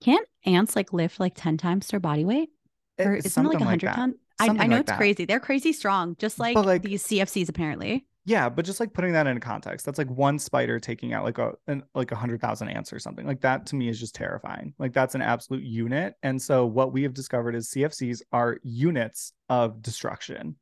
Can't 0.01 0.27
ants 0.45 0.77
like 0.77 0.93
lift 0.93 1.21
like 1.21 1.35
10 1.35 1.57
times 1.57 1.89
their 1.89 2.01
body 2.01 2.25
weight? 2.25 2.51
Eh, 2.99 3.05
or 3.05 3.15
It's 3.15 3.27
isn't 3.27 3.45
it 3.45 3.49
like 3.49 3.59
something 3.59 3.61
100 3.61 3.81
that. 3.83 3.95
ton? 3.95 4.15
I, 4.39 4.47
I 4.47 4.49
know 4.49 4.77
like 4.77 4.81
it's 4.81 4.91
that. 4.91 4.99
crazy. 4.99 5.25
They're 5.25 5.41
crazy 5.41 5.73
strong, 5.73 6.17
just 6.19 6.39
like, 6.39 6.57
like- 6.57 6.83
these 6.83 7.07
CFCs 7.07 7.49
apparently. 7.49 8.07
Yeah, 8.29 8.49
but 8.49 8.65
just 8.65 8.81
like 8.81 8.93
putting 8.93 9.13
that 9.13 9.29
into 9.29 9.41
context, 9.41 9.87
that's 9.87 9.99
like 9.99 10.11
one 10.11 10.41
spider 10.41 10.81
taking 10.81 11.13
out 11.15 11.23
like 11.23 11.39
a 11.39 11.53
an, 11.69 11.85
like 11.95 12.11
a 12.11 12.17
hundred 12.17 12.41
thousand 12.41 12.71
ants 12.71 12.93
or 12.93 12.99
something. 12.99 13.25
Like 13.25 13.41
that 13.43 13.67
to 13.67 13.77
me 13.77 13.89
is 13.89 14.01
just 14.01 14.17
terrifying. 14.17 14.75
Like 14.81 14.93
that's 14.93 15.15
an 15.15 15.23
absolute 15.23 15.63
unit. 15.63 16.15
And 16.25 16.43
so 16.43 16.67
what 16.67 16.93
we 16.93 17.05
have 17.05 17.15
discovered 17.15 17.55
is 17.55 17.71
CFCs 17.71 18.23
are 18.33 18.59
units 18.65 19.33
of 19.49 19.81
destruction. 19.81 20.57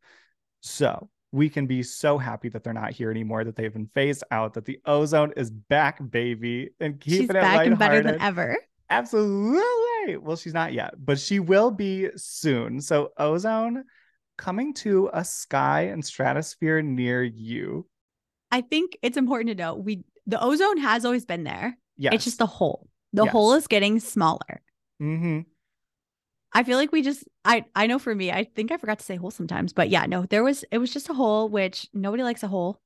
So 0.60 1.08
we 1.32 1.48
can 1.48 1.66
be 1.66 1.82
so 1.82 2.18
happy 2.18 2.50
that 2.50 2.64
they're 2.64 2.74
not 2.74 2.92
here 2.92 3.10
anymore, 3.10 3.44
that 3.44 3.56
they've 3.56 3.72
been 3.72 3.90
phased 3.94 4.24
out, 4.30 4.52
that 4.54 4.66
the 4.66 4.78
ozone 4.84 5.32
is 5.34 5.50
back, 5.50 5.98
baby, 6.10 6.68
and 6.80 7.00
keeping 7.00 7.20
She's 7.20 7.30
it 7.30 7.32
back 7.32 7.66
and 7.66 7.78
better 7.78 8.02
than 8.02 8.20
ever. 8.20 8.58
Absolutely. 8.90 9.62
Well, 10.20 10.36
she's 10.36 10.54
not 10.54 10.72
yet, 10.72 10.94
but 10.98 11.18
she 11.18 11.40
will 11.40 11.70
be 11.70 12.08
soon. 12.16 12.80
So, 12.80 13.12
ozone 13.18 13.84
coming 14.36 14.74
to 14.74 15.10
a 15.12 15.24
sky 15.24 15.82
and 15.82 16.04
stratosphere 16.04 16.82
near 16.82 17.22
you. 17.22 17.86
I 18.50 18.60
think 18.60 18.96
it's 19.02 19.16
important 19.16 19.48
to 19.48 19.54
note 19.54 19.84
we 19.84 20.04
the 20.26 20.42
ozone 20.42 20.78
has 20.78 21.04
always 21.04 21.24
been 21.24 21.44
there. 21.44 21.76
Yeah, 21.96 22.10
It's 22.12 22.24
just 22.24 22.38
the 22.38 22.46
hole. 22.46 22.88
The 23.12 23.26
hole 23.26 23.52
is 23.54 23.68
getting 23.68 24.00
smaller. 24.00 24.60
mm-hmm. 25.00 25.40
I 26.52 26.62
feel 26.62 26.78
like 26.78 26.92
we 26.92 27.02
just 27.02 27.24
I 27.44 27.64
I 27.74 27.86
know 27.86 27.98
for 27.98 28.14
me, 28.14 28.30
I 28.30 28.44
think 28.44 28.72
I 28.72 28.76
forgot 28.76 28.98
to 29.00 29.04
say 29.04 29.16
hole 29.16 29.30
sometimes, 29.30 29.72
but 29.72 29.88
yeah, 29.88 30.06
no, 30.06 30.24
there 30.26 30.44
was 30.44 30.64
it 30.70 30.78
was 30.78 30.92
just 30.92 31.08
a 31.08 31.14
hole, 31.14 31.48
which 31.48 31.88
nobody 31.92 32.22
likes 32.22 32.42
a 32.42 32.48
hole 32.48 32.80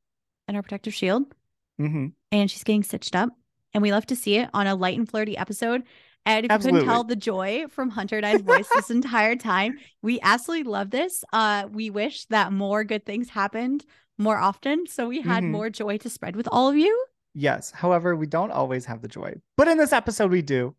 in 0.48 0.56
our 0.56 0.62
protective 0.62 0.94
shield. 0.94 1.34
Mm-hmm. 1.80 2.06
And 2.32 2.50
she's 2.50 2.64
getting 2.64 2.82
stitched 2.82 3.14
up. 3.14 3.30
And 3.74 3.82
we 3.82 3.92
love 3.92 4.06
to 4.06 4.16
see 4.16 4.36
it 4.36 4.48
on 4.54 4.66
a 4.66 4.74
light 4.74 4.98
and 4.98 5.08
flirty 5.08 5.36
episode. 5.36 5.84
And 6.26 6.44
if 6.44 6.52
you 6.52 6.58
couldn't 6.58 6.84
tell 6.84 7.04
the 7.04 7.16
joy 7.16 7.66
from 7.70 7.88
Hunter 7.90 8.16
and 8.18 8.26
I's 8.26 8.42
voice 8.42 8.68
this 8.68 8.90
entire 8.98 9.34
time, 9.36 9.78
we 10.02 10.20
absolutely 10.20 10.70
love 10.70 10.90
this. 10.90 11.24
Uh, 11.32 11.68
we 11.72 11.88
wish 11.90 12.26
that 12.26 12.52
more 12.52 12.84
good 12.84 13.06
things 13.06 13.30
happened 13.30 13.84
more 14.18 14.36
often. 14.36 14.86
So 14.86 15.08
we 15.08 15.22
had 15.22 15.44
Mhm. 15.44 15.50
more 15.50 15.70
joy 15.70 15.96
to 15.98 16.10
spread 16.10 16.36
with 16.36 16.48
all 16.52 16.68
of 16.68 16.76
you. 16.76 17.06
Yes. 17.34 17.70
However, 17.70 18.14
we 18.16 18.26
don't 18.26 18.50
always 18.50 18.84
have 18.86 19.00
the 19.00 19.08
joy, 19.08 19.34
but 19.56 19.68
in 19.68 19.78
this 19.78 19.92
episode, 19.92 20.30
we 20.30 20.42
do. 20.42 20.74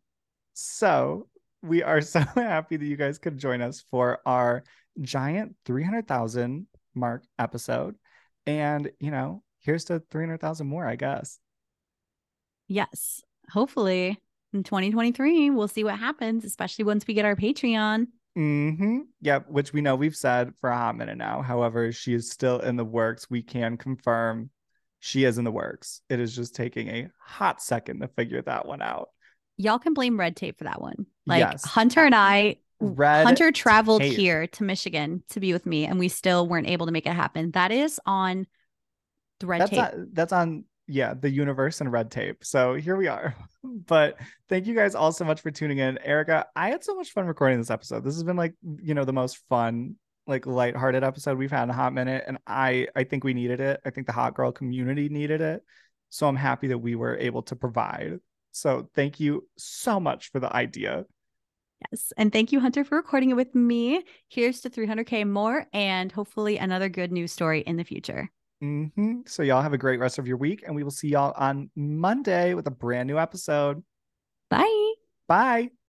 So 0.54 1.28
we 1.64 1.82
are 1.84 2.02
so 2.02 2.20
happy 2.36 2.78
that 2.78 2.86
you 2.86 2.98
guys 2.98 3.18
could 3.18 3.38
join 3.38 3.62
us 3.62 3.84
for 3.90 4.20
our 4.26 4.64
giant 5.02 5.56
300,000 5.66 6.68
mark 6.94 7.24
episode. 7.40 7.96
And, 8.46 8.92
you 9.00 9.12
know, 9.12 9.44
here's 9.60 9.86
to 9.86 10.02
300,000 10.12 10.68
more, 10.68 10.86
I 10.86 10.96
guess. 10.96 11.40
Yes. 12.68 13.22
Hopefully 13.52 14.20
in 14.54 14.64
2023, 14.64 15.50
we'll 15.52 15.68
see 15.68 15.84
what 15.84 15.98
happens, 16.00 16.46
especially 16.46 16.86
once 16.86 17.06
we 17.08 17.14
get 17.14 17.26
our 17.26 17.36
Patreon. 17.36 18.08
Mm-hmm. 18.38 19.00
Yep. 19.22 19.50
Which 19.50 19.74
we 19.74 19.82
know 19.82 19.96
we've 19.96 20.16
said 20.16 20.54
for 20.62 20.70
a 20.70 20.78
hot 20.78 20.96
minute 20.96 21.18
now. 21.18 21.42
However, 21.42 21.92
she 21.92 22.14
is 22.14 22.30
still 22.32 22.60
in 22.60 22.76
the 22.76 22.86
works. 22.86 23.30
We 23.30 23.42
can 23.42 23.78
confirm 23.78 24.50
she 25.00 25.24
is 25.24 25.38
in 25.38 25.46
the 25.46 25.52
works. 25.52 26.02
It 26.10 26.20
is 26.20 26.36
just 26.36 26.56
taking 26.56 26.88
a 26.90 27.10
hot 27.20 27.62
second 27.62 28.00
to 28.02 28.08
figure 28.08 28.42
that 28.44 28.66
one 28.66 28.82
out. 28.82 29.10
Y'all 29.58 29.80
can 29.80 29.94
blame 29.94 30.20
red 30.20 30.36
tape 30.36 30.58
for 30.58 30.64
that 30.66 30.82
one. 30.82 31.06
Like 31.26 31.40
Yes. 31.40 31.66
Hunter 31.66 32.06
and 32.06 32.16
I 32.16 32.58
Red 32.80 33.26
Hunter 33.26 33.52
traveled 33.52 34.02
tape. 34.02 34.16
here 34.16 34.48
to 34.48 34.64
Michigan 34.64 35.22
to 35.32 35.42
be 35.42 35.52
with 35.52 35.66
me, 35.66 35.86
and 35.86 36.00
we 36.00 36.08
still 36.08 36.48
weren't 36.48 36.68
able 36.68 36.86
to 36.86 36.94
make 36.94 37.06
it 37.06 37.14
happen. 37.14 37.52
That 37.52 37.74
is 37.74 38.00
on 38.06 38.48
the 39.42 39.48
red 39.48 39.62
that's 39.62 39.70
tape. 39.70 39.80
on, 39.80 40.10
that's 40.14 40.32
on 40.32 40.64
yeah 40.90 41.14
the 41.14 41.30
universe 41.30 41.80
and 41.80 41.92
red 41.92 42.12
tape. 42.12 42.44
So 42.44 42.74
here 42.74 42.96
we 42.96 43.08
are. 43.08 43.36
But 43.62 44.18
thank 44.48 44.68
you 44.68 44.74
guys 44.74 44.96
all 44.96 45.12
so 45.12 45.26
much 45.26 45.42
for 45.42 45.52
tuning 45.52 45.80
in. 45.80 45.98
Erica 45.98 46.48
i 46.56 46.70
had 46.70 46.82
so 46.82 46.96
much 46.96 47.12
fun 47.12 47.26
recording 47.26 47.58
this 47.58 47.70
episode. 47.70 48.06
This 48.06 48.14
has 48.14 48.24
been 48.24 48.38
like 48.38 48.54
you 48.82 48.94
know 48.94 49.04
the 49.04 49.12
most 49.12 49.38
fun 49.50 49.96
like 50.28 50.46
lighthearted 50.46 51.04
episode 51.04 51.38
we've 51.38 51.52
had 51.52 51.64
in 51.64 51.70
a 51.72 51.74
hot 51.74 51.92
minute 51.92 52.24
and 52.26 52.38
i 52.48 52.88
i 52.96 53.04
think 53.04 53.26
we 53.26 53.34
needed 53.34 53.60
it. 53.60 53.82
I 53.86 53.90
think 53.90 54.08
the 54.08 54.14
hot 54.14 54.34
girl 54.34 54.54
community 54.54 55.10
needed 55.10 55.42
it. 55.42 55.62
So 56.10 56.28
i'm 56.28 56.38
happy 56.38 56.68
that 56.68 56.78
we 56.78 56.96
were 56.96 57.18
able 57.18 57.44
to 57.44 57.56
provide. 57.58 58.20
So 58.52 58.90
thank 58.96 59.20
you 59.20 59.46
so 59.58 60.00
much 60.00 60.32
for 60.32 60.40
the 60.40 60.56
idea. 60.56 61.06
Yes. 61.92 62.14
And 62.18 62.32
thank 62.32 62.52
you, 62.52 62.60
Hunter, 62.60 62.84
for 62.84 62.96
recording 62.96 63.30
it 63.30 63.36
with 63.36 63.56
me. 63.56 64.04
Here's 64.28 64.62
to 64.62 64.70
300K 64.70 65.28
more 65.28 65.66
and 65.74 66.12
hopefully 66.12 66.58
another 66.58 66.90
good 66.90 67.12
news 67.12 67.32
story 67.32 67.62
in 67.62 67.78
the 67.78 67.84
future. 67.84 68.30
Hmm 68.62 69.22
so 69.26 69.42
y'all 69.42 69.62
have 69.62 69.74
a 69.74 69.78
great 69.78 70.00
rest 70.00 70.18
of 70.18 70.28
your 70.28 70.38
week 70.38 70.64
and 70.66 70.76
we 70.76 70.84
will 70.84 70.92
see 70.92 71.08
y'all 71.08 71.34
on 71.38 71.70
monday 71.76 72.54
with 72.54 72.68
a 72.68 72.72
brand 72.72 73.08
new 73.08 73.18
episode. 73.18 73.82
Bye. 74.50 74.94
bye 75.28 75.70